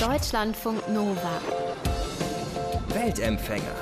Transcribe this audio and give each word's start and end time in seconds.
Deutschlandfunk 0.00 0.88
Nova. 0.88 1.42
Weltempfänger. 2.88 3.76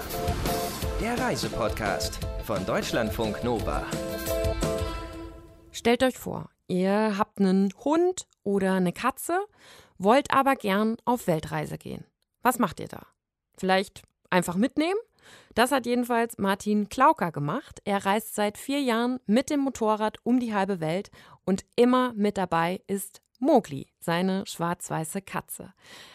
Der 1.00 1.16
Reisepodcast 1.16 2.18
von 2.42 2.66
Deutschlandfunk 2.66 3.44
Nova. 3.44 3.86
Stellt 5.70 6.02
euch 6.02 6.18
vor, 6.18 6.50
ihr 6.66 7.16
habt 7.16 7.38
einen 7.38 7.72
Hund 7.84 8.26
oder 8.42 8.72
eine 8.72 8.92
Katze, 8.92 9.38
wollt 9.96 10.32
aber 10.32 10.56
gern 10.56 10.96
auf 11.04 11.28
Weltreise 11.28 11.78
gehen. 11.78 12.04
Was 12.42 12.58
macht 12.58 12.80
ihr 12.80 12.88
da? 12.88 13.06
Vielleicht 13.56 14.02
einfach 14.28 14.56
mitnehmen? 14.56 14.98
Das 15.54 15.70
hat 15.70 15.86
jedenfalls 15.86 16.36
Martin 16.36 16.88
Klauker 16.88 17.30
gemacht. 17.30 17.80
Er 17.84 18.04
reist 18.04 18.34
seit 18.34 18.58
vier 18.58 18.80
Jahren 18.80 19.20
mit 19.26 19.50
dem 19.50 19.60
Motorrad 19.60 20.16
um 20.24 20.40
die 20.40 20.52
halbe 20.52 20.80
Welt 20.80 21.12
und 21.44 21.64
immer 21.76 22.12
mit 22.14 22.36
dabei 22.38 22.82
ist 22.88 23.22
Mowgli, 23.38 23.86
seine 24.00 24.44
schwarz-weiße 24.46 25.22
Katze. 25.22 25.72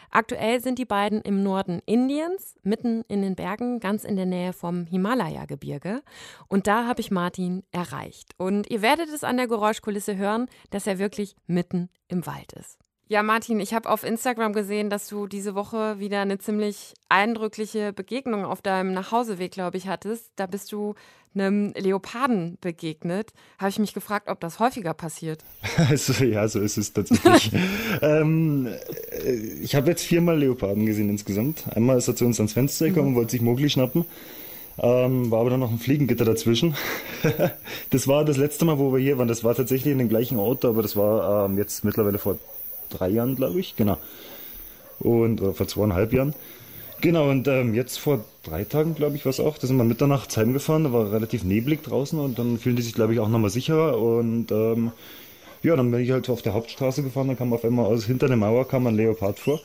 Aktuell 0.09 0.61
sind 0.61 0.77
die 0.77 0.85
beiden 0.85 1.21
im 1.21 1.41
Norden 1.41 1.81
Indiens, 1.85 2.55
mitten 2.61 3.03
in 3.07 3.21
den 3.21 3.35
Bergen, 3.35 3.79
ganz 3.79 4.03
in 4.03 4.15
der 4.15 4.25
Nähe 4.25 4.53
vom 4.53 4.85
Himalaya-Gebirge. 4.85 6.03
Und 6.47 6.67
da 6.67 6.85
habe 6.85 7.01
ich 7.01 7.11
Martin 7.11 7.63
erreicht. 7.71 8.33
Und 8.37 8.69
ihr 8.69 8.81
werdet 8.81 9.09
es 9.09 9.23
an 9.23 9.37
der 9.37 9.47
Geräuschkulisse 9.47 10.17
hören, 10.17 10.47
dass 10.69 10.85
er 10.85 10.99
wirklich 10.99 11.35
mitten 11.47 11.89
im 12.07 12.25
Wald 12.25 12.53
ist. 12.53 12.77
Ja, 13.13 13.21
Martin, 13.21 13.59
ich 13.59 13.75
habe 13.75 13.91
auf 13.91 14.03
Instagram 14.03 14.53
gesehen, 14.53 14.89
dass 14.89 15.07
du 15.07 15.27
diese 15.27 15.53
Woche 15.53 15.99
wieder 15.99 16.21
eine 16.21 16.39
ziemlich 16.39 16.95
eindrückliche 17.09 17.93
Begegnung 17.93 18.43
auf 18.43 18.63
deinem 18.63 18.91
Nachhauseweg, 18.91 19.51
glaube 19.51 19.77
ich, 19.77 19.87
hattest. 19.87 20.31
Da 20.35 20.47
bist 20.47 20.71
du 20.71 20.95
einem 21.35 21.73
Leoparden 21.77 22.57
begegnet. 22.59 23.29
Habe 23.59 23.69
ich 23.69 23.77
mich 23.77 23.93
gefragt, 23.93 24.29
ob 24.29 24.39
das 24.39 24.57
häufiger 24.57 24.95
passiert. 24.95 25.43
Also, 25.77 26.23
ja, 26.23 26.47
so 26.47 26.59
ist 26.59 26.77
es 26.77 26.91
tatsächlich. 26.91 27.51
ähm, 28.01 28.67
äh, 29.11 29.31
ich 29.61 29.75
habe 29.75 29.91
jetzt 29.91 30.01
viermal 30.01 30.39
Leoparden 30.39 30.87
gesehen 30.87 31.11
insgesamt. 31.11 31.65
Einmal 31.75 31.99
ist 31.99 32.07
er 32.07 32.15
zu 32.15 32.25
uns 32.25 32.39
ans 32.39 32.53
Fenster 32.53 32.87
gekommen 32.87 33.09
und 33.09 33.15
wollte 33.15 33.33
sich 33.33 33.41
Mogli 33.41 33.69
schnappen. 33.69 34.05
Ähm, 34.79 35.29
war 35.29 35.41
aber 35.41 35.51
dann 35.51 35.59
noch 35.59 35.71
ein 35.71 35.77
Fliegengitter 35.77 36.25
dazwischen. 36.25 36.75
das 37.91 38.07
war 38.07 38.25
das 38.25 38.37
letzte 38.37 38.65
Mal, 38.65 38.79
wo 38.79 38.91
wir 38.91 38.99
hier 38.99 39.19
waren. 39.19 39.27
Das 39.27 39.43
war 39.43 39.53
tatsächlich 39.53 39.91
in 39.91 39.99
dem 39.99 40.09
gleichen 40.09 40.39
Auto, 40.39 40.67
aber 40.67 40.81
das 40.81 40.95
war 40.95 41.45
ähm, 41.45 41.59
jetzt 41.59 41.85
mittlerweile 41.85 42.17
vor 42.17 42.39
drei 42.97 43.09
Jahren, 43.09 43.35
glaube 43.35 43.59
ich, 43.59 43.75
genau. 43.75 43.97
Und 44.99 45.41
oder 45.41 45.53
vor 45.53 45.67
zweieinhalb 45.67 46.13
Jahren. 46.13 46.33
Genau, 47.01 47.29
und 47.29 47.47
ähm, 47.49 47.73
jetzt 47.73 47.99
vor 47.99 48.23
drei 48.43 48.63
Tagen, 48.63 48.95
glaube 48.95 49.17
ich, 49.17 49.25
war 49.25 49.31
es 49.31 49.41
auch, 49.41 49.57
da 49.57 49.67
sind 49.67 49.75
wir 49.75 49.83
mitternachts 49.83 50.37
heimgefahren, 50.37 50.85
da 50.85 50.93
war 50.93 51.11
relativ 51.11 51.43
neblig 51.43 51.83
draußen 51.83 52.17
und 52.17 52.39
dann 52.39 52.57
fühlen 52.57 52.77
die 52.77 52.81
sich, 52.81 52.93
glaube 52.93 53.13
ich, 53.13 53.19
auch 53.19 53.27
nochmal 53.27 53.49
sicherer 53.49 53.97
und 53.97 54.51
ähm, 54.51 54.93
ja, 55.63 55.75
dann 55.75 55.91
bin 55.91 55.99
ich 56.01 56.11
halt 56.11 56.29
auf 56.29 56.41
der 56.41 56.53
Hauptstraße 56.53 57.03
gefahren, 57.03 57.27
dann 57.27 57.37
kam 57.37 57.51
auf 57.51 57.65
einmal 57.65 57.85
aus 57.85 58.05
hinter 58.05 58.27
der 58.27 58.37
Mauer 58.37 58.67
kam 58.67 58.87
ein 58.87 58.95
Leopard 58.95 59.39
vor. 59.39 59.59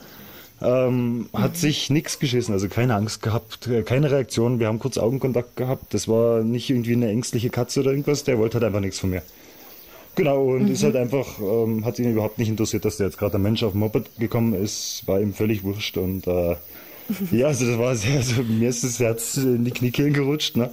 Ähm, 0.60 1.28
hat 1.32 1.52
mhm. 1.52 1.56
sich 1.56 1.90
nichts 1.90 2.18
geschissen, 2.18 2.52
also 2.52 2.68
keine 2.68 2.94
Angst 2.96 3.22
gehabt, 3.22 3.68
äh, 3.68 3.82
keine 3.82 4.10
Reaktion. 4.10 4.58
Wir 4.58 4.66
haben 4.66 4.80
kurz 4.80 4.98
Augenkontakt 4.98 5.54
gehabt. 5.54 5.94
Das 5.94 6.08
war 6.08 6.42
nicht 6.42 6.68
irgendwie 6.70 6.94
eine 6.94 7.08
ängstliche 7.08 7.50
Katze 7.50 7.80
oder 7.80 7.90
irgendwas, 7.90 8.24
der 8.24 8.38
wollte 8.38 8.54
halt 8.54 8.64
einfach 8.64 8.80
nichts 8.80 8.98
von 8.98 9.10
mir. 9.10 9.22
Genau, 10.18 10.44
und 10.44 10.64
mhm. 10.64 10.72
ist 10.72 10.82
halt 10.82 10.96
einfach, 10.96 11.38
ähm, 11.40 11.84
hat 11.84 11.98
ihn 11.98 12.10
überhaupt 12.10 12.38
nicht 12.38 12.48
interessiert, 12.48 12.84
dass 12.84 12.96
der 12.96 13.06
jetzt 13.06 13.18
gerade 13.18 13.38
ein 13.38 13.42
Mensch 13.42 13.62
auf 13.62 13.72
dem 13.72 13.80
Moped 13.80 14.18
gekommen 14.18 14.52
ist, 14.52 15.04
war 15.06 15.20
ihm 15.20 15.32
völlig 15.32 15.62
wurscht 15.62 15.96
und 15.96 16.26
äh, 16.26 16.56
ja, 17.30 17.46
also 17.46 17.66
das 17.66 17.78
war 17.78 17.94
sehr, 17.94 18.16
also 18.16 18.42
mir 18.42 18.68
ist 18.68 18.84
das 18.84 18.98
Herz 19.00 19.36
in 19.36 19.64
die 19.64 19.70
Kniekehlen 19.70 20.12
gerutscht, 20.12 20.56
ne? 20.56 20.70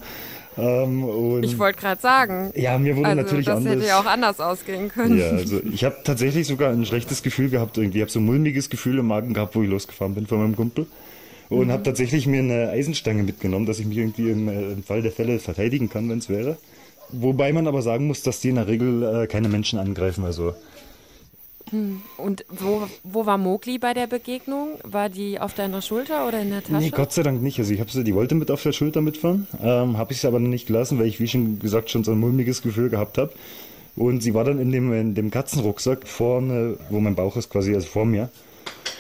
Ähm, 0.58 1.44
ich 1.44 1.58
wollte 1.60 1.80
gerade 1.80 2.02
sagen. 2.02 2.52
Ja, 2.56 2.78
mir 2.78 2.96
wurde 2.96 3.10
also, 3.10 3.22
natürlich 3.22 3.46
das 3.46 3.58
anders. 3.58 3.73
Das 3.73 3.84
hätte 3.84 3.90
ja 3.90 4.00
auch 4.00 4.06
anders 4.06 4.40
ausgehen 4.40 4.90
können. 4.90 5.18
Ja, 5.18 5.30
also 5.32 5.62
ich 5.72 5.84
habe 5.84 5.98
tatsächlich 6.04 6.48
sogar 6.48 6.72
ein 6.72 6.86
schlechtes 6.86 7.23
Gefühl 7.23 7.50
gehabt 7.50 7.78
irgendwie. 7.78 7.98
Ich 7.98 8.02
habe 8.04 8.12
so 8.12 8.20
ein 8.20 8.26
mulmiges 8.26 8.70
Gefühl 8.70 9.00
im 9.00 9.08
Magen 9.08 9.34
gehabt, 9.34 9.56
wo 9.56 9.64
ich 9.64 9.70
losgefahren 9.70 10.16
bin 10.16 10.28
von 10.28 10.40
meinem 10.40 10.56
Kumpel. 10.56 10.88
Und 11.50 11.68
mhm. 11.68 11.72
habe 11.72 11.84
tatsächlich 11.84 12.26
mir 12.26 12.40
eine 12.40 12.70
Eisenstange 12.70 13.23
mitgenommen, 13.23 13.66
dass 13.66 13.80
ich 13.80 13.86
mich 13.86 13.98
irgendwie 13.98 14.32
im, 14.32 14.48
äh, 14.48 14.72
im 14.72 14.84
Fall 14.84 15.02
der 15.02 15.12
Fälle 15.12 15.40
verteidigen 15.40 15.89
kann, 15.89 16.10
wenn 16.10 16.20
es 16.20 16.30
wäre. 16.30 16.58
Wobei 17.11 17.54
man 17.54 17.67
aber 17.67 17.82
sagen 17.82 18.08
muss, 18.08 18.21
dass 18.23 18.39
die 18.39 18.49
in 18.49 18.55
der 18.55 18.67
Regel 18.67 19.04
äh, 19.04 19.27
keine 19.27 19.49
Menschen 19.49 19.80
angreifen. 19.80 20.26
Also. 20.26 20.55
Und 22.17 22.45
wo, 22.49 22.83
wo 23.04 23.26
war 23.26 23.38
Mogli 23.38 23.80
bei 23.80 23.93
der 23.93 24.08
Begegnung? 24.08 24.77
War 24.83 25.10
die 25.10 25.39
auf 25.39 25.54
deiner 25.55 25.82
Schulter 25.82 26.27
oder 26.27 26.42
in 26.42 26.52
der 26.52 26.64
Tasche? 26.64 26.77
Nee, 26.77 26.92
Gott 26.92 27.11
sei 27.11 27.23
Dank 27.23 27.42
nicht. 27.42 27.58
Also 27.58 27.73
ich 27.73 27.80
habe 27.80 27.89
sie, 27.89 28.04
die 28.04 28.14
wollte 28.14 28.36
mit 28.36 28.52
auf 28.52 28.61
der 28.61 28.71
Schulter 28.71 29.02
mitfahren, 29.02 29.48
ähm, 29.61 29.98
habe 29.98 30.14
ich 30.14 30.21
sie 30.21 30.27
aber 30.27 30.39
nicht 30.39 30.67
gelassen, 30.67 30.99
weil 30.99 31.08
ich, 31.08 31.20
wie 31.20 31.27
schon 31.27 31.60
gesagt, 31.60 31.89
schon 31.89 32.04
so 32.04 32.11
ein 32.11 32.20
mulmiges 32.20 32.61
Gefühl 32.61 32.89
gehabt 32.89 33.17
habe. 33.17 33.32
Und 33.95 34.22
sie 34.22 34.33
war 34.33 34.43
dann 34.43 34.60
in 34.60 34.72
dem, 34.72 34.93
in 34.93 35.16
dem 35.16 35.32
Katzenrucksack 35.32 36.08
vorne, 36.08 36.77
wo 36.89 36.99
mein 36.99 37.16
Bauch 37.16 37.36
ist, 37.37 37.49
quasi 37.49 37.73
also 37.73 37.87
vor 37.87 38.05
mir, 38.05 38.30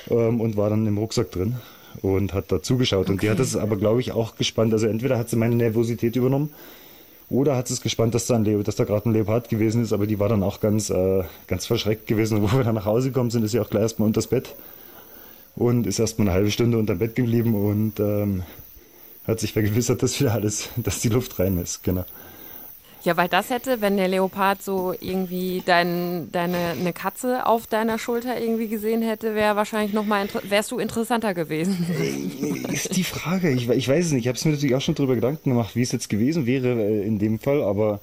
ähm, 0.09 0.41
und 0.41 0.57
war 0.57 0.69
dann 0.69 0.87
im 0.87 0.97
Rucksack 0.97 1.31
drin 1.31 1.57
und 2.01 2.33
hat 2.33 2.51
da 2.51 2.63
zugeschaut. 2.63 3.03
Okay. 3.03 3.11
Und 3.11 3.21
die 3.21 3.29
hat 3.29 3.39
das 3.39 3.55
aber, 3.55 3.75
glaube 3.75 3.99
ich, 3.99 4.11
auch 4.11 4.37
gespannt. 4.37 4.73
Also 4.73 4.87
entweder 4.87 5.17
hat 5.19 5.29
sie 5.29 5.35
meine 5.35 5.55
Nervosität 5.55 6.15
übernommen 6.15 6.51
oder 7.35 7.55
hat 7.57 7.69
es 7.69 7.81
gespannt, 7.81 8.15
dass 8.15 8.27
da, 8.27 8.37
da 8.37 8.83
gerade 8.83 9.09
ein 9.09 9.13
Leopard 9.13 9.49
gewesen 9.49 9.83
ist, 9.83 9.91
aber 9.91 10.07
die 10.07 10.19
war 10.19 10.29
dann 10.29 10.41
auch 10.41 10.61
ganz, 10.61 10.89
äh, 10.89 11.23
ganz 11.47 11.65
verschreckt 11.65 12.07
gewesen. 12.07 12.37
Und 12.37 12.43
wo 12.51 12.57
wir 12.57 12.63
dann 12.63 12.75
nach 12.75 12.85
Hause 12.85 13.09
gekommen 13.09 13.29
sind, 13.29 13.43
ist 13.43 13.51
sie 13.51 13.59
auch 13.59 13.69
gleich 13.69 13.83
erstmal 13.83 14.07
unter 14.07 14.19
das 14.19 14.27
Bett 14.27 14.55
und 15.55 15.85
ist 15.85 15.99
erstmal 15.99 16.29
eine 16.29 16.35
halbe 16.35 16.51
Stunde 16.51 16.77
unter 16.77 16.95
dem 16.95 16.99
Bett 16.99 17.15
geblieben 17.15 17.53
und 17.55 17.99
ähm, 17.99 18.43
hat 19.27 19.39
sich 19.39 19.53
vergewissert, 19.53 20.01
dass 20.01 20.19
wieder 20.19 20.33
alles, 20.33 20.69
dass 20.77 21.01
die 21.01 21.09
Luft 21.09 21.37
rein 21.39 21.57
ist. 21.57 21.83
Genau. 21.83 22.05
Ja, 23.05 23.15
weil 23.17 23.29
das 23.29 23.51
hätte, 23.51 23.81
wenn 23.81 23.97
der 23.97 24.07
Leopard 24.07 24.63
so 24.63 24.95
irgendwie 24.99 25.61
dein, 25.63 26.31
deine 26.31 26.73
eine 26.79 26.91
Katze 26.91 27.45
auf 27.45 27.67
deiner 27.67 27.99
Schulter 27.99 28.41
irgendwie 28.41 28.67
gesehen 28.67 29.03
hätte, 29.03 29.35
wäre 29.35 29.55
wahrscheinlich 29.55 29.93
noch 29.93 30.05
mal 30.05 30.27
wärst 30.43 30.71
du 30.71 30.79
interessanter 30.79 31.35
gewesen. 31.35 31.85
Äh, 31.99 32.73
ist 32.73 32.97
die 32.97 33.03
Frage. 33.03 33.51
Ich, 33.51 33.69
ich 33.69 33.87
weiß 33.87 34.07
es 34.07 34.11
nicht. 34.11 34.23
Ich 34.23 34.27
habe 34.27 34.37
es 34.37 34.43
mir 34.43 34.51
natürlich 34.51 34.73
auch 34.73 34.81
schon 34.81 34.95
darüber 34.95 35.13
Gedanken 35.13 35.51
gemacht, 35.51 35.75
wie 35.75 35.83
es 35.83 35.91
jetzt 35.91 36.09
gewesen 36.09 36.47
wäre 36.47 36.81
äh, 36.81 37.05
in 37.05 37.19
dem 37.19 37.37
Fall, 37.37 37.61
aber 37.61 37.99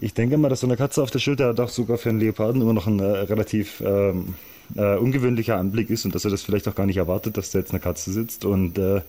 ich 0.00 0.12
denke 0.12 0.36
mal, 0.36 0.48
dass 0.48 0.60
so 0.60 0.66
eine 0.66 0.76
Katze 0.76 1.04
auf 1.04 1.12
der 1.12 1.20
Schulter 1.20 1.54
doch 1.54 1.68
sogar 1.68 1.96
für 1.96 2.08
einen 2.08 2.18
Leoparden 2.18 2.60
immer 2.60 2.72
noch 2.72 2.88
ein 2.88 2.98
äh, 2.98 3.04
relativ 3.04 3.80
ähm, 3.86 4.34
äh, 4.74 4.96
ungewöhnlicher 4.96 5.56
Anblick 5.56 5.88
ist 5.90 6.04
und 6.04 6.16
dass 6.16 6.24
er 6.24 6.32
das 6.32 6.42
vielleicht 6.42 6.66
auch 6.66 6.74
gar 6.74 6.86
nicht 6.86 6.96
erwartet, 6.96 7.36
dass 7.36 7.52
da 7.52 7.60
jetzt 7.60 7.70
eine 7.70 7.78
Katze 7.78 8.12
sitzt 8.12 8.44
und 8.44 8.76
äh, 8.78 9.02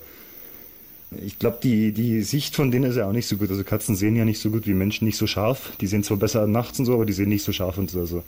ich 1.26 1.40
glaube, 1.40 1.58
die, 1.62 1.92
die 1.92 2.22
Sicht 2.22 2.56
von 2.56 2.72
denen 2.72 2.86
ist 2.86 2.96
ja 2.96 3.08
auch 3.08 3.14
nicht 3.14 3.28
so 3.28 3.38
gut. 3.38 3.50
Also 3.50 3.64
Katzen 3.64 3.96
sehen 3.96 4.16
ja 4.16 4.26
nicht 4.26 4.40
so 4.40 4.50
gut 4.50 4.68
wie 4.68 4.74
Menschen, 4.74 5.06
nicht 5.06 5.18
so 5.18 5.28
scharf. 5.28 5.74
Die 5.82 5.88
sehen 5.88 6.04
zwar 6.04 6.18
besser 6.18 6.48
nachts 6.48 6.80
und 6.80 6.86
so, 6.86 6.94
aber 6.94 7.06
die 7.06 7.14
sehen 7.14 7.30
nicht 7.30 7.44
so 7.44 7.52
scharf 7.52 7.78
und 7.78 7.90
so. 7.90 8.00
Also 8.00 8.24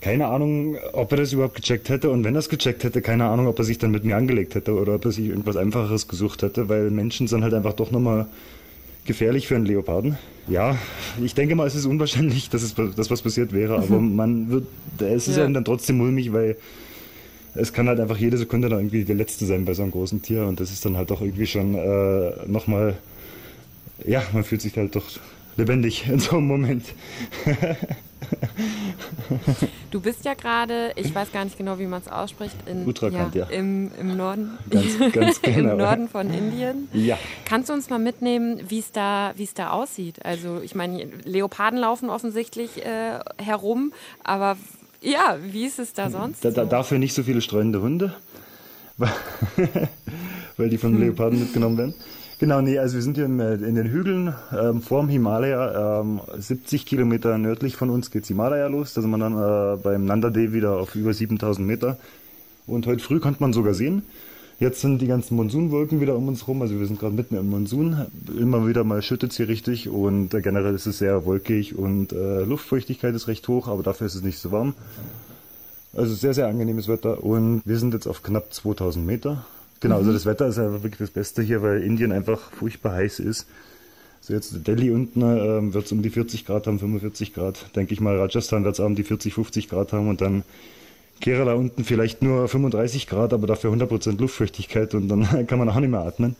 keine 0.00 0.26
Ahnung, 0.26 0.76
ob 0.92 1.12
er 1.12 1.18
das 1.18 1.32
überhaupt 1.32 1.54
gecheckt 1.54 1.88
hätte. 1.88 2.10
Und 2.10 2.24
wenn 2.24 2.34
er 2.34 2.40
es 2.40 2.48
gecheckt 2.48 2.84
hätte, 2.84 3.00
keine 3.00 3.24
Ahnung, 3.24 3.46
ob 3.46 3.58
er 3.58 3.64
sich 3.64 3.78
dann 3.78 3.90
mit 3.90 4.04
mir 4.04 4.16
angelegt 4.16 4.54
hätte 4.54 4.74
oder 4.74 4.96
ob 4.96 5.04
er 5.04 5.12
sich 5.12 5.26
irgendwas 5.26 5.56
Einfacheres 5.56 6.08
gesucht 6.08 6.42
hätte, 6.42 6.68
weil 6.68 6.90
Menschen 6.90 7.26
sind 7.26 7.42
halt 7.42 7.54
einfach 7.54 7.72
doch 7.72 7.90
nochmal 7.90 8.26
gefährlich 9.06 9.46
für 9.46 9.56
einen 9.56 9.66
Leoparden. 9.66 10.18
Ja, 10.48 10.76
ich 11.22 11.34
denke 11.34 11.54
mal, 11.54 11.66
es 11.66 11.74
ist 11.74 11.86
unwahrscheinlich, 11.86 12.50
dass 12.50 12.62
es 12.62 12.74
dass 12.74 13.10
was 13.10 13.22
passiert 13.22 13.52
wäre, 13.52 13.76
aber 13.76 13.98
man 14.00 14.50
wird, 14.50 14.66
es 14.98 15.28
ist 15.28 15.36
ja. 15.36 15.48
dann 15.48 15.64
trotzdem 15.64 15.98
mulmig, 15.98 16.32
weil 16.32 16.56
es 17.54 17.72
kann 17.72 17.88
halt 17.88 18.00
einfach 18.00 18.16
jede 18.16 18.36
Sekunde 18.36 18.68
dann 18.68 18.80
irgendwie 18.80 19.04
die 19.04 19.12
letzte 19.12 19.46
sein 19.46 19.64
bei 19.64 19.74
so 19.74 19.82
einem 19.82 19.92
großen 19.92 20.22
Tier 20.22 20.46
und 20.46 20.60
das 20.60 20.70
ist 20.72 20.84
dann 20.84 20.96
halt 20.96 21.10
doch 21.10 21.20
irgendwie 21.20 21.46
schon 21.46 21.74
äh, 21.74 22.32
nochmal, 22.46 22.96
ja, 24.04 24.22
man 24.32 24.44
fühlt 24.44 24.62
sich 24.62 24.76
halt 24.76 24.96
doch 24.96 25.04
lebendig 25.56 26.08
in 26.08 26.18
so 26.18 26.36
einem 26.36 26.46
Moment. 26.46 26.84
du 29.90 30.00
bist 30.00 30.24
ja 30.24 30.34
gerade, 30.34 30.92
ich 30.96 31.14
weiß 31.14 31.30
gar 31.32 31.44
nicht 31.44 31.56
genau, 31.56 31.78
wie 31.78 31.86
man 31.86 32.00
es 32.00 32.08
ausspricht, 32.08 32.56
in, 32.66 32.86
Uttarakhand, 32.86 33.34
ja, 33.34 33.46
ja. 33.48 33.50
Im, 33.50 33.90
Im 34.00 34.16
Norden. 34.16 34.58
Ganz, 34.70 34.98
ganz 35.12 35.42
genau. 35.42 35.72
Im 35.72 35.78
Norden 35.78 36.08
von 36.08 36.32
Indien. 36.32 36.88
Ja. 36.92 37.18
Kannst 37.44 37.68
du 37.68 37.72
uns 37.74 37.90
mal 37.90 37.98
mitnehmen, 37.98 38.60
wie 38.68 38.78
es 38.80 38.92
da, 38.92 39.34
da 39.54 39.70
aussieht? 39.70 40.24
Also 40.24 40.60
ich 40.62 40.74
meine, 40.74 41.06
Leoparden 41.24 41.78
laufen 41.78 42.10
offensichtlich 42.10 42.84
äh, 42.84 43.20
herum, 43.38 43.92
aber 44.22 44.56
ja, 45.04 45.36
wie 45.40 45.66
ist 45.66 45.78
es 45.78 45.92
da 45.92 46.10
sonst? 46.10 46.44
Da, 46.44 46.50
da, 46.50 46.64
dafür 46.64 46.98
nicht 46.98 47.14
so 47.14 47.22
viele 47.22 47.40
streunende 47.40 47.80
Hunde, 47.82 48.14
weil 50.56 50.68
die 50.68 50.78
von 50.78 50.94
hm. 50.94 51.00
Leoparden 51.00 51.38
mitgenommen 51.38 51.78
werden. 51.78 51.94
Genau, 52.40 52.60
nee, 52.60 52.78
also 52.78 52.96
wir 52.96 53.02
sind 53.02 53.16
hier 53.16 53.26
in, 53.26 53.38
äh, 53.38 53.54
in 53.54 53.76
den 53.76 53.86
Hügeln 53.86 54.34
ähm, 54.52 54.82
vorm 54.82 55.08
Himalaya, 55.08 56.00
ähm, 56.00 56.20
70 56.36 56.84
Kilometer 56.84 57.38
nördlich 57.38 57.76
von 57.76 57.90
uns 57.90 58.10
geht's 58.10 58.28
Himalaya 58.28 58.66
los. 58.66 58.92
Da 58.94 59.02
sind 59.02 59.10
wir 59.10 59.18
dann 59.18 59.34
äh, 59.34 59.76
beim 59.76 60.04
Nanda 60.04 60.30
Dev 60.30 60.52
wieder 60.52 60.78
auf 60.78 60.94
über 60.94 61.14
7000 61.14 61.66
Meter. 61.66 61.96
Und 62.66 62.86
heute 62.86 63.02
früh 63.04 63.20
konnte 63.20 63.40
man 63.40 63.52
sogar 63.52 63.74
sehen, 63.74 64.02
Jetzt 64.60 64.80
sind 64.80 65.02
die 65.02 65.08
ganzen 65.08 65.34
Monsunwolken 65.34 66.00
wieder 66.00 66.16
um 66.16 66.28
uns 66.28 66.46
rum, 66.46 66.62
also 66.62 66.78
wir 66.78 66.86
sind 66.86 67.00
gerade 67.00 67.14
mitten 67.14 67.36
im 67.36 67.50
Monsun. 67.50 68.06
Immer 68.38 68.68
wieder 68.68 68.84
mal 68.84 69.02
schüttet 69.02 69.32
es 69.32 69.36
hier 69.36 69.48
richtig 69.48 69.88
und 69.88 70.32
äh, 70.32 70.40
generell 70.42 70.74
ist 70.74 70.86
es 70.86 70.98
sehr 70.98 71.24
wolkig 71.24 71.76
und 71.76 72.12
äh, 72.12 72.44
Luftfeuchtigkeit 72.44 73.14
ist 73.14 73.26
recht 73.26 73.46
hoch, 73.48 73.66
aber 73.66 73.82
dafür 73.82 74.06
ist 74.06 74.14
es 74.14 74.22
nicht 74.22 74.38
so 74.38 74.52
warm. 74.52 74.74
Also 75.92 76.14
sehr, 76.14 76.34
sehr 76.34 76.46
angenehmes 76.46 76.86
Wetter 76.86 77.24
und 77.24 77.62
wir 77.64 77.78
sind 77.78 77.94
jetzt 77.94 78.06
auf 78.06 78.22
knapp 78.22 78.52
2000 78.54 79.04
Meter. 79.04 79.44
Genau, 79.80 79.96
also 79.96 80.10
mhm. 80.10 80.16
also 80.16 80.24
das 80.24 80.26
Wetter 80.26 80.46
ist 80.46 80.58
einfach 80.58 80.82
wirklich 80.84 80.98
das 80.98 81.10
Beste 81.10 81.42
hier, 81.42 81.60
weil 81.62 81.82
Indien 81.82 82.12
einfach 82.12 82.40
furchtbar 82.52 82.94
heiß 82.94 83.18
ist. 83.18 83.46
So 84.20 84.32
jetzt 84.34 84.66
Delhi 84.66 84.90
unten 84.90 85.20
äh, 85.20 85.74
wird 85.74 85.86
es 85.86 85.92
um 85.92 86.00
die 86.00 86.10
40 86.10 86.46
Grad 86.46 86.68
haben, 86.68 86.78
45 86.78 87.34
Grad. 87.34 87.76
Denke 87.76 87.92
ich 87.92 88.00
mal, 88.00 88.16
Rajasthan 88.16 88.64
wird 88.64 88.74
es 88.74 88.80
auch 88.80 88.86
um 88.86 88.94
die 88.94 89.02
40, 89.02 89.34
50 89.34 89.68
Grad 89.68 89.92
haben 89.92 90.08
und 90.08 90.20
dann 90.20 90.44
Kerala 91.20 91.54
unten 91.54 91.84
vielleicht 91.84 92.22
nur 92.22 92.48
35 92.48 93.06
Grad, 93.06 93.32
aber 93.32 93.46
dafür 93.46 93.72
100% 93.72 94.18
Luftfeuchtigkeit 94.18 94.94
und 94.94 95.08
dann 95.08 95.46
kann 95.46 95.58
man 95.58 95.68
auch 95.68 95.78
nicht 95.80 95.90
mehr 95.90 96.00
atmen. 96.00 96.36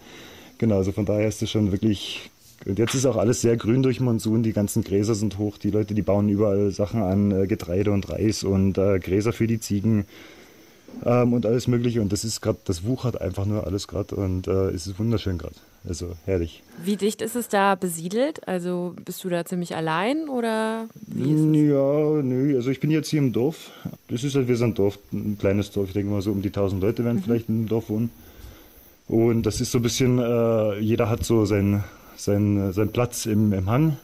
Genau, 0.59 0.77
also 0.77 0.93
von 0.93 1.05
daher 1.05 1.29
ist 1.29 1.43
es 1.43 1.51
schon 1.51 1.73
wirklich. 1.73 2.31
Und 2.67 2.79
jetzt 2.79 2.95
ist 2.95 3.05
auch 3.05 3.17
alles 3.17 3.41
sehr 3.41 3.57
grün 3.57 3.83
durch 3.83 4.01
Monsun, 4.01 4.43
die 4.43 4.53
ganzen 4.53 4.85
Gräser 4.85 5.15
sind 5.15 5.39
hoch, 5.39 5.59
die 5.59 5.71
Leute, 5.71 5.93
die 5.93 6.03
bauen 6.03 6.29
überall 6.29 6.71
Sachen 6.71 7.03
an, 7.03 7.31
äh, 7.31 7.47
Getreide 7.47 7.91
und 7.91 8.09
Reis 8.09 8.43
und 8.43 8.79
äh, 8.79 8.99
Gräser 9.01 9.33
für 9.33 9.47
die 9.47 9.61
Ziegen 9.61 10.07
ähm, 11.05 11.33
und 11.35 11.45
alles 11.45 11.67
Mögliche. 11.67 12.01
Und 12.01 12.13
das 12.13 12.25
ist 12.25 12.41
gerade, 12.41 12.59
das 12.65 12.85
wuchert 12.85 13.21
einfach 13.21 13.45
nur 13.45 13.67
alles 13.67 13.89
gerade 13.89 14.15
und 14.15 14.47
äh, 14.47 14.71
es 14.71 14.87
ist 14.87 14.99
wunderschön 14.99 15.37
gerade. 15.37 15.57
Also 15.87 16.13
herrlich. 16.25 16.63
Wie 16.83 16.97
dicht 16.97 17.21
ist 17.21 17.37
es 17.37 17.49
da 17.49 17.75
besiedelt? 17.75 18.49
Also 18.49 18.95
bist 19.05 19.23
du 19.23 19.29
da 19.29 19.45
ziemlich 19.45 19.77
allein 19.77 20.29
oder 20.31 20.87
wie 21.07 21.33
ist 21.33 21.41
es? 21.41 21.57
Ja, 21.57 22.23
nö, 22.23 22.57
also 22.57 22.71
ich 22.71 22.81
bin 22.81 22.91
jetzt 22.91 23.11
hier 23.11 23.19
im 23.19 23.33
Dorf. 23.33 23.71
Das 24.09 24.25
ist 24.25 24.35
halt 24.35 24.49
wie 24.49 24.55
so 24.55 24.65
ein 24.65 24.75
Dorf, 24.75 24.99
ein 25.13 25.37
kleines 25.39 25.71
Dorf. 25.71 25.89
Ich 25.89 25.93
denke 25.93 26.11
mal 26.11 26.23
so 26.23 26.33
um 26.33 26.41
die 26.41 26.49
1000 26.49 26.81
Leute 26.81 27.05
werden 27.05 27.19
mhm. 27.19 27.23
vielleicht 27.23 27.49
im 27.51 27.69
Dorf 27.69 27.91
wohnen. 27.91 28.11
Und 29.09 29.43
das 29.43 29.61
ist 29.61 29.73
so 29.73 29.79
ein 29.79 29.83
bisschen, 29.83 30.19
äh, 30.19 30.79
jeder 30.79 31.11
hat 31.11 31.25
so 31.25 31.45
seinen 31.45 31.85
sein, 32.17 32.73
sein 32.73 32.89
Platz 32.91 33.27
im, 33.27 33.53
im 33.53 33.69
Hang, 33.69 33.97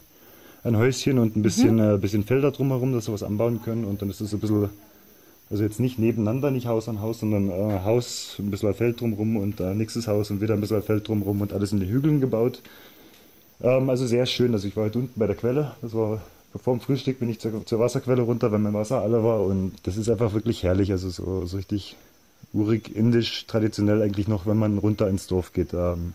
ein 0.63 0.77
Häuschen 0.77 1.17
und 1.17 1.35
ein 1.35 1.41
bisschen, 1.41 1.75
mhm. 1.75 1.95
äh, 1.95 1.97
bisschen 1.97 2.23
Felder 2.23 2.51
drumherum, 2.51 2.93
dass 2.93 3.05
sie 3.05 3.13
was 3.13 3.23
anbauen 3.23 3.61
können. 3.63 3.85
Und 3.85 4.01
dann 4.01 4.09
ist 4.09 4.21
es 4.21 4.29
so 4.29 4.37
ein 4.37 4.39
bisschen 4.39 4.69
also 5.51 5.63
jetzt 5.63 5.81
nicht 5.81 5.99
nebeneinander, 5.99 6.49
nicht 6.49 6.65
Haus 6.65 6.87
an 6.87 7.01
Haus, 7.01 7.19
sondern 7.19 7.49
äh, 7.49 7.81
Haus, 7.83 8.37
ein 8.39 8.49
bisschen 8.49 8.73
Feld 8.73 9.01
drumherum 9.01 9.35
und 9.35 9.59
äh, 9.59 9.75
nächstes 9.75 10.07
Haus 10.07 10.31
und 10.31 10.39
wieder 10.39 10.53
ein 10.53 10.61
bisschen 10.61 10.81
Feld 10.81 11.07
drumherum 11.07 11.41
und 11.41 11.51
alles 11.51 11.73
in 11.73 11.81
den 11.81 11.89
Hügeln 11.89 12.21
gebaut. 12.21 12.61
Ähm, 13.61 13.89
also 13.89 14.07
sehr 14.07 14.25
schön. 14.25 14.53
Also 14.53 14.69
ich 14.69 14.77
war 14.77 14.85
heute 14.85 14.99
unten 14.99 15.19
bei 15.19 15.27
der 15.27 15.35
Quelle. 15.35 15.73
Das 15.81 15.93
war 15.93 16.21
bevor 16.53 16.75
dem 16.75 16.81
Frühstück 16.81 17.19
bin 17.19 17.29
ich 17.29 17.39
zur, 17.39 17.65
zur, 17.65 17.79
Wasserquelle 17.79 18.21
runter, 18.21 18.51
wenn 18.53 18.61
mein 18.61 18.73
Wasser 18.73 19.01
alle 19.01 19.23
war. 19.25 19.41
Und 19.41 19.73
das 19.83 19.97
ist 19.97 20.09
einfach 20.09 20.33
wirklich 20.33 20.63
herrlich. 20.63 20.91
Also 20.91 21.09
so, 21.09 21.45
so 21.45 21.57
richtig 21.57 21.97
urig, 22.53 22.95
indisch, 22.95 23.45
traditionell 23.45 24.01
eigentlich 24.01 24.29
noch, 24.29 24.45
wenn 24.45 24.57
man 24.57 24.77
runter 24.77 25.09
ins 25.09 25.27
Dorf 25.27 25.51
geht. 25.51 25.73
Ähm, 25.73 26.13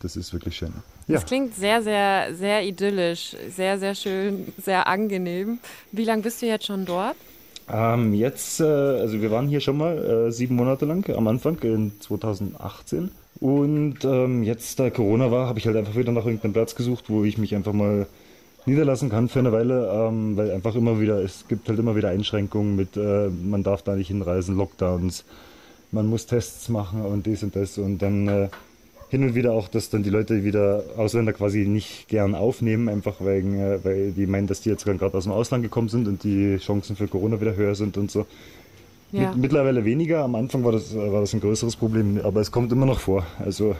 das 0.00 0.16
ist 0.16 0.32
wirklich 0.32 0.56
schön. 0.56 0.72
Ja. 1.08 1.14
Das 1.14 1.26
klingt 1.26 1.56
sehr, 1.56 1.82
sehr, 1.82 2.34
sehr 2.34 2.62
idyllisch, 2.62 3.34
sehr, 3.48 3.80
sehr 3.80 3.96
schön, 3.96 4.52
sehr 4.62 4.86
angenehm. 4.86 5.58
Wie 5.90 6.04
lange 6.04 6.22
bist 6.22 6.40
du 6.40 6.46
jetzt 6.46 6.66
schon 6.66 6.84
dort? 6.84 7.16
Ähm, 7.72 8.12
jetzt, 8.14 8.60
äh, 8.60 8.64
also 8.64 9.20
wir 9.20 9.30
waren 9.30 9.48
hier 9.48 9.60
schon 9.60 9.78
mal 9.78 9.96
äh, 9.96 10.32
sieben 10.32 10.56
Monate 10.56 10.84
lang 10.84 11.08
am 11.10 11.26
Anfang 11.28 11.58
in 11.60 11.92
2018. 12.00 13.10
Und 13.40 14.04
ähm, 14.04 14.42
jetzt, 14.42 14.78
da 14.78 14.90
Corona 14.90 15.30
war, 15.30 15.48
habe 15.48 15.58
ich 15.58 15.66
halt 15.66 15.76
einfach 15.76 15.96
wieder 15.96 16.12
nach 16.12 16.24
irgendeinem 16.24 16.52
Platz 16.52 16.74
gesucht, 16.74 17.04
wo 17.08 17.24
ich 17.24 17.38
mich 17.38 17.54
einfach 17.54 17.72
mal 17.72 18.06
niederlassen 18.66 19.10
kann 19.10 19.28
für 19.28 19.40
eine 19.40 19.52
Weile, 19.52 19.90
ähm, 19.92 20.36
weil 20.36 20.50
einfach 20.50 20.74
immer 20.74 21.00
wieder, 21.00 21.18
es 21.22 21.46
gibt 21.48 21.68
halt 21.68 21.78
immer 21.78 21.96
wieder 21.96 22.08
Einschränkungen 22.08 22.76
mit, 22.76 22.96
äh, 22.96 23.28
man 23.28 23.62
darf 23.62 23.82
da 23.82 23.94
nicht 23.96 24.08
hinreisen, 24.08 24.56
Lockdowns, 24.56 25.24
man 25.90 26.06
muss 26.06 26.26
Tests 26.26 26.68
machen 26.68 27.02
und 27.02 27.26
dies 27.26 27.42
und 27.42 27.54
das 27.56 27.76
und 27.78 27.98
dann 27.98 28.28
äh, 28.28 28.48
hin 29.14 29.22
und 29.22 29.36
wieder 29.36 29.52
auch, 29.52 29.68
dass 29.68 29.90
dann 29.90 30.02
die 30.02 30.10
Leute 30.10 30.42
wieder 30.42 30.82
Ausländer 30.96 31.32
quasi 31.32 31.66
nicht 31.68 32.08
gern 32.08 32.34
aufnehmen, 32.34 32.88
einfach 32.88 33.20
wegen, 33.20 33.60
äh, 33.60 33.78
weil 33.84 34.10
die 34.10 34.26
meinen, 34.26 34.48
dass 34.48 34.60
die 34.60 34.70
jetzt 34.70 34.84
gerade 34.84 35.16
aus 35.16 35.22
dem 35.22 35.32
Ausland 35.32 35.62
gekommen 35.62 35.88
sind 35.88 36.08
und 36.08 36.24
die 36.24 36.56
Chancen 36.56 36.96
für 36.96 37.06
Corona 37.06 37.40
wieder 37.40 37.54
höher 37.54 37.76
sind 37.76 37.96
und 37.96 38.10
so. 38.10 38.26
Ja. 39.12 39.32
Mittlerweile 39.36 39.84
weniger, 39.84 40.24
am 40.24 40.34
Anfang 40.34 40.64
war 40.64 40.72
das, 40.72 40.96
war 40.96 41.20
das 41.20 41.32
ein 41.32 41.40
größeres 41.40 41.76
Problem, 41.76 42.18
aber 42.24 42.40
es 42.40 42.50
kommt 42.50 42.72
immer 42.72 42.86
noch 42.86 42.98
vor. 42.98 43.24
Also 43.38 43.76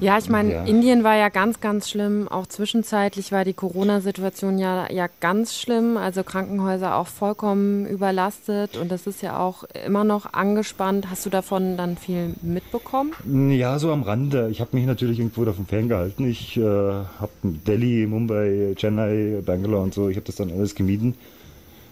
ja, 0.00 0.18
ich 0.18 0.28
meine, 0.28 0.52
ja. 0.52 0.64
Indien 0.64 1.04
war 1.04 1.16
ja 1.16 1.28
ganz, 1.28 1.60
ganz 1.60 1.90
schlimm. 1.90 2.26
Auch 2.28 2.46
zwischenzeitlich 2.46 3.32
war 3.32 3.44
die 3.44 3.52
Corona-Situation 3.52 4.58
ja, 4.58 4.90
ja 4.90 5.06
ganz 5.20 5.58
schlimm. 5.58 5.96
Also 5.96 6.22
Krankenhäuser 6.22 6.96
auch 6.96 7.06
vollkommen 7.06 7.86
überlastet. 7.86 8.76
Und 8.76 8.90
das 8.90 9.06
ist 9.06 9.22
ja 9.22 9.38
auch 9.38 9.64
immer 9.86 10.04
noch 10.04 10.32
angespannt. 10.32 11.10
Hast 11.10 11.26
du 11.26 11.30
davon 11.30 11.76
dann 11.76 11.96
viel 11.96 12.34
mitbekommen? 12.42 13.12
Ja, 13.52 13.78
so 13.78 13.92
am 13.92 14.02
Rande. 14.02 14.48
Ich 14.50 14.60
habe 14.60 14.76
mich 14.76 14.86
natürlich 14.86 15.18
irgendwo 15.18 15.44
davon 15.44 15.66
ferngehalten. 15.66 16.28
Ich 16.28 16.56
äh, 16.56 16.62
habe 16.62 17.30
Delhi, 17.42 18.06
Mumbai, 18.06 18.74
Chennai, 18.76 19.42
Bangalore 19.44 19.82
und 19.82 19.94
so, 19.94 20.08
ich 20.08 20.16
habe 20.16 20.26
das 20.26 20.36
dann 20.36 20.50
alles 20.50 20.74
gemieden. 20.74 21.14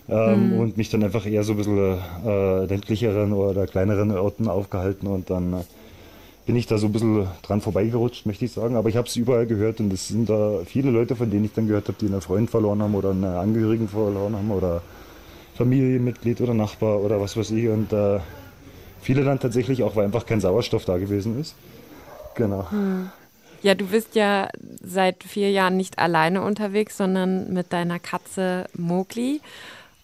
Ähm, 0.08 0.52
hm. 0.52 0.60
Und 0.60 0.76
mich 0.78 0.88
dann 0.88 1.04
einfach 1.04 1.26
eher 1.26 1.44
so 1.44 1.52
ein 1.52 1.58
bisschen 1.58 1.98
äh, 2.24 2.64
ländlicheren 2.64 3.34
oder 3.34 3.66
kleineren 3.66 4.16
Orten 4.16 4.48
aufgehalten 4.48 5.06
und 5.06 5.28
dann... 5.30 5.64
Bin 6.48 6.56
ich 6.56 6.66
da 6.66 6.78
so 6.78 6.86
ein 6.86 6.92
bisschen 6.92 7.28
dran 7.42 7.60
vorbeigerutscht, 7.60 8.24
möchte 8.24 8.46
ich 8.46 8.52
sagen. 8.52 8.76
Aber 8.76 8.88
ich 8.88 8.96
habe 8.96 9.06
es 9.06 9.16
überall 9.16 9.46
gehört 9.46 9.80
und 9.80 9.92
es 9.92 10.08
sind 10.08 10.30
da 10.30 10.60
viele 10.64 10.90
Leute, 10.90 11.14
von 11.14 11.30
denen 11.30 11.44
ich 11.44 11.52
dann 11.52 11.66
gehört 11.66 11.88
habe, 11.88 11.98
die 12.00 12.06
einen 12.06 12.22
Freund 12.22 12.48
verloren 12.48 12.82
haben 12.82 12.94
oder 12.94 13.10
einen 13.10 13.24
Angehörigen 13.24 13.86
verloren 13.86 14.34
haben 14.34 14.50
oder 14.50 14.80
Familienmitglied 15.56 16.40
oder 16.40 16.54
Nachbar 16.54 17.02
oder 17.02 17.20
was 17.20 17.36
weiß 17.36 17.50
ich. 17.50 17.68
Und 17.68 17.92
äh, 17.92 18.20
viele 19.02 19.24
dann 19.24 19.38
tatsächlich 19.38 19.82
auch, 19.82 19.94
weil 19.94 20.06
einfach 20.06 20.24
kein 20.24 20.40
Sauerstoff 20.40 20.86
da 20.86 20.96
gewesen 20.96 21.38
ist. 21.38 21.54
Genau. 22.34 22.70
Hm. 22.70 23.10
Ja, 23.60 23.74
du 23.74 23.84
bist 23.84 24.14
ja 24.14 24.48
seit 24.82 25.24
vier 25.24 25.50
Jahren 25.50 25.76
nicht 25.76 25.98
alleine 25.98 26.40
unterwegs, 26.40 26.96
sondern 26.96 27.52
mit 27.52 27.74
deiner 27.74 27.98
Katze 27.98 28.70
Mowgli. 28.74 29.42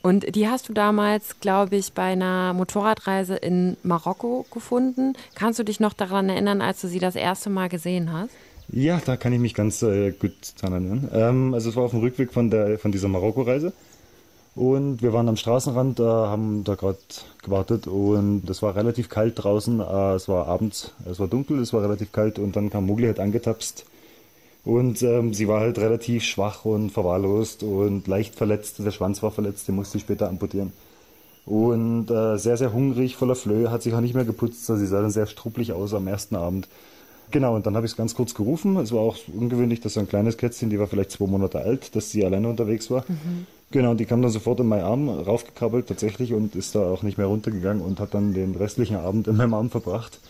Und 0.04 0.36
die 0.36 0.48
hast 0.48 0.68
du 0.68 0.74
damals, 0.74 1.40
glaube 1.40 1.76
ich, 1.76 1.94
bei 1.94 2.12
einer 2.12 2.52
Motorradreise 2.52 3.36
in 3.36 3.78
Marokko 3.82 4.44
gefunden. 4.52 5.14
Kannst 5.34 5.58
du 5.58 5.64
dich 5.64 5.80
noch 5.80 5.94
daran 5.94 6.28
erinnern, 6.28 6.60
als 6.60 6.82
du 6.82 6.88
sie 6.88 6.98
das 6.98 7.16
erste 7.16 7.48
Mal 7.48 7.70
gesehen 7.70 8.12
hast? 8.12 8.28
Ja, 8.68 9.00
da 9.02 9.16
kann 9.16 9.32
ich 9.32 9.38
mich 9.38 9.54
ganz 9.54 9.80
äh, 9.80 10.12
gut 10.12 10.34
daran 10.60 10.84
erinnern. 10.84 11.08
Ähm, 11.14 11.54
also 11.54 11.70
es 11.70 11.76
war 11.76 11.84
auf 11.84 11.92
dem 11.92 12.00
Rückweg 12.00 12.34
von, 12.34 12.50
der, 12.50 12.78
von 12.78 12.92
dieser 12.92 13.08
Marokko-Reise. 13.08 13.72
Und 14.54 15.00
wir 15.00 15.14
waren 15.14 15.26
am 15.26 15.38
Straßenrand, 15.38 16.00
äh, 16.00 16.02
haben 16.02 16.64
da 16.64 16.74
gerade 16.74 16.98
gewartet 17.42 17.86
und 17.86 18.42
es 18.50 18.60
war 18.60 18.76
relativ 18.76 19.08
kalt 19.08 19.42
draußen. 19.42 19.80
Äh, 19.80 20.14
es 20.16 20.28
war 20.28 20.48
abends, 20.48 20.92
es 21.10 21.18
war 21.18 21.28
dunkel, 21.28 21.60
es 21.60 21.72
war 21.72 21.82
relativ 21.82 22.12
kalt 22.12 22.38
und 22.38 22.56
dann 22.56 22.68
kam 22.68 22.84
Mugli 22.84 23.06
halt 23.06 23.20
angetapst 23.20 23.86
und 24.64 25.02
ähm, 25.02 25.34
sie 25.34 25.46
war 25.46 25.60
halt 25.60 25.78
relativ 25.78 26.24
schwach 26.24 26.64
und 26.64 26.90
verwahrlost 26.90 27.62
und 27.62 28.06
leicht 28.06 28.34
verletzt. 28.34 28.78
Der 28.78 28.90
Schwanz 28.90 29.22
war 29.22 29.30
verletzt, 29.30 29.68
den 29.68 29.74
musste 29.74 29.98
ich 29.98 30.04
später 30.04 30.28
amputieren. 30.28 30.72
Und 31.44 32.10
äh, 32.10 32.38
sehr, 32.38 32.56
sehr 32.56 32.72
hungrig, 32.72 33.16
voller 33.16 33.34
Flöhe, 33.34 33.70
hat 33.70 33.82
sich 33.82 33.92
auch 33.92 34.00
nicht 34.00 34.14
mehr 34.14 34.24
geputzt. 34.24 34.68
Also 34.70 34.80
sie 34.80 34.86
sah 34.86 35.02
dann 35.02 35.10
sehr 35.10 35.26
struppelig 35.26 35.72
aus 35.72 35.92
am 35.92 36.06
ersten 36.06 36.36
Abend. 36.36 36.66
Genau, 37.30 37.54
und 37.54 37.66
dann 37.66 37.76
habe 37.76 37.84
ich 37.84 37.92
es 37.92 37.96
ganz 37.96 38.14
kurz 38.14 38.34
gerufen. 38.34 38.76
Es 38.78 38.92
war 38.92 39.00
auch 39.00 39.16
ungewöhnlich, 39.38 39.80
dass 39.80 39.94
so 39.94 40.00
ein 40.00 40.08
kleines 40.08 40.38
Kätzchen, 40.38 40.70
die 40.70 40.78
war 40.78 40.86
vielleicht 40.86 41.10
zwei 41.10 41.26
Monate 41.26 41.60
alt, 41.60 41.94
dass 41.94 42.10
sie 42.10 42.24
alleine 42.24 42.48
unterwegs 42.48 42.90
war. 42.90 43.04
Mhm. 43.06 43.46
Genau, 43.70 43.90
und 43.90 43.98
die 43.98 44.06
kam 44.06 44.22
dann 44.22 44.30
sofort 44.30 44.60
in 44.60 44.66
meinen 44.66 44.84
Arm 44.84 45.08
raufgekrabbelt 45.10 45.88
tatsächlich 45.88 46.32
und 46.32 46.54
ist 46.54 46.74
da 46.74 46.80
auch 46.80 47.02
nicht 47.02 47.18
mehr 47.18 47.26
runtergegangen 47.26 47.82
und 47.82 48.00
hat 48.00 48.14
dann 48.14 48.32
den 48.32 48.54
restlichen 48.54 48.96
Abend 48.96 49.26
in 49.26 49.36
meinem 49.36 49.52
Arm 49.52 49.70
verbracht 49.70 50.20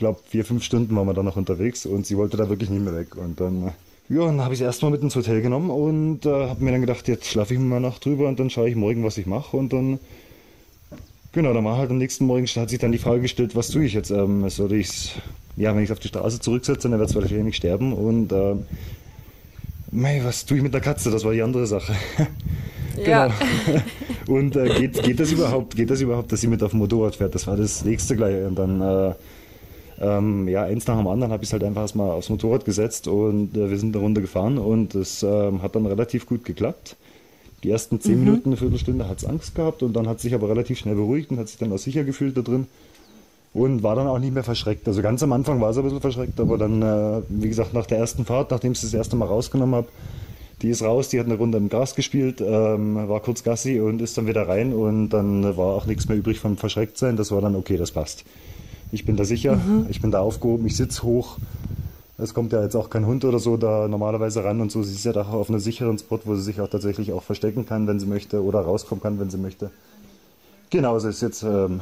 glaube, 0.00 0.18
vier, 0.26 0.44
fünf 0.44 0.64
Stunden 0.64 0.96
waren 0.96 1.06
wir 1.06 1.14
dann 1.14 1.24
noch 1.24 1.36
unterwegs 1.36 1.86
und 1.86 2.06
sie 2.06 2.16
wollte 2.16 2.36
da 2.36 2.48
wirklich 2.48 2.70
nicht 2.70 2.82
mehr 2.82 2.94
weg. 2.94 3.16
Und 3.16 3.40
dann, 3.40 3.72
ja, 4.08 4.26
dann 4.26 4.40
habe 4.40 4.54
ich 4.54 4.58
sie 4.58 4.64
erstmal 4.64 4.90
mit 4.90 5.02
ins 5.02 5.14
Hotel 5.14 5.40
genommen 5.40 5.70
und 5.70 6.26
äh, 6.26 6.48
habe 6.48 6.64
mir 6.64 6.72
dann 6.72 6.80
gedacht, 6.80 7.06
jetzt 7.06 7.26
schlafe 7.26 7.54
ich 7.54 7.60
mal 7.60 7.78
Nacht 7.78 8.04
drüber 8.04 8.26
und 8.26 8.40
dann 8.40 8.50
schaue 8.50 8.68
ich 8.68 8.74
morgen, 8.74 9.04
was 9.04 9.16
ich 9.16 9.26
mache. 9.26 9.56
Und 9.56 9.72
dann, 9.72 10.00
genau, 11.30 11.54
dann 11.54 11.64
war 11.64 11.76
halt 11.78 11.90
am 11.90 11.98
nächsten 11.98 12.26
Morgen, 12.26 12.46
hat 12.46 12.70
sich 12.70 12.80
dann 12.80 12.90
die 12.90 12.98
Frage 12.98 13.20
gestellt, 13.20 13.54
was 13.54 13.68
tue 13.68 13.84
ich 13.84 13.94
jetzt? 13.94 14.10
Ähm, 14.10 14.48
soll 14.50 14.72
ich 14.72 15.14
ja, 15.56 15.74
wenn 15.76 15.84
ich 15.84 15.92
auf 15.92 15.98
die 15.98 16.08
Straße 16.08 16.40
zurücksetze, 16.40 16.88
dann 16.88 16.98
wird 16.98 17.10
es 17.10 17.14
wahrscheinlich 17.14 17.56
sterben. 17.56 17.92
Und, 17.92 18.32
äh, 18.32 18.54
mei, 19.90 20.20
was 20.24 20.46
tue 20.46 20.56
ich 20.56 20.62
mit 20.62 20.72
der 20.72 20.80
Katze? 20.80 21.10
Das 21.10 21.24
war 21.24 21.32
die 21.32 21.42
andere 21.42 21.66
Sache. 21.66 21.94
Ja. 23.06 23.28
genau. 23.28 23.80
Und 24.26 24.56
äh, 24.56 24.80
geht, 24.80 25.02
geht 25.02 25.20
das 25.20 25.32
überhaupt, 25.32 25.74
geht 25.74 25.88
das 25.90 26.00
überhaupt, 26.00 26.32
dass 26.32 26.40
sie 26.40 26.48
mit 26.48 26.62
auf 26.62 26.72
dem 26.72 26.80
Motorrad 26.80 27.14
fährt? 27.16 27.34
Das 27.34 27.46
war 27.46 27.56
das 27.56 27.84
nächste 27.84 28.14
gleich. 28.16 28.44
Und 28.44 28.56
dann 28.56 28.80
äh, 28.80 29.14
ähm, 30.00 30.48
ja, 30.48 30.64
eins 30.64 30.86
nach 30.86 30.96
dem 30.96 31.06
anderen 31.06 31.32
habe 31.32 31.42
ich 31.42 31.50
es 31.50 31.52
halt 31.52 31.62
einfach 31.62 31.82
erstmal 31.82 32.10
aufs 32.10 32.30
Motorrad 32.30 32.64
gesetzt 32.64 33.06
und 33.06 33.56
äh, 33.56 33.70
wir 33.70 33.78
sind 33.78 33.94
eine 33.94 34.02
Runde 34.02 34.20
gefahren 34.20 34.58
und 34.58 34.94
es 34.94 35.22
ähm, 35.22 35.62
hat 35.62 35.76
dann 35.76 35.86
relativ 35.86 36.26
gut 36.26 36.44
geklappt. 36.44 36.96
Die 37.62 37.70
ersten 37.70 38.00
zehn 38.00 38.18
mhm. 38.18 38.24
Minuten, 38.24 38.48
eine 38.48 38.56
Viertelstunde 38.56 39.06
hat 39.08 39.18
es 39.18 39.26
Angst 39.26 39.54
gehabt 39.54 39.82
und 39.82 39.92
dann 39.92 40.08
hat 40.08 40.20
sich 40.20 40.34
aber 40.34 40.48
relativ 40.48 40.78
schnell 40.78 40.94
beruhigt 40.94 41.30
und 41.30 41.38
hat 41.38 41.48
sich 41.48 41.58
dann 41.58 41.72
auch 41.72 41.78
sicher 41.78 42.04
gefühlt 42.04 42.36
da 42.36 42.40
drin 42.40 42.66
und 43.52 43.82
war 43.82 43.94
dann 43.94 44.06
auch 44.06 44.18
nicht 44.18 44.32
mehr 44.32 44.44
verschreckt. 44.44 44.88
Also 44.88 45.02
ganz 45.02 45.22
am 45.22 45.32
Anfang 45.32 45.60
war 45.60 45.70
es 45.70 45.76
ein 45.76 45.82
bisschen 45.82 46.00
verschreckt, 46.00 46.40
aber 46.40 46.56
dann, 46.56 46.80
äh, 46.80 47.22
wie 47.28 47.48
gesagt, 47.48 47.74
nach 47.74 47.86
der 47.86 47.98
ersten 47.98 48.24
Fahrt, 48.24 48.50
nachdem 48.50 48.72
ich 48.72 48.78
es 48.78 48.84
das 48.84 48.94
erste 48.94 49.16
Mal 49.16 49.26
rausgenommen 49.26 49.74
habe, 49.74 49.88
die 50.62 50.70
ist 50.70 50.82
raus, 50.82 51.08
die 51.08 51.18
hat 51.18 51.26
eine 51.26 51.36
Runde 51.36 51.58
im 51.58 51.68
Gas 51.68 51.94
gespielt, 51.94 52.40
ähm, 52.40 53.08
war 53.08 53.20
kurz 53.20 53.42
Gassi 53.42 53.80
und 53.80 54.00
ist 54.00 54.16
dann 54.16 54.26
wieder 54.26 54.46
rein 54.46 54.72
und 54.72 55.10
dann 55.10 55.56
war 55.56 55.74
auch 55.74 55.86
nichts 55.86 56.08
mehr 56.08 56.16
übrig 56.16 56.38
vom 56.38 56.56
Verschrecktsein. 56.56 57.16
Das 57.16 57.30
war 57.30 57.40
dann 57.40 57.56
okay, 57.56 57.76
das 57.76 57.92
passt. 57.92 58.24
Ich 58.92 59.04
bin 59.04 59.16
da 59.16 59.24
sicher, 59.24 59.56
mhm. 59.56 59.86
ich 59.88 60.00
bin 60.00 60.10
da 60.10 60.20
aufgehoben, 60.20 60.66
ich 60.66 60.76
sitze 60.76 61.02
hoch. 61.02 61.38
Es 62.18 62.34
kommt 62.34 62.52
ja 62.52 62.62
jetzt 62.62 62.76
auch 62.76 62.90
kein 62.90 63.06
Hund 63.06 63.24
oder 63.24 63.38
so 63.38 63.56
da 63.56 63.88
normalerweise 63.88 64.44
ran 64.44 64.60
und 64.60 64.70
so. 64.70 64.82
Sie 64.82 64.94
ist 64.94 65.04
ja 65.04 65.12
da 65.12 65.22
auf 65.22 65.48
einem 65.48 65.60
sicheren 65.60 65.98
Spot, 65.98 66.20
wo 66.24 66.34
sie 66.34 66.42
sich 66.42 66.60
auch 66.60 66.68
tatsächlich 66.68 67.12
auch 67.12 67.22
verstecken 67.22 67.64
kann, 67.66 67.86
wenn 67.86 67.98
sie 67.98 68.06
möchte, 68.06 68.44
oder 68.44 68.60
rauskommen 68.60 69.02
kann, 69.02 69.18
wenn 69.18 69.30
sie 69.30 69.38
möchte. 69.38 69.70
Genau, 70.68 70.94
also 70.94 71.08
ist 71.08 71.22
jetzt, 71.22 71.42
ähm, 71.42 71.80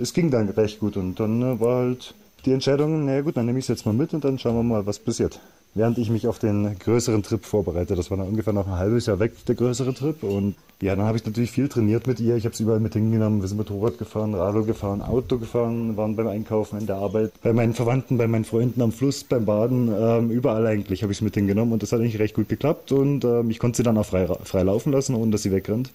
es 0.00 0.12
ging 0.12 0.30
dann 0.30 0.48
recht 0.48 0.80
gut 0.80 0.96
und 0.96 1.18
dann 1.18 1.42
äh, 1.42 1.60
war 1.60 1.76
halt 1.76 2.14
die 2.44 2.52
Entscheidung, 2.52 3.04
naja 3.04 3.22
gut, 3.22 3.36
dann 3.36 3.46
nehme 3.46 3.58
ich 3.58 3.64
es 3.64 3.68
jetzt 3.68 3.84
mal 3.84 3.92
mit 3.92 4.14
und 4.14 4.24
dann 4.24 4.38
schauen 4.38 4.54
wir 4.54 4.62
mal, 4.62 4.86
was 4.86 4.98
passiert. 4.98 5.40
Während 5.74 5.98
ich 5.98 6.10
mich 6.10 6.26
auf 6.26 6.38
den 6.38 6.78
größeren 6.78 7.22
Trip 7.22 7.44
vorbereite. 7.44 7.94
Das 7.94 8.10
war 8.10 8.18
dann 8.18 8.28
ungefähr 8.28 8.52
noch 8.52 8.66
ein 8.66 8.76
halbes 8.76 9.06
Jahr 9.06 9.20
weg, 9.20 9.44
der 9.46 9.54
größere 9.54 9.94
Trip. 9.94 10.22
Und 10.22 10.56
ja, 10.82 10.96
dann 10.96 11.04
habe 11.04 11.16
ich 11.16 11.24
natürlich 11.24 11.50
viel 11.50 11.68
trainiert 11.68 12.06
mit 12.06 12.18
ihr. 12.20 12.36
Ich 12.36 12.44
habe 12.44 12.56
sie 12.56 12.64
überall 12.64 12.80
mit 12.80 12.94
hingenommen. 12.94 13.40
Wir 13.40 13.48
sind 13.48 13.58
Motorrad 13.58 13.98
gefahren, 13.98 14.34
Radl 14.34 14.64
gefahren, 14.64 15.02
Auto 15.02 15.38
gefahren, 15.38 15.96
waren 15.96 16.16
beim 16.16 16.26
Einkaufen, 16.26 16.78
in 16.78 16.86
der 16.86 16.96
Arbeit, 16.96 17.32
bei 17.42 17.52
meinen 17.52 17.74
Verwandten, 17.74 18.18
bei 18.18 18.26
meinen 18.26 18.44
Freunden 18.44 18.82
am 18.82 18.90
Fluss, 18.90 19.22
beim 19.22 19.44
Baden, 19.44 19.92
ähm, 19.96 20.30
überall 20.30 20.66
eigentlich 20.66 21.02
habe 21.02 21.12
ich 21.12 21.18
sie 21.18 21.24
mit 21.24 21.34
hingenommen. 21.34 21.72
Und 21.72 21.82
das 21.82 21.92
hat 21.92 22.00
eigentlich 22.00 22.18
recht 22.18 22.34
gut 22.34 22.48
geklappt. 22.48 22.92
Und 22.92 23.24
ähm, 23.24 23.50
ich 23.50 23.58
konnte 23.58 23.76
sie 23.76 23.82
dann 23.82 23.96
auch 23.98 24.06
frei, 24.06 24.26
frei 24.26 24.62
laufen 24.62 24.92
lassen, 24.92 25.14
ohne 25.14 25.30
dass 25.30 25.42
sie 25.42 25.52
wegrennt. 25.52 25.92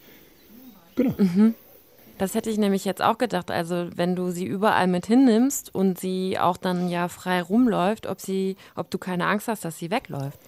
Genau. 0.96 1.14
Mhm. 1.18 1.54
Das 2.18 2.34
hätte 2.34 2.50
ich 2.50 2.58
nämlich 2.58 2.86
jetzt 2.86 3.02
auch 3.02 3.18
gedacht. 3.18 3.52
Also 3.52 3.88
wenn 3.96 4.16
du 4.16 4.32
sie 4.32 4.46
überall 4.46 4.88
mit 4.88 5.06
hinnimmst 5.06 5.74
und 5.74 6.00
sie 6.00 6.40
auch 6.40 6.58
dann 6.58 6.90
ja 6.90 7.08
frei 7.08 7.42
rumläuft, 7.42 8.08
ob 8.08 8.22
sie, 8.22 8.56
ob 8.76 8.90
du 8.90 8.98
keine 8.98 9.26
Angst 9.26 9.48
hast, 9.48 9.66
dass 9.66 9.78
sie 9.78 9.92
wegläuft. 9.92 10.40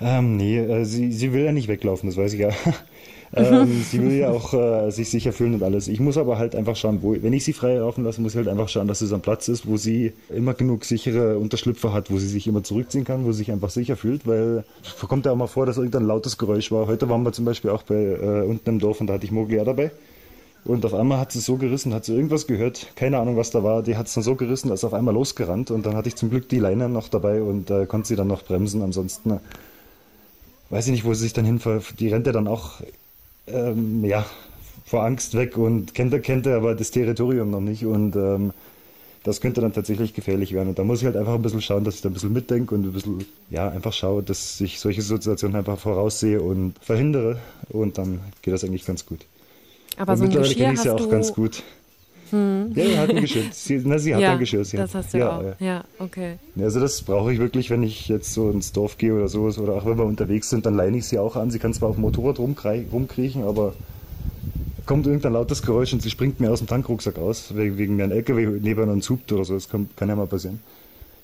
Ähm, 0.00 0.36
nee, 0.36 0.58
äh, 0.58 0.84
sie, 0.84 1.12
sie 1.12 1.32
will 1.32 1.44
ja 1.44 1.52
nicht 1.52 1.68
weglaufen, 1.68 2.08
das 2.08 2.16
weiß 2.16 2.32
ich 2.32 2.40
ja. 2.40 2.48
ähm, 3.36 3.84
sie 3.90 4.00
will 4.00 4.12
ja 4.12 4.30
auch 4.30 4.54
äh, 4.54 4.90
sich 4.90 5.10
sicher 5.10 5.32
fühlen 5.32 5.54
und 5.54 5.62
alles. 5.62 5.88
Ich 5.88 6.00
muss 6.00 6.16
aber 6.16 6.38
halt 6.38 6.54
einfach 6.54 6.74
schauen, 6.74 7.02
wo, 7.02 7.14
wenn 7.20 7.34
ich 7.34 7.44
sie 7.44 7.52
frei 7.52 7.74
laufen 7.74 8.04
lasse, 8.04 8.20
muss 8.22 8.32
ich 8.32 8.38
halt 8.38 8.48
einfach 8.48 8.70
schauen, 8.70 8.88
dass 8.88 9.02
es 9.02 9.12
am 9.12 9.20
Platz 9.20 9.48
ist, 9.48 9.66
wo 9.66 9.76
sie 9.76 10.14
immer 10.34 10.54
genug 10.54 10.86
sichere 10.86 11.36
Unterschlüpfer 11.36 11.92
hat, 11.92 12.10
wo 12.10 12.18
sie 12.18 12.28
sich 12.28 12.46
immer 12.46 12.62
zurückziehen 12.62 13.04
kann, 13.04 13.26
wo 13.26 13.32
sie 13.32 13.38
sich 13.38 13.52
einfach 13.52 13.68
sicher 13.68 13.96
fühlt, 13.96 14.26
weil 14.26 14.64
kommt 15.06 15.26
ja 15.26 15.32
auch 15.32 15.36
mal 15.36 15.48
vor, 15.48 15.66
dass 15.66 15.76
irgendein 15.76 16.06
lautes 16.06 16.38
Geräusch 16.38 16.72
war. 16.72 16.86
Heute 16.86 17.08
waren 17.10 17.22
wir 17.22 17.32
zum 17.32 17.44
Beispiel 17.44 17.70
auch 17.70 17.82
bei 17.82 17.96
äh, 17.96 18.42
unten 18.42 18.70
im 18.70 18.78
Dorf 18.78 19.02
und 19.02 19.08
da 19.08 19.14
hatte 19.14 19.26
ich 19.26 19.32
Mogli 19.32 19.62
dabei. 19.62 19.90
Und 20.64 20.84
auf 20.84 20.92
einmal 20.94 21.18
hat 21.18 21.32
sie 21.32 21.40
so 21.40 21.56
gerissen, 21.56 21.94
hat 21.94 22.04
sie 22.04 22.14
irgendwas 22.14 22.46
gehört, 22.46 22.88
keine 22.94 23.18
Ahnung, 23.18 23.36
was 23.36 23.50
da 23.50 23.64
war. 23.64 23.82
Die 23.82 23.96
hat 23.96 24.08
es 24.08 24.14
dann 24.14 24.22
so 24.22 24.34
gerissen, 24.34 24.68
dass 24.68 24.84
auf 24.84 24.92
einmal 24.92 25.14
losgerannt. 25.14 25.70
Und 25.70 25.86
dann 25.86 25.96
hatte 25.96 26.08
ich 26.08 26.16
zum 26.16 26.30
Glück 26.30 26.48
die 26.48 26.58
Leine 26.58 26.88
noch 26.88 27.08
dabei 27.08 27.42
und 27.42 27.70
äh, 27.70 27.86
konnte 27.86 28.08
sie 28.08 28.16
dann 28.16 28.28
noch 28.28 28.42
bremsen. 28.42 28.82
Ansonsten 28.82 29.30
äh, 29.30 29.38
weiß 30.68 30.86
ich 30.86 30.92
nicht, 30.92 31.04
wo 31.04 31.14
sie 31.14 31.22
sich 31.22 31.32
dann 31.32 31.46
hinfällt. 31.46 31.98
Die 31.98 32.08
rennt 32.08 32.26
ja 32.26 32.32
dann 32.32 32.46
auch, 32.46 32.82
ähm, 33.46 34.04
ja, 34.04 34.26
vor 34.84 35.04
Angst 35.04 35.34
weg 35.34 35.56
und 35.56 35.94
kennt, 35.94 36.22
kennt 36.22 36.46
er 36.46 36.56
aber 36.56 36.74
das 36.74 36.90
Territorium 36.90 37.50
noch 37.50 37.60
nicht. 37.60 37.86
Und 37.86 38.14
ähm, 38.16 38.52
das 39.24 39.40
könnte 39.40 39.62
dann 39.62 39.72
tatsächlich 39.72 40.14
gefährlich 40.14 40.52
werden. 40.52 40.68
Und 40.68 40.78
da 40.78 40.84
muss 40.84 41.00
ich 41.00 41.06
halt 41.06 41.16
einfach 41.16 41.34
ein 41.34 41.42
bisschen 41.42 41.62
schauen, 41.62 41.84
dass 41.84 41.94
ich 41.94 42.02
da 42.02 42.10
ein 42.10 42.14
bisschen 42.14 42.32
mitdenke 42.32 42.74
und 42.74 42.84
ein 42.84 42.92
bisschen, 42.92 43.24
ja, 43.48 43.68
einfach 43.68 43.94
schaue, 43.94 44.22
dass 44.22 44.60
ich 44.60 44.78
solche 44.78 45.00
Situationen 45.00 45.56
einfach 45.56 45.78
voraussehe 45.78 46.42
und 46.42 46.74
verhindere. 46.80 47.38
Und 47.70 47.96
dann 47.96 48.20
geht 48.42 48.52
das 48.52 48.62
eigentlich 48.62 48.84
ganz 48.84 49.06
gut. 49.06 49.24
Aber 50.00 50.16
so 50.16 50.24
ein 50.24 50.28
mittlerweile 50.28 50.54
Geschirr 50.54 50.64
kenne 50.64 50.74
ich 50.74 50.80
sie 50.80 50.90
auch 50.90 50.96
du, 50.96 51.08
ganz 51.08 51.32
gut. 51.34 51.62
Hm. 52.30 52.72
Ja, 52.74 52.84
sie 52.86 52.98
hat 52.98 53.10
ein 53.10 53.20
Geschirr. 53.20 53.42
Sie, 53.52 53.82
na, 53.84 53.98
sie 53.98 54.14
hat 54.14 54.22
ja, 54.22 54.32
ein 54.32 54.38
Geschirr. 54.38 54.64
Sie 54.64 54.76
das 54.76 54.94
hat, 54.94 55.04
hast 55.04 55.14
du 55.14 55.18
ja, 55.18 55.38
auch. 55.38 55.42
ja. 55.42 55.54
Ja, 55.58 55.84
okay. 55.98 56.38
Also 56.58 56.80
das 56.80 57.02
brauche 57.02 57.32
ich 57.32 57.38
wirklich, 57.38 57.70
wenn 57.70 57.82
ich 57.82 58.08
jetzt 58.08 58.32
so 58.32 58.50
ins 58.50 58.72
Dorf 58.72 58.98
gehe 58.98 59.14
oder 59.14 59.28
sowas 59.28 59.58
oder 59.58 59.74
auch 59.74 59.84
wenn 59.84 59.98
wir 59.98 60.04
unterwegs 60.04 60.48
sind, 60.48 60.64
dann 60.64 60.74
leine 60.74 60.98
ich 60.98 61.06
sie 61.06 61.18
auch 61.18 61.36
an. 61.36 61.50
Sie 61.50 61.58
kann 61.58 61.74
zwar 61.74 61.90
auf 61.90 61.96
dem 61.96 62.02
Motorrad 62.02 62.38
rumkriechen, 62.38 63.44
aber 63.44 63.74
kommt 64.86 65.06
irgendein 65.06 65.34
lautes 65.34 65.62
Geräusch 65.62 65.92
und 65.92 66.02
sie 66.02 66.10
springt 66.10 66.40
mir 66.40 66.50
aus 66.50 66.60
dem 66.60 66.68
Tankrucksack 66.68 67.18
aus, 67.18 67.54
wegen, 67.54 67.96
mir 67.96 68.04
ein 68.04 68.10
LKW 68.10 68.58
neben 68.60 68.88
uns 68.88 69.08
hupt 69.10 69.30
oder 69.32 69.44
so, 69.44 69.54
das 69.54 69.68
kann, 69.68 69.88
kann 69.96 70.08
ja 70.08 70.16
mal 70.16 70.26
passieren. 70.26 70.60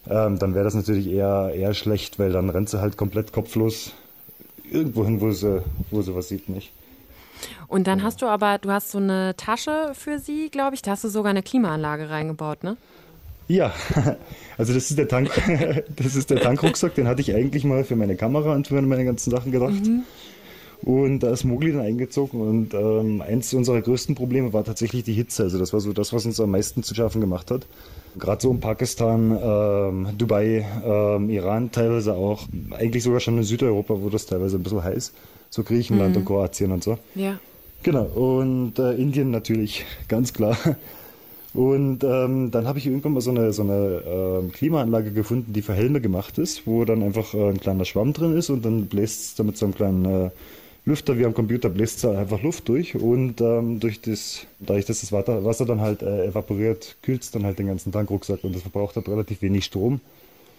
Ähm, 0.08 0.38
dann 0.38 0.54
wäre 0.54 0.64
das 0.64 0.74
natürlich 0.74 1.08
eher, 1.08 1.52
eher 1.54 1.74
schlecht, 1.74 2.18
weil 2.18 2.30
dann 2.30 2.48
rennt 2.48 2.68
sie 2.68 2.80
halt 2.80 2.96
komplett 2.96 3.32
kopflos 3.32 3.92
irgendwo 4.70 5.04
hin, 5.04 5.20
wo 5.20 5.32
sie, 5.32 5.62
wo 5.90 6.02
sie 6.02 6.14
was 6.14 6.28
sieht, 6.28 6.48
nicht. 6.48 6.70
Und 7.68 7.86
dann 7.86 8.02
hast 8.02 8.22
du 8.22 8.26
aber, 8.26 8.58
du 8.58 8.70
hast 8.70 8.90
so 8.90 8.98
eine 8.98 9.34
Tasche 9.36 9.92
für 9.94 10.18
sie, 10.18 10.50
glaube 10.50 10.74
ich. 10.74 10.82
Da 10.82 10.92
hast 10.92 11.04
du 11.04 11.08
sogar 11.08 11.30
eine 11.30 11.42
Klimaanlage 11.42 12.10
reingebaut, 12.10 12.64
ne? 12.64 12.76
Ja, 13.48 13.72
also 14.58 14.74
das 14.74 14.90
ist 14.90 14.98
der 14.98 15.08
Tank, 15.08 15.30
das 15.96 16.16
ist 16.16 16.30
der 16.30 16.40
Tankrucksack, 16.40 16.94
den 16.94 17.06
hatte 17.06 17.20
ich 17.20 17.34
eigentlich 17.34 17.64
mal 17.64 17.84
für 17.84 17.96
meine 17.96 18.16
Kamera 18.16 18.54
und 18.54 18.66
für 18.66 18.80
meine 18.82 19.04
ganzen 19.04 19.30
Sachen 19.30 19.52
gedacht. 19.52 19.82
Und 20.82 21.20
da 21.20 21.30
ist 21.30 21.44
Mogli 21.44 21.72
dann 21.72 21.80
eingezogen 21.80 22.40
und 22.40 22.74
ähm, 22.74 23.22
eins 23.22 23.52
unserer 23.54 23.80
größten 23.80 24.14
Probleme 24.14 24.52
war 24.52 24.62
tatsächlich 24.62 25.04
die 25.04 25.14
Hitze. 25.14 25.44
Also 25.44 25.58
das 25.58 25.72
war 25.72 25.80
so 25.80 25.92
das, 25.92 26.12
was 26.12 26.26
uns 26.26 26.38
am 26.38 26.50
meisten 26.50 26.82
zu 26.82 26.94
schaffen 26.94 27.20
gemacht 27.20 27.50
hat. 27.50 27.66
Gerade 28.18 28.42
so 28.42 28.50
in 28.50 28.60
Pakistan, 28.60 29.38
ähm, 29.42 30.08
Dubai, 30.18 30.66
ähm, 30.84 31.30
Iran 31.30 31.72
teilweise 31.72 32.14
auch, 32.14 32.44
eigentlich 32.70 33.02
sogar 33.02 33.20
schon 33.20 33.38
in 33.38 33.44
Südeuropa, 33.44 33.94
wo 34.00 34.10
das 34.10 34.26
teilweise 34.26 34.58
ein 34.58 34.62
bisschen 34.62 34.84
heiß, 34.84 35.12
so 35.50 35.62
Griechenland 35.62 36.16
und 36.16 36.24
Kroatien 36.24 36.72
und 36.72 36.84
so. 36.84 36.98
Ja. 37.14 37.38
Genau, 37.82 38.04
und 38.04 38.78
äh, 38.78 38.94
Indien 38.94 39.30
natürlich, 39.30 39.84
ganz 40.08 40.32
klar. 40.32 40.56
Und 41.54 42.04
ähm, 42.04 42.50
dann 42.50 42.66
habe 42.66 42.78
ich 42.78 42.86
irgendwann 42.86 43.14
mal 43.14 43.22
so 43.22 43.30
eine, 43.30 43.52
so 43.52 43.62
eine 43.62 44.02
ähm, 44.06 44.52
Klimaanlage 44.52 45.10
gefunden, 45.12 45.54
die 45.54 45.62
für 45.62 45.72
Helme 45.72 46.02
gemacht 46.02 46.36
ist, 46.36 46.66
wo 46.66 46.84
dann 46.84 47.02
einfach 47.02 47.32
äh, 47.32 47.48
ein 47.48 47.60
kleiner 47.60 47.86
Schwamm 47.86 48.12
drin 48.12 48.36
ist 48.36 48.50
und 48.50 48.64
dann 48.64 48.86
bläst 48.86 49.20
es 49.22 49.34
damit 49.36 49.56
so 49.56 49.64
einem 49.64 49.74
kleinen 49.74 50.04
äh, 50.04 50.30
Lüfter 50.84 51.18
wie 51.18 51.24
am 51.24 51.32
Computer, 51.32 51.70
bläst 51.70 51.98
es 51.98 52.04
einfach 52.04 52.42
Luft 52.42 52.68
durch 52.68 52.94
und 52.94 53.40
ähm, 53.40 53.80
durch 53.80 54.02
das, 54.02 54.46
dadurch, 54.58 54.84
dass 54.84 55.00
das 55.00 55.12
Wasser, 55.12 55.44
Wasser 55.44 55.64
dann 55.64 55.80
halt 55.80 56.02
äh, 56.02 56.26
evaporiert, 56.26 56.96
kühlt 57.02 57.22
es 57.22 57.30
dann 57.30 57.44
halt 57.44 57.58
den 57.58 57.68
ganzen 57.68 57.90
Tankrucksack 57.90 58.44
und 58.44 58.54
das 58.54 58.62
verbraucht 58.62 58.96
halt 58.96 59.08
relativ 59.08 59.40
wenig 59.40 59.64
Strom 59.64 60.00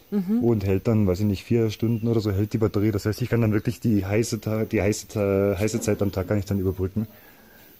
und 0.09 0.65
hält 0.65 0.87
dann, 0.87 1.05
weiß 1.05 1.19
ich 1.19 1.25
nicht, 1.25 1.43
vier 1.43 1.69
Stunden 1.69 2.07
oder 2.07 2.21
so 2.21 2.31
hält 2.31 2.53
die 2.53 2.57
Batterie. 2.57 2.91
Das 2.91 3.05
heißt, 3.05 3.21
ich 3.21 3.29
kann 3.29 3.41
dann 3.41 3.53
wirklich 3.53 3.79
die 3.79 4.05
heiße, 4.05 4.39
die 4.71 4.81
heiße, 4.81 5.57
heiße 5.59 5.81
Zeit 5.81 6.01
am 6.01 6.11
Tag 6.11 6.27
kann 6.27 6.37
ich 6.37 6.45
dann 6.45 6.59
überbrücken 6.59 7.07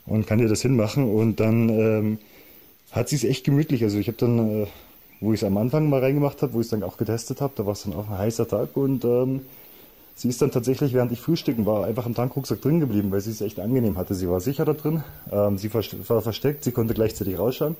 und 0.05 0.27
kann 0.27 0.39
dir 0.39 0.47
das 0.47 0.61
hinmachen 0.61 1.09
und 1.09 1.39
dann 1.39 1.69
ähm, 1.69 2.17
hat 2.91 3.09
sie 3.09 3.15
es 3.15 3.23
echt 3.23 3.45
gemütlich. 3.45 3.83
Also 3.83 3.97
ich 3.97 4.07
habe 4.07 4.17
dann, 4.17 4.63
äh, 4.63 4.67
wo 5.21 5.33
ich 5.33 5.41
es 5.41 5.43
am 5.45 5.57
Anfang 5.57 5.89
mal 5.89 6.01
reingemacht 6.01 6.41
habe, 6.41 6.53
wo 6.53 6.59
ich 6.59 6.65
es 6.65 6.71
dann 6.71 6.83
auch 6.83 6.97
getestet 6.97 7.41
habe, 7.41 7.53
da 7.55 7.65
war 7.65 7.73
es 7.73 7.83
dann 7.83 7.93
auch 7.93 8.09
ein 8.09 8.17
heißer 8.17 8.47
Tag 8.47 8.75
und 8.75 9.05
ähm, 9.05 9.41
sie 10.15 10.29
ist 10.29 10.41
dann 10.41 10.51
tatsächlich, 10.51 10.93
während 10.93 11.11
ich 11.11 11.19
frühstücken 11.19 11.65
war, 11.65 11.85
einfach 11.85 12.05
im 12.05 12.13
Tankrucksack 12.13 12.61
drin 12.61 12.79
geblieben, 12.79 13.11
weil 13.11 13.21
sie 13.21 13.31
es 13.31 13.41
echt 13.41 13.59
angenehm 13.59 13.97
hatte. 13.97 14.15
Sie 14.15 14.29
war 14.29 14.41
sicher 14.41 14.65
da 14.65 14.73
drin, 14.73 15.03
ähm, 15.31 15.57
sie 15.57 15.73
war 15.73 16.21
versteckt, 16.21 16.63
sie 16.63 16.71
konnte 16.71 16.93
gleichzeitig 16.93 17.39
rausschauen 17.39 17.75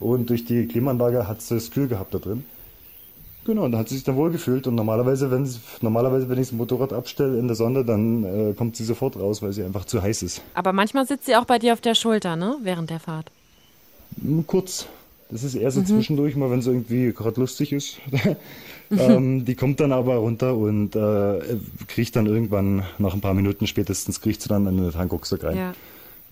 und 0.00 0.30
durch 0.30 0.44
die 0.44 0.66
Klimaanlage 0.66 1.26
hat 1.28 1.40
sie 1.40 1.56
es 1.56 1.70
kühl 1.70 1.88
gehabt 1.88 2.14
da 2.14 2.18
drin. 2.18 2.44
Genau, 3.46 3.64
und 3.64 3.76
hat 3.76 3.88
sie 3.88 3.94
sich 3.94 4.02
dann 4.02 4.16
wohl 4.16 4.32
gefühlt 4.32 4.66
und 4.66 4.74
normalerweise, 4.74 5.30
wenn 5.30 5.48
normalerweise, 5.80 6.28
wenn 6.28 6.38
ich 6.38 6.48
das 6.48 6.52
Motorrad 6.52 6.92
abstelle 6.92 7.38
in 7.38 7.46
der 7.46 7.54
Sonne, 7.54 7.84
dann 7.84 8.24
äh, 8.24 8.54
kommt 8.54 8.74
sie 8.74 8.84
sofort 8.84 9.16
raus, 9.16 9.40
weil 9.40 9.52
sie 9.52 9.62
einfach 9.62 9.84
zu 9.84 10.02
heiß 10.02 10.24
ist. 10.24 10.42
Aber 10.54 10.72
manchmal 10.72 11.06
sitzt 11.06 11.26
sie 11.26 11.36
auch 11.36 11.44
bei 11.44 11.60
dir 11.60 11.72
auf 11.72 11.80
der 11.80 11.94
Schulter, 11.94 12.34
ne? 12.34 12.56
Während 12.62 12.90
der 12.90 12.98
Fahrt. 12.98 13.30
Kurz. 14.48 14.86
Das 15.30 15.42
ist 15.42 15.54
eher 15.56 15.70
so 15.72 15.82
zwischendurch 15.82 16.36
mal, 16.36 16.50
wenn 16.50 16.60
es 16.60 16.66
irgendwie 16.66 17.12
gerade 17.12 17.40
lustig 17.40 17.72
ist. 17.72 17.98
ähm, 18.90 19.44
die 19.44 19.54
kommt 19.56 19.80
dann 19.80 19.92
aber 19.92 20.16
runter 20.16 20.56
und 20.56 20.94
äh, 20.94 21.56
kriecht 21.88 22.14
dann 22.14 22.26
irgendwann, 22.26 22.84
nach 22.98 23.14
ein 23.14 23.20
paar 23.20 23.34
Minuten 23.34 23.66
spätestens, 23.66 24.20
kriecht 24.20 24.42
sie 24.42 24.48
dann 24.48 24.66
in 24.68 24.76
den 24.76 24.92
Tankrucksack 24.92 25.42
rein. 25.44 25.56
Ja. 25.56 25.74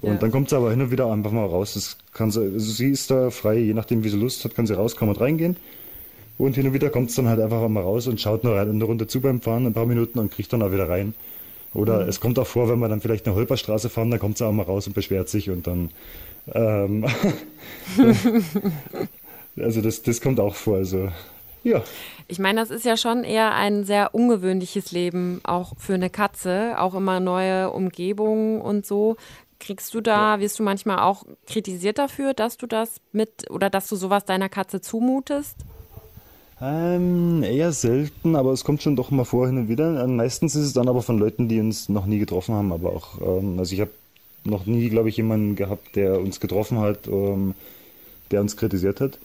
Und 0.01 0.13
Ja. 0.15 0.19
dann 0.19 0.31
kommt 0.31 0.49
sie 0.51 0.57
aber 0.57 0.71
hin 0.71 0.81
und 0.81 0.91
wieder 0.91 1.11
einfach 1.11 1.33
mal 1.33 1.47
raus. 1.47 1.75
Das 1.75 1.97
kann 2.13 2.31
sie, 2.31 2.41
also 2.41 2.73
sie 2.73 2.91
ist 2.91 3.11
da 3.11 3.31
frei, 3.31 3.59
je 3.59 3.75
nachdem 3.75 4.05
wie 4.05 4.09
sie 4.09 4.17
Lust 4.17 4.45
hat, 4.45 4.55
kann 4.55 4.67
sie 4.67 4.75
rauskommen 4.75 5.15
und 5.15 5.21
reingehen. 5.21 5.57
Und 6.37 6.57
hin 6.57 6.67
und 6.67 6.73
wieder 6.73 6.91
kommt 6.91 7.11
es 7.11 7.17
dann 7.17 7.29
halt 7.29 7.41
einfach 7.41 7.69
mal 7.69 7.83
raus 7.83 8.07
und 8.07 8.21
schaut 8.21 8.43
nur 8.45 8.59
eine 8.59 8.85
Runde 8.85 9.07
zu 9.07 9.21
beim 9.21 9.41
Fahren, 9.41 9.67
ein 9.67 9.73
paar 9.73 9.87
Minuten 9.87 10.19
und 10.19 10.33
kriegt 10.33 10.53
dann 10.53 10.63
auch 10.63 10.73
wieder 10.73 10.89
rein. 10.89 11.15
Oder 11.75 12.07
es 12.07 12.21
kommt 12.21 12.39
auch 12.39 12.47
vor, 12.47 12.69
wenn 12.69 12.79
wir 12.79 12.89
dann 12.89 13.01
vielleicht 13.01 13.27
eine 13.27 13.35
Holperstraße 13.35 13.91
fahren, 13.91 14.11
dann 14.11 14.21
kommt 14.21 14.39
sie 14.39 14.47
auch 14.47 14.53
mal 14.53 14.63
raus 14.63 14.87
und 14.87 14.95
beschwert 14.95 15.29
sich 15.29 15.51
und 15.51 15.67
dann. 15.67 15.91
Ähm, 16.53 17.05
also 19.57 19.81
das, 19.81 20.03
das 20.03 20.21
kommt 20.21 20.39
auch 20.39 20.55
vor. 20.55 20.77
Also 20.77 21.09
ja. 21.65 21.83
Ich 22.29 22.39
meine, 22.39 22.61
das 22.61 22.71
ist 22.71 22.85
ja 22.85 22.97
schon 22.97 23.25
eher 23.25 23.55
ein 23.55 23.85
sehr 23.85 24.15
ungewöhnliches 24.15 24.93
Leben, 24.93 25.41
auch 25.45 25.73
für 25.79 25.95
eine 25.95 26.11
Katze, 26.11 26.75
auch 26.79 26.95
immer 26.95 27.21
neue 27.21 27.71
Umgebungen 27.71 28.61
und 28.61 28.87
so. 28.87 29.17
Kriegst 29.59 29.95
du 29.95 30.01
da, 30.01 30.41
wirst 30.41 30.59
du 30.59 30.63
manchmal 30.63 30.99
auch 30.99 31.25
kritisiert 31.47 31.99
dafür, 31.99 32.35
dass 32.35 32.57
du 32.57 32.67
das 32.67 33.01
mit 33.13 33.51
oder 33.51 33.71
dass 33.71 33.89
du 33.89 33.97
sowas 33.97 34.25
deiner 34.25 34.49
Katze 34.49 34.81
zumutest? 34.81 35.57
Ähm, 36.61 37.43
eher 37.43 37.73
selten, 37.73 38.37
aber 38.37 38.53
es 38.53 38.65
kommt 38.65 38.83
schon 38.83 38.97
doch 38.97 39.11
mal 39.11 39.25
vor 39.25 39.47
hin 39.47 39.59
und 39.59 39.69
wieder. 39.69 40.05
Ähm, 40.05 40.17
meistens 40.17 40.55
ist 40.55 40.67
es 40.67 40.73
dann 40.73 40.89
aber 40.89 41.03
von 41.03 41.19
Leuten, 41.19 41.49
die 41.49 41.61
uns 41.61 41.89
noch 41.89 42.07
nie 42.07 42.19
getroffen 42.19 42.55
haben, 42.55 42.73
aber 42.73 42.91
auch, 42.91 43.21
ähm, 43.21 43.59
also 43.59 43.75
ich 43.75 43.81
habe 43.81 43.91
noch 44.45 44.67
nie, 44.67 44.89
glaube 44.89 45.09
ich, 45.09 45.17
jemanden 45.17 45.57
gehabt, 45.57 45.97
der 45.97 46.21
uns 46.21 46.39
getroffen 46.39 46.79
hat, 46.79 47.07
ähm, 47.09 47.55
der 48.31 48.41
uns 48.41 48.57
kritisiert 48.57 49.01
hat. 49.01 49.19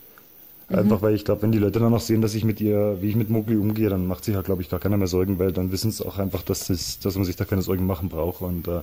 Einfach 0.69 1.01
weil 1.01 1.15
ich 1.15 1.25
glaube, 1.25 1.41
wenn 1.41 1.51
die 1.51 1.57
Leute 1.57 1.79
dann 1.79 1.91
noch 1.91 1.99
sehen, 1.99 2.21
dass 2.21 2.35
ich 2.35 2.43
mit 2.43 2.61
ihr, 2.61 2.97
wie 3.01 3.09
ich 3.09 3.15
mit 3.15 3.31
Mogli 3.31 3.55
umgehe, 3.55 3.89
dann 3.89 4.05
macht 4.05 4.23
sich 4.23 4.35
halt, 4.35 4.45
glaube 4.45 4.61
ich, 4.61 4.69
gar 4.69 4.79
keiner 4.79 4.97
mehr 4.97 5.07
Sorgen, 5.07 5.39
weil 5.39 5.51
dann 5.51 5.71
wissen 5.71 5.89
es 5.89 5.99
auch 5.99 6.19
einfach, 6.19 6.43
dass, 6.43 6.67
das, 6.67 6.99
dass 6.99 7.15
man 7.15 7.25
sich 7.25 7.35
da 7.35 7.43
keine 7.45 7.63
Sorgen 7.63 7.87
machen 7.87 8.07
braucht. 8.07 8.41
Und 8.41 8.67
äh, 8.67 8.81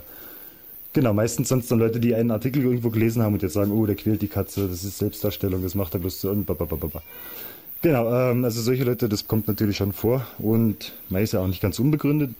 genau, 0.93 1.15
meistens 1.15 1.49
sind 1.49 1.61
es 1.61 1.69
dann 1.69 1.79
Leute, 1.79 2.00
die 2.00 2.17
einen 2.17 2.33
Artikel 2.33 2.65
irgendwo 2.65 2.91
gelesen 2.91 3.23
haben 3.23 3.35
und 3.35 3.43
jetzt 3.43 3.53
sagen, 3.53 3.71
oh, 3.71 3.87
der 3.87 3.95
quält 3.95 4.21
die 4.21 4.26
Katze, 4.26 4.67
das 4.67 4.83
ist 4.83 4.99
Selbstdarstellung, 4.99 5.62
das 5.62 5.76
macht 5.76 5.95
er 5.95 6.00
bloß 6.00 6.21
so 6.21 6.31
und. 6.31 6.50
Genau, 7.87 8.12
ähm, 8.12 8.45
also 8.45 8.62
solche 8.62 8.83
Leute, 8.83 9.09
das 9.09 9.28
kommt 9.28 9.47
natürlich 9.47 9.76
schon 9.76 9.93
vor 9.93 10.26
und 10.40 10.93
meist 11.09 11.35
ja 11.35 11.40
auch 11.40 11.47
nicht 11.47 11.62
ganz 11.62 11.78
unbegründet. 11.78 12.31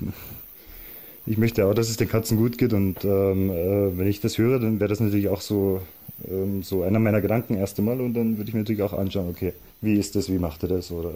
Ich 1.25 1.39
möchte 1.39 1.65
auch, 1.65 1.73
dass 1.73 1.89
es 1.89 1.97
den 1.97 2.09
Katzen 2.09 2.37
gut 2.37 2.59
geht 2.59 2.73
und 2.73 3.05
ähm, 3.05 3.51
äh, 3.51 3.97
wenn 3.97 4.09
ich 4.09 4.21
das 4.21 4.39
höre, 4.39 4.59
dann 4.59 4.81
wäre 4.81 4.89
das 4.89 4.99
natürlich 4.99 5.29
auch 5.29 5.41
so, 5.41 5.83
ähm, 6.29 6.65
so 6.65 6.83
einer 6.83 6.99
meiner 6.99 7.21
Gedanken 7.21 7.55
erst 7.55 7.79
einmal 7.79 8.01
und 8.01 8.15
dann 8.15 8.39
würde 8.39 8.49
ich 8.49 8.55
mir 8.55 8.63
natürlich 8.63 8.83
auch 8.83 8.93
anschauen, 8.93 9.29
okay, 9.31 9.53
wie 9.83 9.95
ist 9.95 10.17
das, 10.17 10.29
wie 10.29 10.41
macht 10.41 10.65
er 10.65 10.69
das 10.69 10.91
oder 10.91 11.13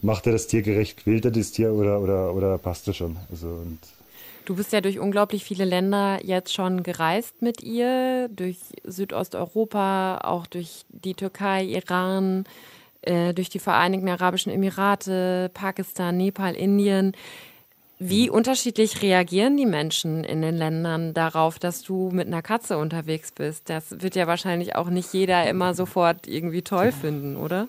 macht 0.00 0.28
er 0.28 0.32
das 0.34 0.46
Tier 0.46 0.62
gerecht, 0.62 0.98
quält 0.98 1.24
er 1.24 1.32
das 1.32 1.50
Tier 1.50 1.72
oder, 1.72 2.00
oder, 2.00 2.32
oder 2.32 2.58
passt 2.58 2.86
er 2.86 2.94
schon? 2.94 3.16
Also, 3.28 3.48
und 3.48 3.80
Du 4.48 4.54
bist 4.54 4.72
ja 4.72 4.80
durch 4.80 4.98
unglaublich 4.98 5.44
viele 5.44 5.66
Länder 5.66 6.20
jetzt 6.24 6.54
schon 6.54 6.82
gereist 6.82 7.42
mit 7.42 7.62
ihr, 7.62 8.30
durch 8.30 8.56
Südosteuropa, 8.82 10.22
auch 10.24 10.46
durch 10.46 10.86
die 10.88 11.12
Türkei, 11.12 11.64
Iran, 11.64 12.44
äh, 13.02 13.34
durch 13.34 13.50
die 13.50 13.58
Vereinigten 13.58 14.08
Arabischen 14.08 14.50
Emirate, 14.50 15.50
Pakistan, 15.52 16.16
Nepal, 16.16 16.54
Indien. 16.54 17.12
Wie 17.98 18.30
unterschiedlich 18.30 19.02
reagieren 19.02 19.58
die 19.58 19.66
Menschen 19.66 20.24
in 20.24 20.40
den 20.40 20.56
Ländern 20.56 21.12
darauf, 21.12 21.58
dass 21.58 21.82
du 21.82 22.08
mit 22.10 22.26
einer 22.26 22.40
Katze 22.40 22.78
unterwegs 22.78 23.32
bist? 23.32 23.68
Das 23.68 24.00
wird 24.00 24.16
ja 24.16 24.26
wahrscheinlich 24.26 24.76
auch 24.76 24.88
nicht 24.88 25.12
jeder 25.12 25.46
immer 25.46 25.74
sofort 25.74 26.26
irgendwie 26.26 26.62
toll 26.62 26.90
finden, 26.90 27.36
oder? 27.36 27.68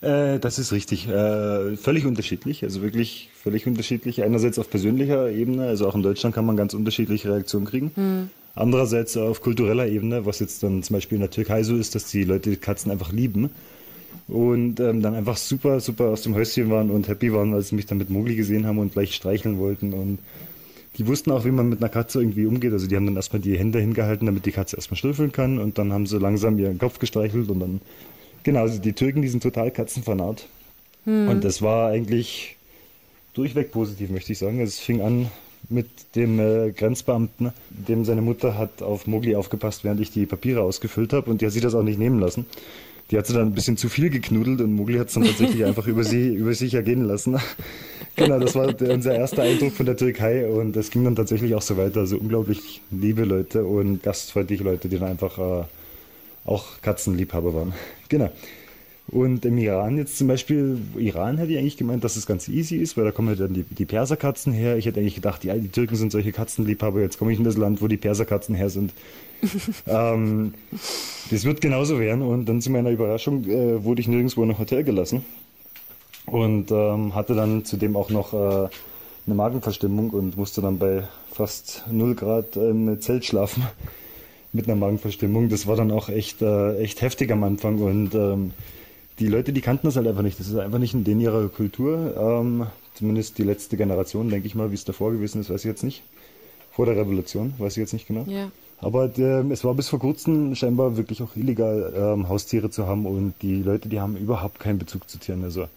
Äh, 0.00 0.40
das 0.40 0.58
ist 0.58 0.72
richtig. 0.72 1.06
Äh, 1.06 1.76
völlig 1.76 2.04
unterschiedlich. 2.04 2.64
Also 2.64 2.82
wirklich 2.82 3.30
völlig 3.44 3.66
unterschiedlich. 3.66 4.22
Einerseits 4.22 4.58
auf 4.58 4.70
persönlicher 4.70 5.30
Ebene, 5.30 5.66
also 5.66 5.86
auch 5.86 5.94
in 5.94 6.02
Deutschland 6.02 6.34
kann 6.34 6.46
man 6.46 6.56
ganz 6.56 6.72
unterschiedliche 6.72 7.28
Reaktionen 7.28 7.66
kriegen. 7.66 7.90
Hm. 7.94 8.30
Andererseits 8.54 9.18
auf 9.18 9.42
kultureller 9.42 9.86
Ebene, 9.86 10.24
was 10.24 10.38
jetzt 10.40 10.62
dann 10.62 10.82
zum 10.82 10.94
Beispiel 10.94 11.16
in 11.16 11.20
der 11.20 11.30
Türkei 11.30 11.62
so 11.62 11.76
ist, 11.76 11.94
dass 11.94 12.10
die 12.10 12.24
Leute 12.24 12.50
die 12.50 12.56
Katzen 12.56 12.90
einfach 12.90 13.12
lieben 13.12 13.50
und 14.28 14.80
ähm, 14.80 15.02
dann 15.02 15.14
einfach 15.14 15.36
super, 15.36 15.80
super 15.80 16.06
aus 16.06 16.22
dem 16.22 16.34
Häuschen 16.34 16.70
waren 16.70 16.90
und 16.90 17.06
happy 17.06 17.34
waren, 17.34 17.52
als 17.52 17.68
sie 17.68 17.74
mich 17.74 17.84
dann 17.84 17.98
mit 17.98 18.08
Mogli 18.08 18.34
gesehen 18.34 18.64
haben 18.64 18.78
und 18.78 18.92
gleich 18.92 19.14
streicheln 19.14 19.58
wollten. 19.58 19.92
Und 19.92 20.20
die 20.96 21.06
wussten 21.06 21.30
auch, 21.30 21.44
wie 21.44 21.50
man 21.50 21.68
mit 21.68 21.80
einer 21.80 21.90
Katze 21.90 22.20
irgendwie 22.20 22.46
umgeht. 22.46 22.72
Also 22.72 22.86
die 22.86 22.96
haben 22.96 23.04
dann 23.04 23.16
erstmal 23.16 23.42
die 23.42 23.58
Hände 23.58 23.78
hingehalten, 23.78 24.24
damit 24.24 24.46
die 24.46 24.52
Katze 24.52 24.76
erstmal 24.76 24.96
schnüffeln 24.96 25.32
kann 25.32 25.58
und 25.58 25.76
dann 25.76 25.92
haben 25.92 26.06
sie 26.06 26.18
langsam 26.18 26.58
ihren 26.58 26.78
Kopf 26.78 26.98
gestreichelt 26.98 27.50
und 27.50 27.60
dann, 27.60 27.82
genau, 28.42 28.60
also 28.60 28.80
die 28.80 28.94
Türken, 28.94 29.20
die 29.20 29.28
sind 29.28 29.42
total 29.42 29.70
katzenfanat. 29.70 30.46
Hm. 31.04 31.28
Und 31.28 31.44
das 31.44 31.60
war 31.60 31.90
eigentlich 31.90 32.56
durchweg 33.34 33.72
positiv, 33.72 34.10
möchte 34.10 34.32
ich 34.32 34.38
sagen. 34.38 34.60
Es 34.60 34.78
fing 34.78 35.02
an 35.02 35.30
mit 35.68 35.86
dem 36.14 36.38
äh, 36.38 36.72
Grenzbeamten, 36.72 37.52
dem 37.70 38.04
seine 38.04 38.22
Mutter 38.22 38.58
hat 38.58 38.82
auf 38.82 39.06
Mogli 39.06 39.34
aufgepasst, 39.34 39.84
während 39.84 40.00
ich 40.00 40.10
die 40.10 40.26
Papiere 40.26 40.62
ausgefüllt 40.62 41.12
habe 41.12 41.30
und 41.30 41.40
der 41.40 41.46
hat 41.46 41.52
sich 41.52 41.62
das 41.62 41.74
auch 41.74 41.82
nicht 41.82 41.98
nehmen 41.98 42.20
lassen. 42.20 42.46
Die 43.10 43.18
hat 43.18 43.26
sie 43.26 43.34
dann 43.34 43.48
ein 43.48 43.54
bisschen 43.54 43.76
zu 43.76 43.88
viel 43.88 44.08
geknudelt 44.08 44.60
und 44.60 44.74
Mogli 44.74 44.98
hat 44.98 45.08
es 45.08 45.14
dann 45.14 45.24
tatsächlich 45.24 45.64
einfach 45.66 45.86
über, 45.86 46.04
sie, 46.04 46.34
über 46.34 46.54
sich 46.54 46.74
ergehen 46.74 47.04
lassen. 47.04 47.38
genau, 48.16 48.38
das 48.38 48.54
war 48.54 48.72
der, 48.72 48.94
unser 48.94 49.14
erster 49.14 49.42
Eindruck 49.42 49.72
von 49.72 49.86
der 49.86 49.96
Türkei 49.96 50.46
und 50.46 50.76
es 50.76 50.90
ging 50.90 51.04
dann 51.04 51.16
tatsächlich 51.16 51.54
auch 51.54 51.62
so 51.62 51.76
weiter. 51.76 52.00
Also 52.00 52.16
unglaublich 52.16 52.80
liebe 52.90 53.24
Leute 53.24 53.64
und 53.64 54.02
gastfreundliche 54.02 54.64
Leute, 54.64 54.88
die 54.88 54.98
dann 54.98 55.08
einfach 55.08 55.38
äh, 55.38 55.64
auch 56.46 56.80
Katzenliebhaber 56.82 57.54
waren. 57.54 57.74
Genau. 58.08 58.30
Und 59.08 59.44
im 59.44 59.58
Iran 59.58 59.98
jetzt 59.98 60.16
zum 60.16 60.28
Beispiel, 60.28 60.78
Iran 60.96 61.36
hätte 61.36 61.52
ich 61.52 61.58
eigentlich 61.58 61.76
gemeint, 61.76 62.02
dass 62.04 62.16
es 62.16 62.26
ganz 62.26 62.48
easy 62.48 62.76
ist, 62.76 62.96
weil 62.96 63.04
da 63.04 63.10
kommen 63.10 63.28
halt 63.28 63.40
dann 63.40 63.52
die, 63.52 63.62
die 63.62 63.84
Perserkatzen 63.84 64.52
her. 64.52 64.78
Ich 64.78 64.86
hätte 64.86 65.00
eigentlich 65.00 65.14
gedacht, 65.14 65.44
ja, 65.44 65.54
die 65.54 65.68
Türken 65.68 65.96
sind 65.96 66.10
solche 66.10 66.32
Katzenliebhaber, 66.32 67.00
jetzt 67.00 67.18
komme 67.18 67.32
ich 67.32 67.38
in 67.38 67.44
das 67.44 67.58
Land, 67.58 67.82
wo 67.82 67.86
die 67.86 67.98
Perserkatzen 67.98 68.54
her 68.54 68.70
sind. 68.70 68.92
ähm, 69.86 70.54
das 71.30 71.44
wird 71.44 71.60
genauso 71.60 72.00
werden 72.00 72.22
und 72.22 72.46
dann 72.46 72.62
zu 72.62 72.70
meiner 72.70 72.90
Überraschung 72.90 73.44
äh, 73.44 73.84
wurde 73.84 74.00
ich 74.00 74.08
nirgendwo 74.08 74.42
in 74.42 74.50
ein 74.50 74.58
Hotel 74.58 74.84
gelassen 74.84 75.24
und 76.26 76.70
ähm, 76.70 77.14
hatte 77.14 77.34
dann 77.34 77.64
zudem 77.66 77.96
auch 77.96 78.08
noch 78.08 78.32
äh, 78.32 78.68
eine 79.26 79.34
Magenverstimmung 79.34 80.10
und 80.10 80.36
musste 80.38 80.62
dann 80.62 80.78
bei 80.78 81.04
fast 81.30 81.84
0 81.90 82.14
Grad 82.14 82.56
im 82.56 83.00
Zelt 83.02 83.26
schlafen 83.26 83.64
mit 84.52 84.66
einer 84.66 84.76
Magenverstimmung. 84.76 85.50
Das 85.50 85.66
war 85.66 85.76
dann 85.76 85.90
auch 85.90 86.08
echt, 86.08 86.40
äh, 86.40 86.78
echt 86.78 87.02
heftig 87.02 87.30
am 87.30 87.44
Anfang 87.44 87.78
und 87.78 88.14
ähm, 88.14 88.52
die 89.18 89.28
Leute, 89.28 89.52
die 89.52 89.60
kannten 89.60 89.86
das 89.86 89.96
halt 89.96 90.06
einfach 90.06 90.22
nicht. 90.22 90.40
Das 90.40 90.48
ist 90.48 90.56
einfach 90.56 90.78
nicht 90.78 90.94
in 90.94 91.04
denen 91.04 91.20
ihrer 91.20 91.48
Kultur. 91.48 92.14
Ähm, 92.16 92.66
zumindest 92.94 93.38
die 93.38 93.44
letzte 93.44 93.76
Generation, 93.76 94.30
denke 94.30 94.46
ich 94.46 94.54
mal, 94.54 94.70
wie 94.70 94.74
es 94.74 94.84
davor 94.84 95.12
gewesen 95.12 95.40
ist, 95.40 95.50
weiß 95.50 95.60
ich 95.60 95.68
jetzt 95.68 95.84
nicht. 95.84 96.02
Vor 96.72 96.86
der 96.86 96.96
Revolution, 96.96 97.54
weiß 97.58 97.76
ich 97.76 97.80
jetzt 97.80 97.92
nicht 97.92 98.08
genau. 98.08 98.24
Ja. 98.26 98.50
Aber 98.80 99.10
äh, 99.16 99.40
es 99.50 99.64
war 99.64 99.74
bis 99.74 99.88
vor 99.88 100.00
kurzem 100.00 100.54
scheinbar 100.56 100.96
wirklich 100.96 101.22
auch 101.22 101.36
illegal, 101.36 101.92
ähm, 101.96 102.28
Haustiere 102.28 102.70
zu 102.70 102.86
haben 102.86 103.06
und 103.06 103.34
die 103.42 103.62
Leute, 103.62 103.88
die 103.88 104.00
haben 104.00 104.16
überhaupt 104.16 104.58
keinen 104.58 104.78
Bezug 104.78 105.08
zu 105.08 105.18
Tieren. 105.18 105.44
Also, 105.44 105.68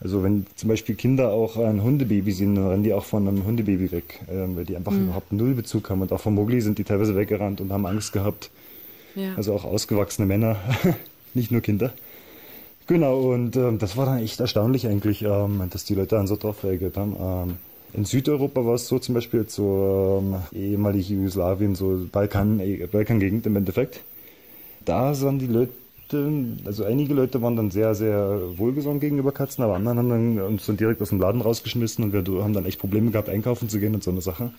also 0.00 0.24
wenn 0.24 0.46
zum 0.56 0.68
Beispiel 0.68 0.96
Kinder 0.96 1.30
auch 1.30 1.56
ein 1.56 1.82
Hundebaby 1.82 2.32
sehen, 2.32 2.56
dann 2.56 2.66
rennen 2.66 2.82
die 2.82 2.92
auch 2.92 3.04
von 3.04 3.28
einem 3.28 3.44
Hundebaby 3.46 3.92
weg, 3.92 4.20
äh, 4.28 4.56
weil 4.56 4.64
die 4.64 4.76
einfach 4.76 4.92
mhm. 4.92 5.04
überhaupt 5.04 5.32
null 5.32 5.54
Bezug 5.54 5.88
haben. 5.88 6.02
Und 6.02 6.12
auch 6.12 6.20
von 6.20 6.34
Mogli 6.34 6.60
sind 6.60 6.78
die 6.78 6.84
teilweise 6.84 7.14
weggerannt 7.14 7.60
und 7.60 7.72
haben 7.72 7.86
Angst 7.86 8.12
gehabt. 8.12 8.50
Ja. 9.14 9.34
Also 9.36 9.54
auch 9.54 9.64
ausgewachsene 9.64 10.26
Männer, 10.26 10.56
nicht 11.34 11.52
nur 11.52 11.60
Kinder. 11.60 11.92
Genau, 12.86 13.32
und 13.32 13.56
ähm, 13.56 13.78
das 13.78 13.96
war 13.96 14.06
dann 14.06 14.18
echt 14.18 14.40
erstaunlich 14.40 14.86
eigentlich, 14.86 15.22
ähm, 15.22 15.62
dass 15.70 15.84
die 15.84 15.94
Leute 15.94 16.16
dann 16.16 16.26
so 16.26 16.36
drauf 16.36 16.64
reagiert 16.64 16.96
haben. 16.96 17.16
Ähm, 17.18 17.56
in 17.94 18.04
Südeuropa 18.04 18.64
war 18.64 18.74
es 18.74 18.88
so 18.88 18.98
zum 18.98 19.14
Beispiel, 19.14 19.48
so 19.48 20.22
ähm, 20.22 20.36
ehemalige 20.52 21.14
Jugoslawien, 21.14 21.74
so 21.74 22.06
Balkan, 22.10 22.58
äh, 22.58 22.86
Balkangegend 22.90 23.46
im 23.46 23.56
Endeffekt. 23.56 24.00
Da 24.84 25.14
sind 25.14 25.40
die 25.40 25.46
Leute, 25.46 25.72
also 26.64 26.84
einige 26.84 27.14
Leute 27.14 27.40
waren 27.40 27.56
dann 27.56 27.70
sehr, 27.70 27.94
sehr 27.94 28.40
wohlgesonnen 28.56 28.98
gegenüber 28.98 29.30
Katzen, 29.30 29.62
aber 29.62 29.74
andere 29.74 29.96
haben 29.96 30.08
dann 30.08 30.40
uns 30.40 30.66
dann 30.66 30.76
direkt 30.76 31.00
aus 31.02 31.10
dem 31.10 31.20
Laden 31.20 31.40
rausgeschmissen 31.40 32.02
und 32.04 32.12
wir 32.12 32.42
haben 32.42 32.52
dann 32.52 32.66
echt 32.66 32.80
Probleme 32.80 33.10
gehabt, 33.10 33.28
einkaufen 33.28 33.68
zu 33.68 33.78
gehen 33.78 33.94
und 33.94 34.02
so 34.02 34.10
eine 34.10 34.22
Sache. 34.22 34.52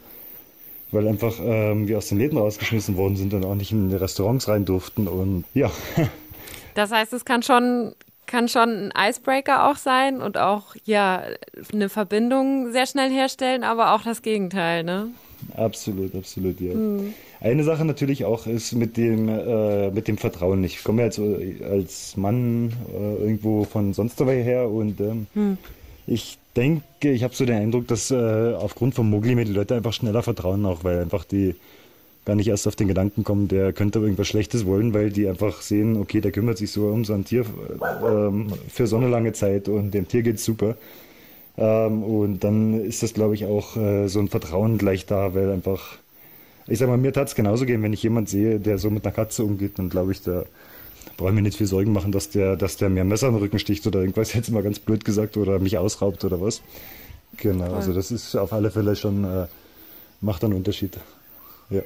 Weil 0.91 1.07
einfach 1.07 1.36
ähm, 1.41 1.88
wir 1.88 1.97
aus 1.97 2.07
den 2.07 2.19
Läden 2.19 2.38
rausgeschmissen 2.38 2.95
worden 2.95 3.15
sind 3.15 3.33
und 3.33 3.43
auch 3.45 3.55
nicht 3.55 3.71
in 3.71 3.89
die 3.89 3.95
Restaurants 3.95 4.47
rein 4.47 4.63
durften 4.63 5.07
und 5.07 5.43
ja. 5.53 5.71
Das 6.75 6.91
heißt, 6.91 7.13
es 7.13 7.23
kann 7.23 7.43
schon 7.43 7.93
kann 8.25 8.47
schon 8.47 8.91
ein 8.91 9.09
Icebreaker 9.09 9.69
auch 9.69 9.77
sein 9.77 10.21
und 10.21 10.38
auch 10.38 10.75
ja 10.86 11.23
eine 11.71 11.89
Verbindung 11.89 12.71
sehr 12.71 12.86
schnell 12.86 13.12
herstellen, 13.12 13.63
aber 13.63 13.93
auch 13.93 14.03
das 14.03 14.21
Gegenteil, 14.21 14.83
ne? 14.83 15.09
Absolut, 15.57 16.15
absolut, 16.15 16.59
ja. 16.62 16.73
Mhm. 16.73 17.13
Eine 17.41 17.63
Sache 17.63 17.83
natürlich 17.83 18.23
auch 18.25 18.47
ist 18.47 18.71
mit 18.73 18.95
dem 18.95 19.27
äh, 19.27 19.91
mit 19.91 20.07
dem 20.07 20.17
Vertrauen. 20.17 20.63
Ich 20.63 20.83
komme 20.83 21.03
jetzt 21.03 21.19
als 21.19 22.15
Mann 22.15 22.71
äh, 22.93 23.23
irgendwo 23.23 23.65
von 23.65 23.93
sonst 23.93 24.19
woher 24.19 24.43
her 24.43 24.69
und 24.69 25.01
ähm, 25.01 25.27
mhm. 25.33 25.57
ich 26.07 26.38
denke, 26.55 27.12
ich 27.12 27.23
habe 27.23 27.36
so 27.36 27.45
den 27.45 27.57
Eindruck, 27.57 27.88
dass 27.88 28.12
äh, 28.12 28.53
aufgrund 28.53 28.95
von 28.95 29.09
Mogli 29.09 29.36
mir 29.36 29.45
die 29.45 29.53
Leute 29.53 29.75
einfach 29.75 29.93
schneller 29.93 30.23
vertrauen, 30.23 30.65
auch 30.65 30.83
weil 30.83 31.01
einfach 31.01 31.25
die 31.25 31.55
gar 32.25 32.36
nicht 32.36 32.47
erst 32.47 32.67
auf 32.67 32.75
den 32.75 32.88
Gedanken 32.88 33.23
kommen, 33.23 33.47
der 33.47 33.73
könnte 33.73 33.99
irgendwas 33.99 34.27
Schlechtes 34.27 34.65
wollen, 34.65 34.93
weil 34.93 35.09
die 35.09 35.27
einfach 35.27 35.62
sehen, 35.62 35.97
okay, 35.97 36.21
der 36.21 36.31
kümmert 36.31 36.57
sich 36.57 36.71
so 36.71 36.88
um 36.88 37.03
sein 37.03 37.25
Tier 37.25 37.45
ähm, 38.05 38.47
für 38.69 38.88
so 38.88 38.97
eine 38.97 39.09
lange 39.09 39.33
Zeit 39.33 39.67
und 39.67 39.91
dem 39.93 40.07
Tier 40.07 40.23
geht's 40.23 40.45
super. 40.45 40.75
Ähm, 41.57 42.03
und 42.03 42.43
dann 42.43 42.81
ist 42.81 43.03
das, 43.03 43.13
glaube 43.13 43.36
ich, 43.36 43.45
auch 43.45 43.75
äh, 43.75 44.07
so 44.07 44.19
ein 44.19 44.29
Vertrauen 44.29 44.77
gleich 44.77 45.05
da, 45.05 45.36
weil 45.36 45.51
einfach, 45.51 45.97
ich 46.67 46.79
sag 46.79 46.88
mal, 46.88 46.97
mir 46.97 47.12
tat's 47.13 47.36
genauso 47.36 47.65
gehen, 47.65 47.83
wenn 47.83 47.93
ich 47.93 48.03
jemand 48.03 48.29
sehe, 48.29 48.59
der 48.59 48.77
so 48.77 48.89
mit 48.89 49.05
einer 49.05 49.13
Katze 49.13 49.43
umgeht, 49.43 49.77
dann 49.77 49.89
glaube 49.89 50.13
ich, 50.13 50.21
da 50.21 50.45
brauche 51.17 51.29
ich 51.29 51.36
mir 51.36 51.41
nicht 51.41 51.57
viel 51.57 51.67
Sorgen 51.67 51.91
machen, 51.91 52.12
dass 52.12 52.29
der, 52.29 52.55
dass 52.55 52.77
der 52.77 52.89
mir 52.89 53.03
Messer 53.03 53.27
in 53.27 53.33
den 53.33 53.43
Rücken 53.43 53.59
sticht 53.59 53.86
oder 53.86 53.99
irgendwas, 53.99 54.33
jetzt 54.33 54.49
mal 54.49 54.63
ganz 54.63 54.79
blöd 54.79 55.03
gesagt, 55.03 55.36
oder 55.36 55.59
mich 55.59 55.77
ausraubt 55.77 56.23
oder 56.23 56.39
was. 56.39 56.62
Genau, 57.38 57.73
also 57.73 57.93
das 57.93 58.12
ist 58.12 58.36
auf 58.36 58.53
alle 58.53 58.71
Fälle 58.71 58.95
schon, 58.95 59.23
äh, 59.23 59.47
macht 60.21 60.43
einen 60.43 60.53
Unterschied. 60.53 60.97
Ja. 61.69 61.81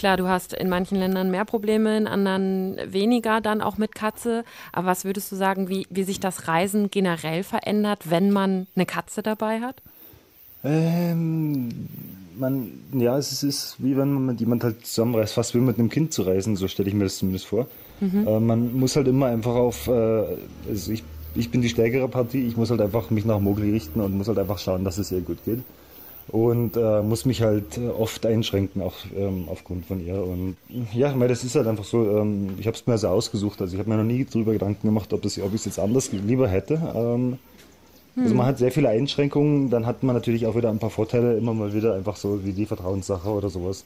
Klar, 0.00 0.16
du 0.16 0.28
hast 0.28 0.54
in 0.54 0.70
manchen 0.70 0.96
Ländern 0.96 1.30
mehr 1.30 1.44
Probleme, 1.44 1.94
in 1.98 2.06
anderen 2.06 2.78
weniger 2.90 3.42
dann 3.42 3.60
auch 3.60 3.76
mit 3.76 3.94
Katze. 3.94 4.44
Aber 4.72 4.86
was 4.86 5.04
würdest 5.04 5.30
du 5.30 5.36
sagen, 5.36 5.68
wie, 5.68 5.86
wie 5.90 6.04
sich 6.04 6.18
das 6.18 6.48
Reisen 6.48 6.90
generell 6.90 7.42
verändert, 7.42 8.08
wenn 8.08 8.30
man 8.30 8.66
eine 8.74 8.86
Katze 8.86 9.22
dabei 9.22 9.60
hat? 9.60 9.82
Ähm, 10.64 11.68
man, 12.38 12.70
ja, 12.94 13.18
es 13.18 13.42
ist 13.42 13.76
wie 13.76 13.94
wenn 13.94 14.10
man 14.14 14.24
mit 14.24 14.40
jemand 14.40 14.64
halt 14.64 14.86
zusammenreist, 14.86 15.34
fast 15.34 15.54
wie 15.54 15.58
mit 15.58 15.78
einem 15.78 15.90
Kind 15.90 16.14
zu 16.14 16.22
reisen, 16.22 16.56
so 16.56 16.66
stelle 16.66 16.88
ich 16.88 16.94
mir 16.94 17.04
das 17.04 17.18
zumindest 17.18 17.44
vor. 17.44 17.66
Mhm. 18.00 18.26
Äh, 18.26 18.40
man 18.40 18.72
muss 18.78 18.96
halt 18.96 19.06
immer 19.06 19.26
einfach 19.26 19.54
auf, 19.54 19.86
äh, 19.86 20.24
also 20.66 20.92
ich, 20.92 21.04
ich 21.34 21.50
bin 21.50 21.60
die 21.60 21.68
stärkere 21.68 22.08
Partie, 22.08 22.46
ich 22.46 22.56
muss 22.56 22.70
halt 22.70 22.80
einfach 22.80 23.10
mich 23.10 23.26
nach 23.26 23.38
Mogli 23.38 23.70
richten 23.70 24.00
und 24.00 24.16
muss 24.16 24.28
halt 24.28 24.38
einfach 24.38 24.60
schauen, 24.60 24.82
dass 24.82 24.96
es 24.96 25.12
ihr 25.12 25.20
gut 25.20 25.44
geht 25.44 25.62
und 26.30 26.76
äh, 26.76 27.02
muss 27.02 27.24
mich 27.24 27.42
halt 27.42 27.76
äh, 27.76 27.88
oft 27.88 28.24
einschränken, 28.24 28.82
auch 28.82 28.94
ähm, 29.16 29.44
aufgrund 29.48 29.86
von 29.86 30.04
ihr. 30.04 30.22
Und 30.22 30.56
ja, 30.92 31.18
weil 31.18 31.28
das 31.28 31.42
ist 31.42 31.56
halt 31.56 31.66
einfach 31.66 31.84
so, 31.84 32.18
ähm, 32.18 32.50
ich 32.58 32.66
habe 32.66 32.76
es 32.76 32.86
mir 32.86 32.92
also 32.92 33.08
ausgesucht, 33.08 33.60
also 33.60 33.74
ich 33.74 33.80
habe 33.80 33.90
mir 33.90 33.96
noch 33.96 34.04
nie 34.04 34.24
darüber 34.24 34.52
Gedanken 34.52 34.86
gemacht, 34.86 35.12
ob, 35.12 35.24
ob 35.24 35.26
ich 35.26 35.36
es 35.36 35.64
jetzt 35.64 35.80
anders 35.80 36.12
lieber 36.12 36.46
hätte. 36.46 36.74
Ähm, 36.94 37.38
hm. 38.14 38.22
Also 38.22 38.34
man 38.34 38.46
hat 38.46 38.58
sehr 38.58 38.70
viele 38.70 38.88
Einschränkungen, 38.88 39.70
dann 39.70 39.86
hat 39.86 40.02
man 40.04 40.14
natürlich 40.14 40.46
auch 40.46 40.54
wieder 40.54 40.70
ein 40.70 40.78
paar 40.78 40.90
Vorteile, 40.90 41.36
immer 41.36 41.52
mal 41.52 41.74
wieder 41.74 41.94
einfach 41.94 42.16
so 42.16 42.44
wie 42.44 42.52
die 42.52 42.66
Vertrauenssache 42.66 43.28
oder 43.28 43.50
sowas. 43.50 43.84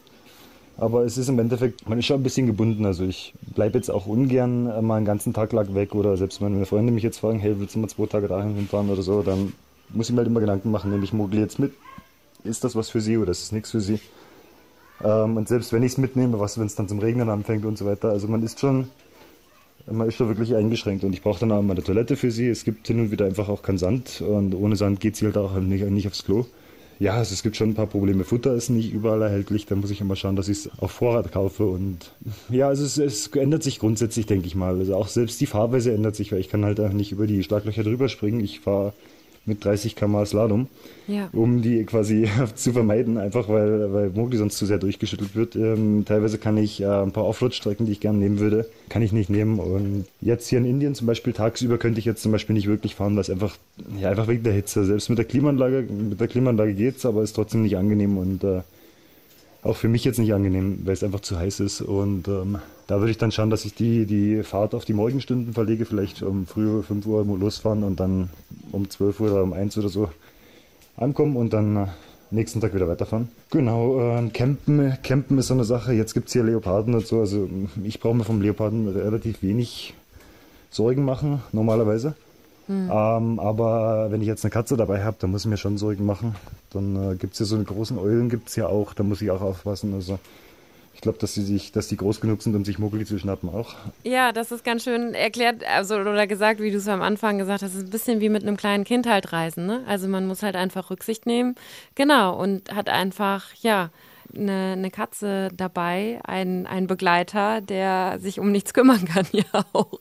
Aber 0.76 1.04
es 1.04 1.16
ist 1.16 1.28
im 1.28 1.38
Endeffekt, 1.38 1.88
man 1.88 1.98
ist 1.98 2.06
schon 2.06 2.20
ein 2.20 2.24
bisschen 2.24 2.46
gebunden. 2.46 2.84
Also 2.84 3.04
ich 3.04 3.32
bleibe 3.54 3.78
jetzt 3.78 3.90
auch 3.90 4.06
ungern 4.06 4.64
mal 4.84 4.96
einen 4.96 5.06
ganzen 5.06 5.32
Tag 5.32 5.52
lang 5.52 5.74
weg 5.74 5.94
oder 5.94 6.16
selbst 6.16 6.42
wenn 6.42 6.52
meine 6.52 6.66
Freunde 6.66 6.92
mich 6.92 7.04
jetzt 7.04 7.20
fragen, 7.20 7.38
hey, 7.38 7.54
willst 7.58 7.76
du 7.76 7.78
mal 7.78 7.88
zwei 7.88 8.06
Tage 8.06 8.26
dahin 8.26 8.54
hinfahren 8.56 8.90
oder 8.90 9.02
so, 9.02 9.22
dann 9.22 9.52
muss 9.90 10.08
ich 10.08 10.14
mir 10.14 10.18
halt 10.18 10.28
immer 10.28 10.40
Gedanken 10.40 10.72
machen, 10.72 10.90
nehme 10.90 11.04
ich 11.04 11.12
Mogli 11.12 11.38
jetzt 11.38 11.60
mit 11.60 11.72
ist 12.44 12.64
das 12.64 12.76
was 12.76 12.90
für 12.90 13.00
sie 13.00 13.18
oder 13.18 13.30
ist 13.30 13.42
es 13.42 13.52
nichts 13.52 13.70
für 13.70 13.80
sie? 13.80 14.00
Ähm, 15.02 15.36
und 15.36 15.48
selbst 15.48 15.72
wenn 15.72 15.82
ich 15.82 15.92
es 15.92 15.98
mitnehme, 15.98 16.38
was, 16.38 16.58
wenn 16.58 16.66
es 16.66 16.74
dann 16.74 16.88
zum 16.88 16.98
Regnen 16.98 17.28
anfängt 17.28 17.64
und 17.64 17.76
so 17.76 17.86
weiter. 17.86 18.10
Also 18.10 18.28
man 18.28 18.42
ist 18.42 18.60
schon 18.60 18.88
man 19.90 20.08
ist 20.08 20.20
da 20.20 20.28
wirklich 20.28 20.54
eingeschränkt 20.54 21.04
und 21.04 21.12
ich 21.12 21.22
brauche 21.22 21.40
dann 21.40 21.52
auch 21.52 21.62
mal 21.62 21.72
eine 21.72 21.82
Toilette 21.82 22.16
für 22.16 22.30
sie. 22.30 22.48
Es 22.48 22.64
gibt 22.64 22.86
hin 22.86 23.00
und 23.00 23.10
wieder 23.10 23.26
einfach 23.26 23.48
auch 23.48 23.62
keinen 23.62 23.78
Sand 23.78 24.22
und 24.22 24.54
ohne 24.54 24.76
Sand 24.76 25.00
geht 25.00 25.16
sie 25.16 25.26
halt 25.26 25.36
auch 25.36 25.54
nicht, 25.56 25.84
nicht 25.84 26.06
aufs 26.06 26.24
Klo. 26.24 26.46
Ja, 27.00 27.14
also 27.14 27.34
es 27.34 27.42
gibt 27.42 27.56
schon 27.56 27.70
ein 27.70 27.74
paar 27.74 27.88
Probleme. 27.88 28.24
Futter 28.24 28.54
ist 28.54 28.70
nicht 28.70 28.92
überall 28.92 29.20
erhältlich, 29.20 29.66
da 29.66 29.74
muss 29.74 29.90
ich 29.90 30.00
immer 30.00 30.16
schauen, 30.16 30.36
dass 30.36 30.48
ich 30.48 30.58
es 30.58 30.70
auf 30.78 30.92
Vorrat 30.92 31.32
kaufe 31.32 31.66
und 31.66 32.12
ja, 32.48 32.68
also 32.68 32.84
es, 32.84 32.98
es 32.98 33.26
ändert 33.28 33.62
sich 33.62 33.80
grundsätzlich, 33.80 34.26
denke 34.26 34.46
ich 34.46 34.54
mal. 34.54 34.78
Also 34.78 34.94
auch 34.94 35.08
selbst 35.08 35.40
die 35.40 35.46
Fahrweise 35.46 35.92
ändert 35.92 36.16
sich, 36.16 36.32
weil 36.32 36.40
ich 36.40 36.48
kann 36.48 36.64
halt 36.64 36.78
nicht 36.94 37.12
über 37.12 37.26
die 37.26 37.42
Schlaglöcher 37.42 37.82
drüber 37.82 38.08
springen. 38.08 38.40
Ich 38.40 38.60
fahre 38.60 38.92
mit 39.46 39.64
30 39.64 39.94
km 39.96 40.24
Slalom, 40.24 40.68
Ja. 41.06 41.28
um 41.32 41.60
die 41.62 41.84
quasi 41.84 42.28
zu 42.54 42.72
vermeiden, 42.72 43.18
einfach 43.18 43.48
weil, 43.48 43.92
weil 43.92 44.10
Mogli 44.10 44.36
sonst 44.38 44.56
zu 44.58 44.66
sehr 44.66 44.78
durchgeschüttelt 44.78 45.34
wird. 45.36 45.54
Ähm, 45.56 46.04
teilweise 46.06 46.38
kann 46.38 46.56
ich 46.56 46.80
äh, 46.80 46.86
ein 46.86 47.12
paar 47.12 47.24
Offroad-Strecken, 47.26 47.86
die 47.86 47.92
ich 47.92 48.00
gerne 48.00 48.18
nehmen 48.18 48.38
würde, 48.38 48.66
kann 48.88 49.02
ich 49.02 49.12
nicht 49.12 49.30
nehmen. 49.30 49.58
Und 49.58 50.06
jetzt 50.20 50.48
hier 50.48 50.58
in 50.58 50.64
Indien 50.64 50.94
zum 50.94 51.06
Beispiel 51.06 51.32
tagsüber 51.32 51.78
könnte 51.78 51.98
ich 51.98 52.04
jetzt 52.06 52.22
zum 52.22 52.32
Beispiel 52.32 52.54
nicht 52.54 52.66
wirklich 52.66 52.94
fahren, 52.94 53.14
weil 53.14 53.22
es 53.22 53.30
einfach, 53.30 53.56
ja, 54.00 54.10
einfach 54.10 54.28
wegen 54.28 54.44
der 54.44 54.52
Hitze. 54.54 54.84
Selbst 54.84 55.08
mit 55.08 55.18
der 55.18 55.24
Klimaanlage, 55.26 55.82
mit 55.82 56.20
der 56.20 56.28
Klimaanlage 56.28 56.74
geht's, 56.74 57.04
aber 57.04 57.22
ist 57.22 57.34
trotzdem 57.34 57.62
nicht 57.62 57.76
angenehm 57.76 58.16
und 58.18 58.42
äh, 58.44 58.62
auch 59.64 59.76
für 59.76 59.88
mich 59.88 60.04
jetzt 60.04 60.18
nicht 60.18 60.32
angenehm, 60.34 60.80
weil 60.84 60.92
es 60.92 61.02
einfach 61.02 61.20
zu 61.20 61.38
heiß 61.38 61.60
ist. 61.60 61.80
Und 61.80 62.28
ähm, 62.28 62.58
da 62.86 63.00
würde 63.00 63.10
ich 63.10 63.18
dann 63.18 63.32
schauen, 63.32 63.50
dass 63.50 63.64
ich 63.64 63.74
die, 63.74 64.04
die 64.04 64.42
Fahrt 64.42 64.74
auf 64.74 64.84
die 64.84 64.92
Morgenstunden 64.92 65.54
verlege, 65.54 65.86
vielleicht 65.86 66.22
um 66.22 66.46
früh 66.46 66.82
5 66.82 67.06
Uhr 67.06 67.24
losfahren 67.38 67.82
und 67.82 67.98
dann 67.98 68.28
um 68.72 68.88
12 68.88 69.20
Uhr 69.20 69.32
oder 69.32 69.42
um 69.42 69.54
1 69.54 69.78
oder 69.78 69.88
so 69.88 70.10
ankommen 70.96 71.36
und 71.36 71.54
dann 71.54 71.76
äh, 71.76 71.86
nächsten 72.30 72.60
Tag 72.60 72.74
wieder 72.74 72.88
weiterfahren. 72.88 73.28
Genau, 73.50 74.00
ähm, 74.00 74.32
Campen, 74.32 74.98
Campen 75.02 75.38
ist 75.38 75.46
so 75.46 75.54
eine 75.54 75.64
Sache. 75.64 75.94
Jetzt 75.94 76.12
gibt's 76.12 76.34
hier 76.34 76.44
Leoparden 76.44 76.94
und 76.94 77.06
so. 77.06 77.20
Also 77.20 77.48
ich 77.82 78.00
brauche 78.00 78.14
mir 78.14 78.24
vom 78.24 78.42
Leoparden 78.42 78.88
relativ 78.88 79.42
wenig 79.42 79.94
Sorgen 80.70 81.04
machen, 81.04 81.40
normalerweise. 81.52 82.14
Ähm, 82.68 83.40
aber 83.40 84.10
wenn 84.10 84.20
ich 84.20 84.26
jetzt 84.26 84.44
eine 84.44 84.50
Katze 84.50 84.76
dabei 84.76 85.04
habe, 85.04 85.16
dann 85.20 85.30
muss 85.30 85.42
ich 85.44 85.50
mir 85.50 85.56
schon 85.56 85.78
Sorgen 85.78 86.06
machen. 86.06 86.34
Dann 86.70 87.12
äh, 87.12 87.16
gibt's 87.16 87.38
hier 87.38 87.46
so 87.46 87.56
eine 87.56 87.64
großen 87.64 87.98
Eulen, 87.98 88.28
gibt's 88.28 88.54
hier 88.54 88.68
auch, 88.68 88.94
da 88.94 89.02
muss 89.02 89.20
ich 89.20 89.30
auch 89.30 89.42
aufpassen. 89.42 89.94
Also 89.94 90.18
ich 90.94 91.00
glaube, 91.00 91.18
dass 91.18 91.34
die 91.34 91.42
sich, 91.42 91.72
dass 91.72 91.88
die 91.88 91.96
groß 91.96 92.20
genug 92.20 92.42
sind, 92.42 92.54
um 92.54 92.64
sich 92.64 92.78
Mogli 92.78 93.04
zu 93.04 93.18
schnappen 93.18 93.48
auch. 93.48 93.74
Ja, 94.04 94.32
das 94.32 94.52
ist 94.52 94.64
ganz 94.64 94.84
schön 94.84 95.12
erklärt, 95.12 95.62
also 95.66 95.96
oder 95.96 96.26
gesagt, 96.26 96.60
wie 96.60 96.70
du 96.70 96.78
es 96.78 96.88
am 96.88 97.02
Anfang 97.02 97.36
gesagt 97.36 97.62
hast, 97.62 97.72
es 97.72 97.78
ist 97.78 97.84
ein 97.84 97.90
bisschen 97.90 98.20
wie 98.20 98.28
mit 98.28 98.42
einem 98.42 98.56
kleinen 98.56 98.84
Kind 98.84 99.06
halt 99.06 99.32
reisen, 99.32 99.66
ne? 99.66 99.82
Also 99.86 100.08
man 100.08 100.26
muss 100.26 100.42
halt 100.42 100.56
einfach 100.56 100.90
Rücksicht 100.90 101.26
nehmen. 101.26 101.56
Genau, 101.94 102.40
und 102.40 102.74
hat 102.74 102.88
einfach, 102.88 103.52
ja, 103.60 103.90
eine, 104.36 104.72
eine 104.72 104.90
Katze 104.90 105.48
dabei, 105.54 106.20
ein, 106.24 106.66
ein 106.66 106.86
Begleiter, 106.86 107.60
der 107.60 108.18
sich 108.20 108.40
um 108.40 108.52
nichts 108.52 108.74
kümmern 108.74 109.04
kann, 109.04 109.26
ja 109.32 109.44
auch. 109.72 109.98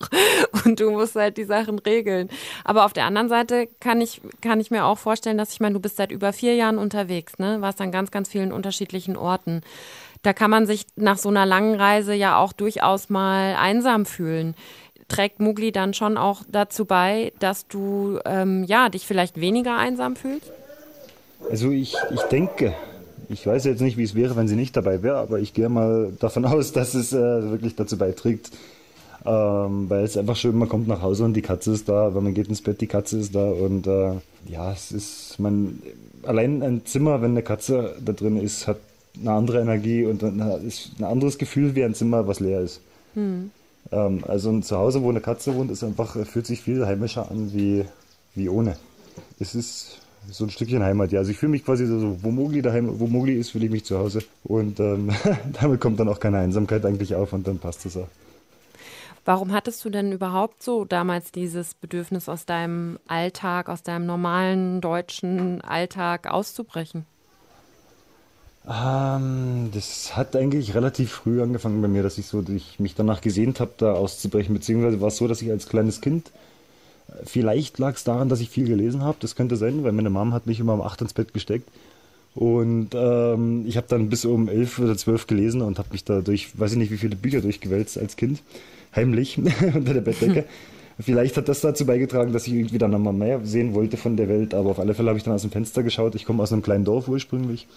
Und 0.66 0.80
du 0.80 0.92
musst 0.92 1.16
halt 1.16 1.38
die 1.38 1.44
Sachen 1.44 1.80
regeln. 1.80 2.30
Aber 2.64 2.86
auf 2.86 2.94
der 2.94 3.06
anderen 3.06 3.30
Seite 3.30 3.68
kann 3.80 4.02
ich, 4.02 4.22
kann 4.42 4.60
ich 4.60 4.72
mir 4.72 4.86
auch 4.86 4.98
vorstellen, 4.98 5.38
dass 5.38 5.54
ich 5.54 5.60
meine, 5.60 5.74
du 5.74 5.80
bist 5.80 5.98
seit 5.98 6.12
über 6.12 6.34
vier 6.34 6.56
Jahren 6.56 6.78
unterwegs, 6.78 7.38
ne? 7.40 7.62
Warst 7.62 7.82
an 7.82 7.92
ganz, 7.92 8.12
ganz 8.12 8.30
vielen 8.30 8.52
unterschiedlichen 8.52 9.18
Orten. 9.18 9.62
Da 10.22 10.34
kann 10.34 10.50
man 10.50 10.66
sich 10.66 10.86
nach 10.96 11.18
so 11.18 11.30
einer 11.30 11.46
langen 11.46 11.76
Reise 11.76 12.14
ja 12.14 12.38
auch 12.38 12.54
durchaus 12.54 13.10
mal 13.10 13.56
einsam 13.56 14.06
fühlen. 14.06 14.56
Trägt 15.10 15.40
Mugli 15.40 15.72
dann 15.72 15.94
schon 15.94 16.18
auch 16.18 16.44
dazu 16.48 16.86
bei, 16.86 17.34
dass 17.40 17.68
du 17.68 18.20
ähm, 18.26 18.64
ja 18.64 18.90
dich 18.90 19.06
vielleicht 19.06 19.40
weniger 19.40 19.78
einsam 19.78 20.16
fühlst? 20.16 20.52
Also 21.50 21.72
ich, 21.72 21.96
ich 22.12 22.22
denke, 22.24 22.74
ich 23.30 23.46
weiß 23.46 23.66
jetzt 23.66 23.82
nicht, 23.82 23.98
wie 23.98 24.04
es 24.04 24.16
wäre, 24.16 24.36
wenn 24.36 24.48
sie 24.48 24.56
nicht 24.56 24.76
dabei 24.76 25.04
wäre, 25.04 25.18
aber 25.18 25.40
ich 25.40 25.54
gehe 25.54 25.70
mal 25.70 26.14
davon 26.20 26.46
aus, 26.46 26.72
dass 26.72 26.94
es 26.94 27.14
äh, 27.14 27.52
wirklich 27.52 27.76
dazu 27.76 27.98
beiträgt. 27.98 28.52
Ähm, 29.26 29.90
weil 29.90 30.04
es 30.04 30.18
einfach 30.18 30.36
schön, 30.36 30.58
man 30.58 30.68
kommt 30.68 30.90
nach 30.90 31.02
Hause 31.02 31.24
und 31.24 31.34
die 31.34 31.42
Katze 31.42 31.72
ist 31.72 31.88
da, 31.88 32.14
wenn 32.14 32.24
man 32.24 32.34
geht 32.34 32.50
ins 32.50 32.62
Bett, 32.62 32.82
die 32.82 32.88
Katze 32.88 33.20
ist 33.20 33.34
da 33.34 33.52
und 33.52 33.88
äh, 33.88 34.16
ja, 34.50 34.74
es 34.74 34.92
ist, 34.92 35.40
man, 35.40 35.82
allein 36.24 36.62
ein 36.62 36.86
Zimmer, 36.86 37.22
wenn 37.22 37.32
eine 37.32 37.42
Katze 37.42 37.96
da 38.04 38.12
drin 38.12 38.36
ist, 38.36 38.68
hat 38.68 38.80
eine 39.22 39.32
andere 39.32 39.62
Energie 39.62 40.04
und 40.04 40.24
ein, 40.24 40.42
ist 40.68 40.92
ein 41.00 41.06
anderes 41.06 41.38
Gefühl 41.38 41.74
wie 41.74 41.86
ein 41.86 41.96
Zimmer, 41.96 42.28
was 42.28 42.42
leer 42.42 42.60
ist. 42.60 42.82
Ähm, 43.94 44.24
also 44.28 44.50
ein 44.50 44.62
Zuhause, 44.64 45.02
wo 45.04 45.10
eine 45.10 45.22
Katze 45.22 45.56
wohnt, 45.56 45.72
ist 45.72 45.86
einfach, 45.86 46.18
fühlt 46.26 46.46
sich 46.46 46.62
viel 46.62 46.86
heimischer 46.86 47.32
an 47.32 47.54
wie, 47.54 47.86
wie 48.36 48.50
ohne. 48.50 48.76
Es 49.40 49.56
ist 49.56 50.00
so 50.30 50.46
ein 50.46 50.50
Stückchen 50.50 50.84
Heimat, 50.84 51.12
ja. 51.12 51.20
Also 51.20 51.32
ich 51.32 51.38
fühle 51.38 51.52
mich 51.52 51.66
quasi 51.66 51.86
so, 51.86 52.18
wo 52.24 52.32
Mogli 52.32 52.62
daheim, 52.62 53.00
wo 53.00 53.08
Mogli 53.08 53.34
ist, 53.34 53.52
fühle 53.52 53.66
ich 53.66 53.72
mich 53.72 53.86
zu 53.86 53.98
Hause. 53.98 54.24
Und 54.44 54.80
ähm, 54.80 55.12
damit 55.62 55.82
kommt 55.82 56.00
dann 56.00 56.10
auch 56.10 56.20
keine 56.20 56.40
Einsamkeit 56.40 56.86
eigentlich 56.86 57.16
auf 57.16 57.34
und 57.34 57.48
dann 57.48 57.60
passt 57.60 57.86
es 57.86 57.98
auch. 57.98 58.08
Warum 59.26 59.54
hattest 59.54 59.84
du 59.86 59.90
denn 59.90 60.12
überhaupt 60.12 60.62
so 60.62 60.84
damals 60.84 61.32
dieses 61.32 61.76
Bedürfnis 61.76 62.28
aus 62.28 62.46
deinem 62.46 63.00
Alltag, 63.08 63.70
aus 63.70 63.82
deinem 63.82 64.06
normalen 64.06 64.82
deutschen 64.82 65.62
Alltag 65.62 66.28
auszubrechen? 66.30 67.06
Ähm, 68.68 69.72
das 69.74 70.16
hat 70.16 70.36
eigentlich 70.36 70.76
relativ 70.76 71.12
früh 71.12 71.42
angefangen 71.42 71.82
bei 71.82 71.88
mir, 71.88 72.04
dass 72.04 72.18
ich 72.18 72.28
so, 72.28 72.42
dass 72.42 72.56
ich 72.56 72.80
mich 72.80 72.96
danach 72.96 73.22
gesehnt 73.22 73.60
habe, 73.60 73.72
da 73.78 73.94
auszubrechen. 73.94 74.54
Beziehungsweise 74.54 75.00
war 75.00 75.10
es 75.10 75.18
so, 75.18 75.28
dass 75.28 75.42
ich 75.42 75.52
als 75.52 75.68
kleines 75.68 76.02
Kind, 76.02 76.32
vielleicht 77.24 77.80
lag 77.80 77.96
es 77.96 78.04
daran, 78.04 78.30
dass 78.30 78.42
ich 78.42 78.50
viel 78.50 78.68
gelesen 78.68 79.02
habe, 79.02 79.18
das 79.20 79.36
könnte 79.36 79.56
sein, 79.56 79.84
weil 79.84 79.92
meine 79.92 80.10
Mom 80.10 80.34
hat 80.34 80.48
mich 80.48 80.60
immer 80.60 80.74
um 80.74 80.82
8 80.82 81.02
ins 81.02 81.14
Bett 81.14 81.34
gesteckt. 81.34 81.70
Und 82.36 82.90
ähm, 82.96 83.66
ich 83.68 83.78
habe 83.78 83.88
dann 83.88 84.10
bis 84.10 84.26
um 84.26 84.50
11 84.50 84.80
oder 84.80 84.98
12 84.98 85.28
gelesen 85.28 85.62
und 85.62 85.78
habe 85.78 85.90
mich 85.92 86.04
da 86.04 86.22
durch, 86.22 86.58
weiß 86.58 86.72
ich 86.72 86.78
nicht, 86.78 86.92
wie 86.92 86.98
viele 86.98 87.16
Bücher 87.16 87.42
durchgewälzt 87.42 87.98
als 87.98 88.16
Kind, 88.16 88.42
heimlich 88.96 89.38
unter 89.74 89.94
der 89.94 90.02
Bettdecke. 90.02 90.46
Vielleicht 91.00 91.38
hat 91.38 91.50
das 91.50 91.62
dazu 91.62 91.88
beigetragen, 91.88 92.34
dass 92.34 92.46
ich 92.46 92.54
irgendwie 92.54 92.78
dann 92.78 92.92
nochmal 92.92 93.14
mehr 93.14 93.42
sehen 93.44 93.74
wollte 93.74 93.98
von 93.98 94.16
der 94.16 94.30
Welt, 94.30 94.54
aber 94.54 94.70
auf 94.70 94.80
alle 94.80 94.94
Fälle 94.94 95.10
habe 95.10 95.18
ich 95.18 95.24
dann 95.24 95.34
aus 95.34 95.42
dem 95.42 95.50
Fenster 95.50 95.82
geschaut. 95.82 96.14
Ich 96.14 96.24
komme 96.24 96.44
aus 96.44 96.54
einem 96.54 96.62
kleinen 96.62 96.86
Dorf 96.86 97.08
ursprünglich 97.08 97.68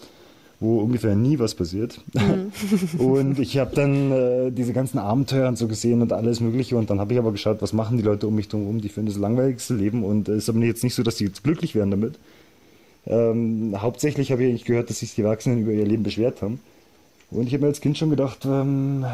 wo 0.58 0.78
ungefähr 0.80 1.14
nie 1.14 1.38
was 1.38 1.54
passiert. 1.54 2.00
und 2.98 3.38
ich 3.38 3.58
habe 3.58 3.74
dann 3.74 4.12
äh, 4.12 4.50
diese 4.50 4.72
ganzen 4.72 4.98
Abenteuer 4.98 5.48
und 5.48 5.58
so 5.58 5.68
gesehen 5.68 6.02
und 6.02 6.12
alles 6.12 6.40
Mögliche. 6.40 6.76
Und 6.76 6.90
dann 6.90 7.00
habe 7.00 7.12
ich 7.12 7.18
aber 7.18 7.32
geschaut, 7.32 7.60
was 7.60 7.72
machen 7.72 7.96
die 7.96 8.02
Leute 8.02 8.26
um 8.26 8.34
mich 8.34 8.52
herum. 8.52 8.80
Die 8.80 8.88
finden 8.88 9.10
das 9.10 9.18
langweiligste 9.18 9.74
Leben 9.74 10.04
und 10.04 10.28
es 10.28 10.44
ist 10.44 10.48
aber 10.48 10.58
jetzt 10.60 10.84
nicht 10.84 10.94
so, 10.94 11.02
dass 11.02 11.16
die 11.16 11.24
jetzt 11.24 11.44
glücklich 11.44 11.74
werden 11.74 11.90
damit. 11.90 12.18
Ähm, 13.06 13.74
hauptsächlich 13.80 14.32
habe 14.32 14.42
ich 14.42 14.48
eigentlich 14.48 14.64
gehört, 14.64 14.90
dass 14.90 14.98
sich 14.98 15.14
die 15.14 15.22
Erwachsenen 15.22 15.60
über 15.60 15.72
ihr 15.72 15.86
Leben 15.86 16.02
beschwert 16.02 16.42
haben. 16.42 16.60
Und 17.30 17.46
ich 17.46 17.52
habe 17.52 17.62
mir 17.62 17.68
als 17.68 17.80
Kind 17.80 17.98
schon 17.98 18.10
gedacht, 18.10 18.44
ähm, 18.44 19.04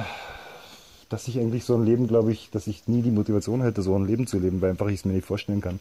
dass 1.09 1.29
ich 1.29 1.39
eigentlich 1.39 1.65
so 1.65 1.75
ein 1.77 1.85
Leben, 1.85 2.07
glaube 2.09 2.33
ich, 2.33 2.49
dass 2.51 2.67
ich 2.67 2.89
nie 2.89 3.03
die 3.03 3.11
Motivation 3.11 3.63
hätte, 3.63 3.83
so 3.83 3.95
ein 3.95 4.07
Leben 4.07 4.27
zu 4.27 4.39
leben, 4.39 4.61
weil 4.61 4.71
einfach 4.71 4.89
ich 4.89 5.01
es 5.01 5.05
mir 5.05 5.13
nicht 5.13 5.27
vorstellen 5.27 5.61
kann. 5.61 5.79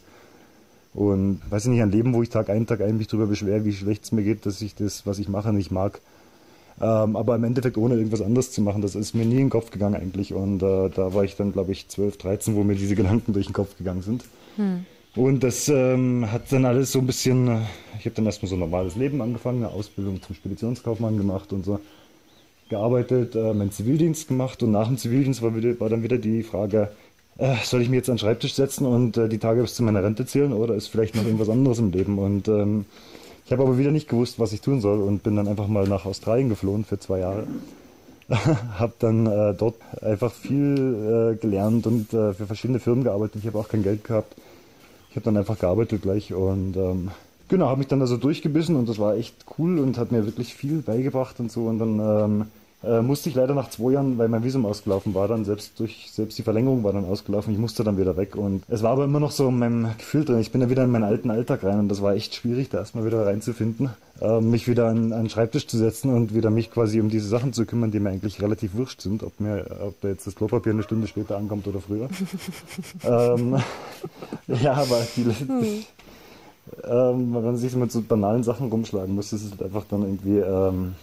Und 0.94 1.40
weiß 1.48 1.64
ich 1.64 1.70
nicht, 1.70 1.82
ein 1.82 1.90
Leben, 1.90 2.12
wo 2.12 2.22
ich 2.22 2.28
Tag 2.28 2.50
ein, 2.50 2.66
Tag 2.66 2.82
ein 2.82 2.98
mich 2.98 3.08
darüber 3.08 3.26
beschwere, 3.26 3.64
wie 3.64 3.72
schlecht 3.72 4.04
es 4.04 4.12
mir 4.12 4.22
geht, 4.22 4.44
dass 4.44 4.60
ich 4.60 4.74
das, 4.74 5.06
was 5.06 5.18
ich 5.18 5.28
mache, 5.28 5.52
nicht 5.52 5.70
mag. 5.70 6.00
Ähm, 6.80 7.16
aber 7.16 7.36
im 7.36 7.44
Endeffekt 7.44 7.78
ohne 7.78 7.94
irgendwas 7.94 8.20
anderes 8.20 8.50
zu 8.50 8.60
machen, 8.60 8.82
das 8.82 8.94
ist 8.94 9.14
mir 9.14 9.24
nie 9.24 9.34
in 9.34 9.44
den 9.44 9.50
Kopf 9.50 9.70
gegangen 9.70 9.94
eigentlich. 9.94 10.34
Und 10.34 10.62
äh, 10.62 10.90
da 10.90 11.14
war 11.14 11.24
ich 11.24 11.36
dann, 11.36 11.52
glaube 11.52 11.72
ich, 11.72 11.88
12, 11.88 12.18
13, 12.18 12.54
wo 12.54 12.64
mir 12.64 12.74
diese 12.74 12.94
Gedanken 12.94 13.32
durch 13.32 13.46
den 13.46 13.54
Kopf 13.54 13.76
gegangen 13.78 14.02
sind. 14.02 14.24
Und 15.14 15.42
das 15.42 15.68
ähm, 15.68 16.30
hat 16.30 16.50
dann 16.52 16.64
alles 16.64 16.92
so 16.92 16.98
ein 16.98 17.06
bisschen, 17.06 17.48
äh, 17.48 17.58
ich 17.98 18.06
habe 18.06 18.14
dann 18.14 18.26
erstmal 18.26 18.48
so 18.48 18.56
ein 18.56 18.60
normales 18.60 18.96
Leben 18.96 19.20
angefangen, 19.20 19.64
eine 19.64 19.72
Ausbildung 19.72 20.22
zum 20.22 20.34
Speditionskaufmann 20.34 21.18
gemacht 21.18 21.52
und 21.52 21.64
so 21.64 21.80
gearbeitet, 22.70 23.34
äh, 23.34 23.52
meinen 23.52 23.70
Zivildienst 23.70 24.28
gemacht 24.28 24.62
und 24.62 24.70
nach 24.70 24.88
dem 24.88 24.96
Zivildienst 24.96 25.42
war, 25.42 25.54
wieder, 25.54 25.78
war 25.78 25.90
dann 25.90 26.02
wieder 26.02 26.16
die 26.16 26.42
Frage, 26.42 26.90
äh, 27.42 27.56
soll 27.64 27.82
ich 27.82 27.88
mich 27.88 27.96
jetzt 27.96 28.08
an 28.08 28.14
den 28.14 28.20
Schreibtisch 28.20 28.54
setzen 28.54 28.86
und 28.86 29.16
äh, 29.16 29.28
die 29.28 29.38
Tage 29.38 29.62
bis 29.62 29.74
zu 29.74 29.82
meiner 29.82 30.04
Rente 30.04 30.24
zählen 30.24 30.52
oder 30.52 30.74
ist 30.74 30.86
vielleicht 30.86 31.16
noch 31.16 31.24
irgendwas 31.24 31.48
anderes 31.48 31.80
im 31.80 31.90
Leben? 31.90 32.18
Und 32.18 32.46
ähm, 32.46 32.84
ich 33.44 33.52
habe 33.52 33.64
aber 33.64 33.78
wieder 33.78 33.90
nicht 33.90 34.08
gewusst, 34.08 34.38
was 34.38 34.52
ich 34.52 34.60
tun 34.60 34.80
soll 34.80 35.00
und 35.00 35.24
bin 35.24 35.34
dann 35.34 35.48
einfach 35.48 35.66
mal 35.66 35.88
nach 35.88 36.06
Australien 36.06 36.48
geflohen 36.48 36.84
für 36.84 37.00
zwei 37.00 37.18
Jahre. 37.18 37.46
habe 38.78 38.92
dann 39.00 39.26
äh, 39.26 39.54
dort 39.54 39.74
einfach 40.00 40.32
viel 40.32 41.34
äh, 41.34 41.36
gelernt 41.36 41.86
und 41.88 42.14
äh, 42.14 42.32
für 42.32 42.46
verschiedene 42.46 42.78
Firmen 42.78 43.02
gearbeitet. 43.02 43.40
Ich 43.40 43.46
habe 43.48 43.58
auch 43.58 43.68
kein 43.68 43.82
Geld 43.82 44.04
gehabt. 44.04 44.36
Ich 45.10 45.16
habe 45.16 45.24
dann 45.24 45.36
einfach 45.36 45.58
gearbeitet 45.58 46.02
gleich 46.02 46.32
und 46.32 46.76
ähm, 46.76 47.10
genau, 47.48 47.66
habe 47.66 47.78
mich 47.78 47.88
dann 47.88 48.00
also 48.00 48.16
durchgebissen 48.16 48.76
und 48.76 48.88
das 48.88 49.00
war 49.00 49.16
echt 49.16 49.34
cool 49.58 49.80
und 49.80 49.98
hat 49.98 50.12
mir 50.12 50.24
wirklich 50.24 50.54
viel 50.54 50.80
beigebracht 50.80 51.40
und 51.40 51.50
so. 51.50 51.64
Und 51.64 51.80
dann 51.80 51.98
ähm, 51.98 52.46
äh, 52.84 53.00
musste 53.00 53.28
ich 53.28 53.34
leider 53.34 53.54
nach 53.54 53.70
zwei 53.70 53.92
Jahren, 53.92 54.18
weil 54.18 54.28
mein 54.28 54.42
Visum 54.42 54.66
ausgelaufen 54.66 55.14
war, 55.14 55.28
dann 55.28 55.44
selbst 55.44 55.78
durch 55.78 56.10
selbst 56.10 56.36
die 56.38 56.42
Verlängerung 56.42 56.82
war 56.82 56.92
dann 56.92 57.04
ausgelaufen. 57.04 57.52
Ich 57.52 57.58
musste 57.58 57.84
dann 57.84 57.98
wieder 57.98 58.16
weg 58.16 58.34
und 58.36 58.64
es 58.68 58.82
war 58.82 58.90
aber 58.90 59.04
immer 59.04 59.20
noch 59.20 59.30
so 59.30 59.48
in 59.48 59.58
meinem 59.58 59.88
Gefühl 59.98 60.24
drin. 60.24 60.40
Ich 60.40 60.50
bin 60.50 60.60
dann 60.60 60.70
wieder 60.70 60.84
in 60.84 60.90
meinen 60.90 61.04
alten 61.04 61.30
Alltag 61.30 61.62
rein 61.62 61.78
und 61.78 61.88
das 61.88 62.02
war 62.02 62.14
echt 62.14 62.34
schwierig, 62.34 62.70
da 62.70 62.78
erstmal 62.78 63.04
wieder 63.04 63.24
reinzufinden, 63.24 63.90
äh, 64.20 64.40
mich 64.40 64.66
wieder 64.66 64.88
an, 64.88 65.12
an 65.12 65.24
den 65.24 65.30
Schreibtisch 65.30 65.66
zu 65.66 65.78
setzen 65.78 66.12
und 66.12 66.34
wieder 66.34 66.50
mich 66.50 66.70
quasi 66.70 67.00
um 67.00 67.08
diese 67.08 67.28
Sachen 67.28 67.52
zu 67.52 67.66
kümmern, 67.66 67.90
die 67.92 68.00
mir 68.00 68.10
eigentlich 68.10 68.42
relativ 68.42 68.74
wurscht 68.74 69.00
sind, 69.00 69.22
ob 69.22 69.38
mir, 69.38 69.64
ob 69.86 70.00
da 70.00 70.08
jetzt 70.08 70.26
das 70.26 70.34
Klopapier 70.34 70.72
eine 70.72 70.82
Stunde 70.82 71.06
später 71.06 71.36
ankommt 71.36 71.66
oder 71.68 71.80
früher. 71.80 72.08
ähm, 73.04 73.58
ja, 74.48 74.72
aber 74.74 75.06
die, 75.16 75.22
ähm, 76.84 77.34
wenn 77.34 77.44
man 77.44 77.56
sich 77.56 77.74
mit 77.76 77.92
so 77.92 78.02
banalen 78.02 78.42
Sachen 78.42 78.68
rumschlagen 78.68 79.14
muss, 79.14 79.32
ist 79.32 79.44
es 79.44 79.50
halt 79.52 79.62
einfach 79.62 79.84
dann 79.88 80.02
irgendwie 80.02 80.38
ähm, 80.38 80.94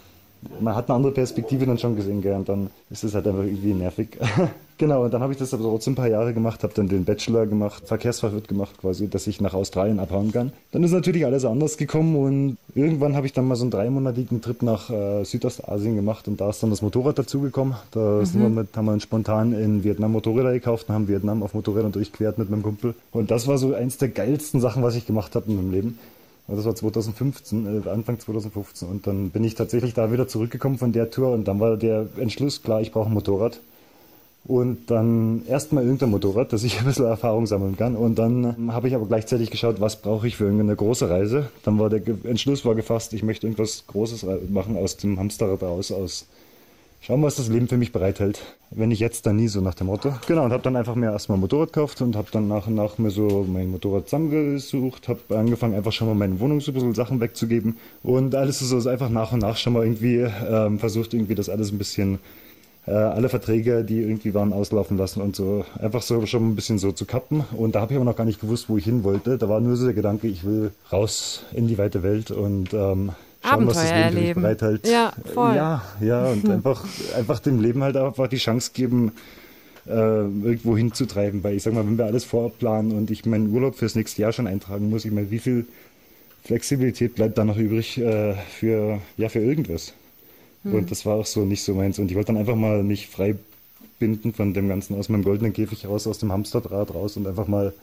man 0.60 0.76
hat 0.76 0.90
eine 0.90 0.96
andere 0.96 1.12
Perspektive 1.12 1.66
dann 1.66 1.78
schon 1.78 1.96
gesehen, 1.96 2.22
gell? 2.22 2.34
und 2.34 2.48
dann 2.48 2.70
ist 2.90 3.04
es 3.04 3.14
halt 3.14 3.28
einfach 3.28 3.44
irgendwie 3.44 3.74
nervig. 3.74 4.18
genau, 4.78 5.04
und 5.04 5.14
dann 5.14 5.22
habe 5.22 5.34
ich 5.34 5.40
das 5.40 5.54
aber 5.54 5.64
trotzdem 5.64 5.94
ein 5.94 5.96
paar 5.98 6.08
Jahre 6.08 6.34
gemacht, 6.34 6.64
habe 6.64 6.74
dann 6.74 6.88
den 6.88 7.04
Bachelor 7.06 7.46
gemacht, 7.46 7.84
Verkehrsfachwirt 7.86 8.48
gemacht 8.48 8.80
quasi, 8.80 9.10
dass 9.10 9.28
ich 9.28 9.42
nach 9.42 9.54
Australien 9.54 10.00
abhauen 10.00 10.32
kann. 10.32 10.54
Dann 10.72 10.84
ist 10.84 10.92
natürlich 10.92 11.26
alles 11.26 11.46
anders 11.46 11.78
gekommen 11.78 12.16
und 12.16 12.58
irgendwann 12.76 13.16
habe 13.16 13.26
ich 13.26 13.34
dann 13.34 13.48
mal 13.48 13.56
so 13.56 13.64
einen 13.64 13.72
dreimonatigen 13.72 14.42
Trip 14.42 14.62
nach 14.62 14.90
äh, 14.90 15.24
Südostasien 15.26 15.96
gemacht 15.96 16.28
und 16.28 16.40
da 16.40 16.50
ist 16.50 16.64
dann 16.64 16.70
das 16.70 16.82
Motorrad 16.82 17.20
dazugekommen. 17.20 17.76
Da 17.92 18.22
mhm. 18.22 18.42
wir 18.42 18.50
mit, 18.50 18.78
haben 18.78 18.86
wir 18.86 19.00
spontan 19.00 19.54
in 19.54 19.84
Vietnam 19.84 20.14
Motorräder 20.14 20.54
gekauft 20.54 20.88
und 20.90 20.96
haben 20.96 21.08
Vietnam 21.08 21.44
auf 21.44 21.54
Motorrädern 21.54 21.92
durchquert 21.92 22.38
mit 22.38 22.50
meinem 22.50 22.64
Kumpel. 22.64 22.96
Und 23.12 23.32
das 23.32 23.48
war 23.48 23.58
so 23.58 23.74
eins 23.74 23.98
der 23.98 24.10
geilsten 24.10 24.62
Sachen, 24.62 24.84
was 24.84 24.96
ich 24.96 25.06
gemacht 25.06 25.36
habe 25.36 25.50
in 25.50 25.58
meinem 25.58 25.72
Leben. 25.72 26.00
Das 26.56 26.66
war 26.66 26.76
2015, 26.76 27.84
äh, 27.86 27.90
Anfang 27.90 28.20
2015. 28.20 28.88
Und 28.88 29.08
dann 29.08 29.30
bin 29.30 29.44
ich 29.44 29.56
tatsächlich 29.56 29.94
da 29.94 30.12
wieder 30.12 30.28
zurückgekommen 30.28 30.78
von 30.78 30.92
der 30.92 31.12
Tour 31.12 31.32
und 31.32 31.48
dann 31.48 31.60
war 31.60 31.78
der 31.78 32.08
Entschluss 32.18 32.64
klar, 32.64 32.82
ich 32.82 32.92
brauche 32.92 33.10
ein 33.10 33.14
Motorrad. 33.14 33.60
Und 34.46 34.90
dann 34.90 35.46
erstmal 35.48 35.84
irgendein 35.84 36.10
Motorrad, 36.10 36.54
dass 36.54 36.64
ich 36.64 36.80
ein 36.80 36.86
bisschen 36.86 37.06
Erfahrung 37.06 37.46
sammeln 37.46 37.78
kann. 37.78 37.96
Und 37.96 38.18
dann 38.18 38.72
habe 38.74 38.88
ich 38.88 38.96
aber 38.96 39.06
gleichzeitig 39.06 39.52
geschaut, 39.52 39.80
was 39.80 40.02
brauche 40.02 40.28
ich 40.28 40.38
für 40.38 40.46
irgendeine 40.46 40.76
große 40.76 41.10
Reise. 41.10 41.50
Dann 41.64 41.78
war 41.78 41.90
der 41.90 42.02
Entschluss 42.24 42.66
war 42.66 42.76
gefasst, 42.76 43.14
ich 43.14 43.24
möchte 43.24 43.48
irgendwas 43.48 43.86
Großes 43.88 44.26
machen 44.50 44.76
aus 44.78 44.98
dem 44.98 45.20
Hamsterrad 45.20 45.62
raus, 45.62 45.92
aus 45.92 46.26
Schauen, 47.02 47.24
was 47.24 47.36
das 47.36 47.48
Leben 47.48 47.68
für 47.70 47.78
mich 47.78 47.94
bereithält. 47.94 48.42
Wenn 48.72 48.92
ich 48.92 49.00
jetzt, 49.00 49.26
dann 49.26 49.38
nie 49.38 49.48
so 49.48 49.62
nach 49.62 49.74
dem 49.74 49.88
Motto. 49.88 50.14
Genau, 50.28 50.44
und 50.44 50.52
habe 50.52 50.64
dann 50.64 50.76
einfach 50.76 50.96
mir 50.96 51.12
erstmal 51.12 51.38
ein 51.38 51.42
Motorrad 51.42 51.72
gekauft 51.72 52.02
und 52.02 52.16
habe 52.16 52.28
dann 52.32 52.48
nach 52.50 52.68
und 52.68 52.76
nach 52.76 52.98
mir 52.98 53.10
so 53.10 53.46
mein 53.48 53.72
Motorrad 53.72 54.06
zusammengesucht, 54.06 55.08
habe 55.08 55.38
angefangen 55.38 55.76
einfach 55.76 55.94
schon 55.94 56.08
mal 56.08 56.14
meine 56.14 56.40
Wohnung 56.42 56.60
so 56.60 56.72
ein 56.72 56.74
bisschen 56.74 56.94
Sachen 56.94 57.22
wegzugeben 57.22 57.78
und 58.04 58.36
alles 58.36 58.60
so 58.60 58.76
also 58.76 58.90
einfach 58.90 59.10
nach 59.10 59.32
und 59.32 59.40
nach 59.40 59.56
schon 59.56 59.74
mal 59.74 59.84
irgendwie 59.84 60.18
ähm, 60.18 60.78
versucht 60.78 61.14
irgendwie 61.14 61.36
das 61.36 61.50
alles 61.50 61.72
ein 61.72 61.78
bisschen 61.78 62.20
äh, 62.86 62.92
alle 62.92 63.30
Verträge, 63.30 63.84
die 63.84 64.02
irgendwie 64.02 64.34
waren, 64.34 64.52
auslaufen 64.52 64.98
lassen 64.98 65.22
und 65.22 65.36
so 65.36 65.64
einfach 65.80 66.02
so 66.02 66.26
schon 66.26 66.50
ein 66.50 66.56
bisschen 66.56 66.80
so 66.80 66.92
zu 66.92 67.06
kappen 67.06 67.46
und 67.56 67.76
da 67.76 67.82
habe 67.82 67.94
ich 67.94 67.98
aber 67.98 68.06
noch 68.06 68.16
gar 68.16 68.26
nicht 68.26 68.42
gewusst, 68.42 68.68
wo 68.68 68.78
ich 68.78 68.84
hin 68.84 69.04
wollte. 69.04 69.38
Da 69.38 69.48
war 69.48 69.62
nur 69.62 69.78
so 69.78 69.86
der 69.86 69.94
Gedanke, 69.94 70.28
ich 70.28 70.44
will 70.44 70.72
raus 70.92 71.44
in 71.54 71.68
die 71.68 71.78
weite 71.78 72.04
Welt 72.04 72.30
und 72.30 72.74
ähm, 72.74 73.12
schauen, 73.42 73.54
Abenteuer 73.54 73.76
was 73.76 73.84
das 73.84 73.92
Leben 73.92 74.18
erleben. 74.18 74.42
bereithält. 74.42 74.88
Ja, 74.88 75.14
voll. 75.34 75.56
Ja, 75.56 75.84
ja, 76.02 76.28
und 76.28 76.50
einfach, 76.50 76.86
einfach 77.18 77.40
dem 77.40 77.62
Leben 77.62 77.84
halt 77.84 77.98
einfach 77.98 78.28
die 78.28 78.38
Chance 78.38 78.72
geben, 78.74 79.14
äh, 79.88 79.92
irgendwo 79.92 80.78
hinzutreiben. 80.78 81.44
Weil 81.44 81.56
ich 81.56 81.64
sag 81.64 81.74
mal, 81.74 81.86
wenn 81.86 81.98
wir 81.98 82.06
alles 82.06 82.26
vorplanen 82.26 82.92
und 82.92 83.12
ich 83.12 83.26
meinen 83.26 83.54
Urlaub 83.54 83.76
fürs 83.76 83.96
nächste 83.96 84.22
Jahr 84.22 84.32
schon 84.32 84.48
eintragen 84.48 84.90
muss, 84.90 85.06
ich 85.06 85.12
meine, 85.12 85.32
wie 85.32 85.40
viel 85.40 85.66
Flexibilität 86.44 87.16
bleibt 87.16 87.38
da 87.38 87.46
noch 87.46 87.58
übrig 87.58 87.98
äh, 87.98 88.34
für, 88.34 89.00
ja, 89.18 89.30
für 89.30 89.40
irgendwas? 89.40 89.94
Hm. 90.64 90.76
Und 90.76 90.92
das 90.92 91.06
war 91.06 91.16
auch 91.16 91.26
so 91.26 91.46
nicht 91.46 91.64
so 91.64 91.74
meins. 91.74 92.00
Und 92.00 92.12
ich 92.12 92.16
wollte 92.16 92.28
dann 92.28 92.38
einfach 92.38 92.56
mal 92.56 92.84
mich 92.84 93.08
frei 93.08 93.36
binden 94.00 94.34
von 94.34 94.54
dem 94.54 94.70
Ganzen, 94.70 94.98
aus 94.98 95.10
meinem 95.10 95.24
goldenen 95.24 95.54
Käfig 95.54 95.86
raus, 95.86 96.08
aus 96.08 96.20
dem 96.20 96.32
Hamsterdraht 96.32 96.94
raus 96.94 97.18
und 97.18 97.28
einfach 97.28 97.48
mal 97.48 97.74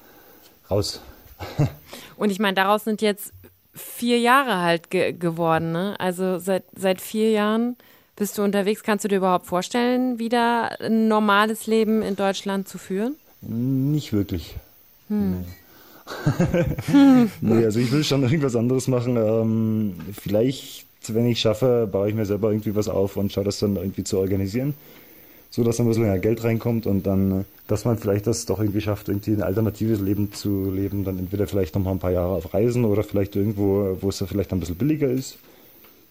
raus. 0.70 1.00
und 2.16 2.30
ich 2.30 2.38
meine, 2.38 2.54
daraus 2.54 2.84
sind 2.84 3.02
jetzt 3.02 3.32
vier 3.76 4.18
Jahre 4.18 4.60
halt 4.60 4.90
ge 4.90 5.12
geworden. 5.12 5.72
Ne? 5.72 5.94
Also 5.98 6.38
seit, 6.38 6.64
seit 6.74 7.00
vier 7.00 7.30
Jahren 7.30 7.76
bist 8.16 8.38
du 8.38 8.42
unterwegs. 8.42 8.82
Kannst 8.82 9.04
du 9.04 9.08
dir 9.08 9.16
überhaupt 9.16 9.46
vorstellen, 9.46 10.18
wieder 10.18 10.80
ein 10.80 11.08
normales 11.08 11.66
Leben 11.66 12.02
in 12.02 12.16
Deutschland 12.16 12.68
zu 12.68 12.78
führen? 12.78 13.14
Nicht 13.42 14.12
wirklich. 14.12 14.56
Hm. 15.08 15.38
Nee. 15.40 15.44
nee, 17.40 17.64
also 17.64 17.80
ich 17.80 17.90
will 17.92 18.04
schon 18.04 18.22
irgendwas 18.22 18.56
anderes 18.56 18.88
machen. 18.88 19.16
Ähm, 19.16 19.94
vielleicht, 20.12 20.86
wenn 21.08 21.26
ich 21.26 21.40
schaffe, 21.40 21.88
baue 21.90 22.08
ich 22.08 22.14
mir 22.14 22.26
selber 22.26 22.50
irgendwie 22.50 22.74
was 22.74 22.88
auf 22.88 23.16
und 23.16 23.32
schaue 23.32 23.44
das 23.44 23.58
dann 23.58 23.76
irgendwie 23.76 24.04
zu 24.04 24.18
organisieren 24.18 24.74
so 25.50 25.64
dass 25.64 25.80
ein 25.80 25.86
bisschen 25.86 26.04
mehr 26.04 26.18
Geld 26.18 26.44
reinkommt 26.44 26.86
und 26.86 27.06
dann, 27.06 27.44
dass 27.66 27.84
man 27.84 27.98
vielleicht 27.98 28.26
das 28.26 28.46
doch 28.46 28.60
irgendwie 28.60 28.80
schafft, 28.80 29.08
irgendwie 29.08 29.32
ein 29.32 29.42
alternatives 29.42 30.00
Leben 30.00 30.32
zu 30.32 30.70
leben, 30.70 31.04
dann 31.04 31.18
entweder 31.18 31.46
vielleicht 31.46 31.74
noch 31.74 31.82
mal 31.82 31.92
ein 31.92 31.98
paar 31.98 32.12
Jahre 32.12 32.34
auf 32.34 32.52
Reisen 32.52 32.84
oder 32.84 33.02
vielleicht 33.02 33.36
irgendwo, 33.36 33.96
wo 34.00 34.08
es 34.08 34.22
vielleicht 34.26 34.52
ein 34.52 34.60
bisschen 34.60 34.76
billiger 34.76 35.08
ist. 35.08 35.38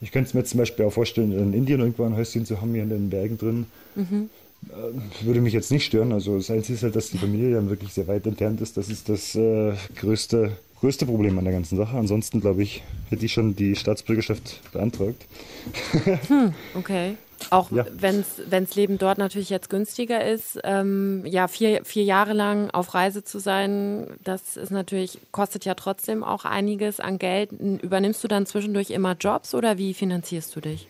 Ich 0.01 0.11
könnte 0.11 0.27
es 0.27 0.33
mir 0.33 0.43
zum 0.43 0.59
Beispiel 0.59 0.85
auch 0.85 0.93
vorstellen, 0.93 1.31
in 1.31 1.53
Indien 1.53 1.79
irgendwo 1.79 2.03
ein 2.03 2.15
Häuschen 2.15 2.45
zu 2.45 2.59
haben, 2.61 2.73
hier 2.73 2.83
in 2.83 2.89
den 2.89 3.09
Bergen 3.09 3.37
drin. 3.37 3.65
Mhm. 3.95 4.29
Würde 5.21 5.41
mich 5.41 5.53
jetzt 5.53 5.71
nicht 5.71 5.85
stören. 5.85 6.11
Also 6.11 6.37
das 6.37 6.49
Einzige 6.49 6.73
ist 6.73 6.83
halt, 6.83 6.95
dass 6.95 7.11
die 7.11 7.17
Familie 7.17 7.55
dann 7.55 7.69
wirklich 7.69 7.93
sehr 7.93 8.07
weit 8.07 8.25
entfernt 8.25 8.61
ist. 8.61 8.77
Das 8.77 8.89
ist 8.89 9.09
das 9.09 9.35
äh, 9.35 9.73
größte, 9.95 10.53
größte 10.79 11.05
Problem 11.05 11.37
an 11.37 11.45
der 11.45 11.53
ganzen 11.53 11.77
Sache. 11.77 11.95
Ansonsten, 11.97 12.41
glaube 12.41 12.63
ich, 12.63 12.83
hätte 13.09 13.25
ich 13.25 13.33
schon 13.33 13.55
die 13.55 13.75
Staatsbürgerschaft 13.75 14.61
beantragt. 14.71 15.25
Hm, 16.27 16.53
okay. 16.73 17.15
Auch 17.49 17.71
ja. 17.71 17.85
wenn 17.91 18.23
das 18.49 18.75
Leben 18.75 18.97
dort 18.97 19.17
natürlich 19.17 19.49
jetzt 19.49 19.69
günstiger 19.69 20.25
ist, 20.25 20.59
ähm, 20.63 21.23
ja, 21.25 21.47
vier, 21.47 21.85
vier 21.85 22.03
Jahre 22.03 22.33
lang 22.33 22.69
auf 22.71 22.93
Reise 22.93 23.23
zu 23.23 23.39
sein, 23.39 24.07
das 24.23 24.57
ist 24.57 24.71
natürlich, 24.71 25.19
kostet 25.31 25.65
ja 25.65 25.75
trotzdem 25.75 26.23
auch 26.23 26.45
einiges 26.45 26.99
an 26.99 27.19
Geld. 27.19 27.51
Übernimmst 27.51 28.23
du 28.23 28.27
dann 28.27 28.45
zwischendurch 28.45 28.89
immer 28.89 29.15
Jobs 29.19 29.53
oder 29.53 29.77
wie 29.77 29.93
finanzierst 29.93 30.55
du 30.55 30.61
dich? 30.61 30.87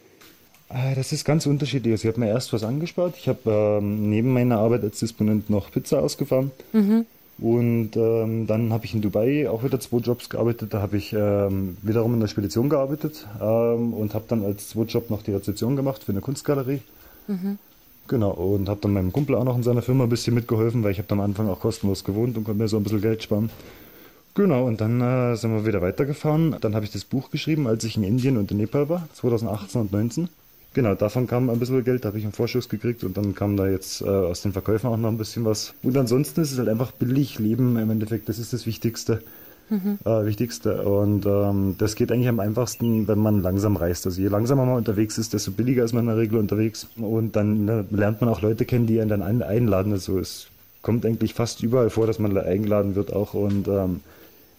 Ah, 0.70 0.96
das 0.96 1.12
ist 1.12 1.26
ganz 1.26 1.46
unterschiedlich. 1.46 1.94
Also 1.94 2.08
ich 2.08 2.14
habe 2.14 2.26
mir 2.26 2.32
erst 2.32 2.52
was 2.52 2.64
angespart. 2.64 3.16
Ich 3.18 3.28
habe 3.28 3.80
ähm, 3.80 4.10
neben 4.10 4.34
meiner 4.34 4.58
Arbeit 4.58 4.84
als 4.84 5.00
Disponent 5.00 5.50
noch 5.50 5.72
Pizza 5.72 6.00
ausgefahren. 6.00 6.52
Mhm. 6.74 7.06
Und 7.38 7.98
ähm, 7.98 8.48
dann 8.48 8.72
habe 8.72 8.86
ich 8.86 8.94
in 8.94 9.02
Dubai 9.02 9.50
auch 9.50 9.64
wieder 9.64 9.80
zwei 9.80 9.98
Jobs 9.98 10.30
gearbeitet. 10.30 10.74
Da 10.74 10.82
habe 10.82 10.98
ich 10.98 11.12
ähm, 11.12 11.76
wiederum 11.82 12.14
in 12.14 12.22
der 12.22 12.28
Spedition 12.28 12.70
gearbeitet 12.70 13.28
ähm, 13.42 13.94
und 13.94 14.14
habe 14.14 14.26
dann 14.28 14.44
als 14.46 14.70
Zweitjob 14.70 15.10
noch 15.10 15.22
die 15.22 15.34
Rezeption 15.34 15.76
gemacht 15.76 16.04
für 16.04 16.14
eine 16.14 16.22
Kunstgalerie. 16.22 16.80
Mhm. 17.28 17.58
Genau, 18.08 18.32
und 18.32 18.70
habe 18.70 18.80
dann 18.82 18.94
meinem 18.94 19.12
Kumpel 19.12 19.36
auch 19.36 19.44
noch 19.44 19.58
in 19.58 19.64
seiner 19.64 19.82
Firma 19.82 20.04
ein 20.04 20.10
bisschen 20.10 20.36
mitgeholfen, 20.36 20.84
weil 20.84 20.92
ich 20.92 21.00
habe 21.00 21.12
am 21.12 21.20
Anfang 21.20 21.50
auch 21.50 21.60
kostenlos 21.60 22.04
gewohnt 22.04 22.38
und 22.38 22.44
konnte 22.44 22.62
mir 22.62 22.68
so 22.68 22.78
ein 22.78 22.84
bisschen 22.84 23.02
Geld 23.02 23.24
sparen. 23.24 23.50
Genau, 24.36 24.66
und 24.66 24.80
dann 24.80 25.02
äh, 25.02 25.36
sind 25.36 25.54
wir 25.54 25.66
wieder 25.66 25.82
weitergefahren. 25.82 26.56
Dann 26.62 26.76
habe 26.76 26.86
ich 26.86 26.92
das 26.92 27.04
Buch 27.04 27.32
geschrieben, 27.32 27.68
als 27.68 27.84
ich 27.84 27.98
in 27.98 28.04
Indien 28.04 28.38
und 28.38 28.52
in 28.52 28.58
Nepal 28.58 28.88
war, 28.90 29.08
2018 29.14 29.82
und 29.82 29.90
2019. 29.90 30.30
Genau, 30.76 30.94
davon 30.94 31.26
kam 31.26 31.50
ein 31.50 31.58
bisschen 31.58 31.86
Geld, 31.86 32.04
da 32.04 32.10
habe 32.10 32.18
ich 32.18 32.26
einen 32.26 32.34
Vorschuss 32.34 32.68
gekriegt 32.68 33.06
und 33.06 33.16
dann 33.16 33.34
kam 33.34 33.56
da 33.56 33.66
jetzt 33.66 34.02
äh, 34.02 34.10
aus 34.10 34.42
den 34.42 34.52
Verkäufen 34.52 34.90
auch 34.90 34.98
noch 34.98 35.08
ein 35.08 35.18
bisschen 35.18 35.46
was. 35.46 35.74
Und 35.84 35.96
ansonsten 35.96 36.42
ist 36.42 36.52
es 36.52 36.60
halt 36.60 36.68
einfach 36.68 36.92
billig 36.92 37.40
leben 37.40 37.78
im 37.78 37.90
Endeffekt, 37.90 38.28
das 38.28 38.40
ist 38.40 38.52
das 38.52 38.66
Wichtigste. 38.66 39.22
Mhm. 39.70 40.00
Äh, 40.04 40.26
Wichtigste. 40.26 40.82
Und 40.82 41.26
ähm, 41.26 41.76
das 41.78 41.96
geht 41.96 42.12
eigentlich 42.12 42.28
am 42.28 42.42
einfachsten, 42.42 43.08
wenn 43.08 43.20
man 43.20 43.42
langsam 43.42 43.78
reist. 43.78 44.06
Also 44.06 44.22
je 44.22 44.28
langsamer 44.28 44.66
man 44.66 44.76
unterwegs 44.76 45.18
ist, 45.18 45.34
desto 45.34 45.52
billiger 45.52 45.86
ist 45.86 45.94
man 45.94 46.04
in 46.04 46.10
der 46.10 46.18
Regel 46.18 46.40
unterwegs. 46.40 46.90
Und 46.98 47.38
dann 47.38 47.64
ne, 47.64 47.86
lernt 47.90 48.20
man 48.20 48.30
auch 48.30 48.42
Leute 48.42 48.66
kennen, 48.66 48.86
die 48.86 49.00
einen 49.00 49.10
dann 49.10 49.22
einladen. 49.42 49.94
Also 49.94 50.20
es 50.20 50.48
kommt 50.82 51.06
eigentlich 51.06 51.34
fast 51.34 51.64
überall 51.64 51.90
vor, 51.90 52.06
dass 52.06 52.20
man 52.20 52.38
eingeladen 52.38 52.96
wird 52.96 53.14
auch. 53.14 53.34
Und 53.34 53.70
ähm, 53.70 54.02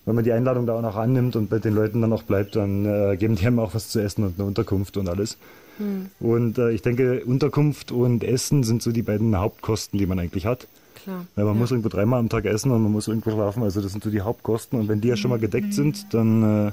wenn 0.07 0.15
man 0.15 0.25
die 0.25 0.33
Einladung 0.33 0.67
da 0.67 0.75
auch 0.75 0.83
noch 0.83 0.97
annimmt 0.97 1.37
und 1.37 1.51
bei 1.51 1.59
den 1.59 1.75
Leuten 1.75 2.01
dann 2.01 2.13
auch 2.13 2.23
bleibt, 2.23 2.57
dann 2.57 2.87
äh, 2.87 3.17
geben 3.17 3.35
die 3.35 3.47
einem 3.47 3.59
auch 3.59 3.75
was 3.75 3.89
zu 3.89 4.01
essen 4.01 4.25
und 4.25 4.39
eine 4.39 4.47
Unterkunft 4.47 4.97
und 4.97 5.09
alles. 5.09 5.37
Hm. 5.79 6.07
Und 6.21 6.59
äh, 6.59 6.71
ich 6.71 6.81
denke, 6.81 7.25
Unterkunft 7.25 7.93
und 7.93 8.25
Essen 8.25 8.63
sind 8.63 8.83
so 8.83 8.93
die 8.93 9.03
beiden 9.03 9.37
Hauptkosten, 9.37 9.99
die 9.99 10.07
man 10.07 10.19
eigentlich 10.19 10.47
hat. 10.47 10.69
Klar. 10.95 11.27
Weil 11.35 11.45
man 11.45 11.55
ja. 11.55 11.61
muss 11.61 11.73
irgendwo 11.73 11.89
dreimal 11.89 12.21
am 12.21 12.29
Tag 12.29 12.45
essen 12.47 12.71
und 12.71 12.83
man 12.83 12.93
muss 12.93 13.09
irgendwo 13.09 13.33
schlafen. 13.33 13.65
Also 13.65 13.83
das 13.83 13.93
sind 13.93 14.03
so 14.03 14.11
die 14.11 14.21
Hauptkosten. 14.21 14.79
Und 14.79 14.89
wenn 14.89 15.01
die 15.01 15.09
ja 15.09 15.17
schon 15.17 15.31
mal 15.31 15.41
gedeckt 15.41 15.75
sind, 15.75 16.15
dann 16.15 16.69
äh, 16.69 16.73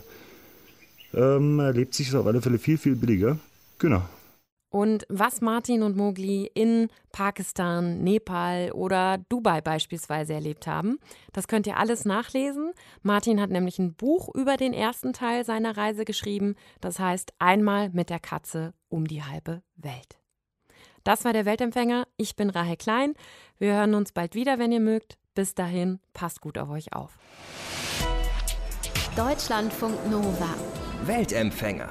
ähm, 1.17 1.59
lebt 1.73 1.95
sich 1.95 2.15
auf 2.15 2.25
alle 2.27 2.41
Fälle 2.41 2.59
viel, 2.59 2.77
viel 2.77 2.95
billiger. 2.95 3.37
Genau. 3.79 4.03
Und 4.73 5.05
was 5.07 5.39
Martin 5.39 5.83
und 5.83 5.95
Mogli 5.95 6.49
in 6.51 6.87
Pakistan, 7.11 8.03
Nepal 8.03 8.71
oder 8.71 9.19
Dubai 9.29 9.61
beispielsweise 9.61 10.33
erlebt 10.33 10.65
haben, 10.65 10.97
das 11.31 11.47
könnt 11.47 11.67
ihr 11.67 11.77
alles 11.77 12.05
nachlesen. 12.05 12.71
Martin 13.03 13.39
hat 13.39 13.51
nämlich 13.51 13.77
ein 13.77 13.93
Buch 13.93 14.33
über 14.33 14.57
den 14.57 14.73
ersten 14.73 15.13
Teil 15.13 15.45
seiner 15.45 15.77
Reise 15.77 16.05
geschrieben, 16.05 16.55
das 16.81 16.97
heißt 16.97 17.33
Einmal 17.37 17.91
mit 17.91 18.09
der 18.09 18.19
Katze 18.19 18.73
um 18.89 19.05
die 19.05 19.21
halbe 19.21 19.61
Welt. 19.75 20.17
Das 21.03 21.23
war 21.23 21.33
der 21.33 21.45
Weltempfänger. 21.45 22.07
Ich 22.17 22.35
bin 22.35 22.49
Rahel 22.49 22.77
Klein. 22.77 23.13
Wir 23.59 23.75
hören 23.75 23.93
uns 23.93 24.11
bald 24.11 24.33
wieder, 24.33 24.57
wenn 24.57 24.71
ihr 24.71 24.79
mögt. 24.79 25.19
Bis 25.35 25.53
dahin, 25.53 25.99
passt 26.13 26.41
gut 26.41 26.57
auf 26.57 26.71
euch 26.71 26.93
auf. 26.93 27.19
Deutschlandfunk 29.15 30.09
Nova. 30.09 30.55
Weltempfänger. 31.05 31.89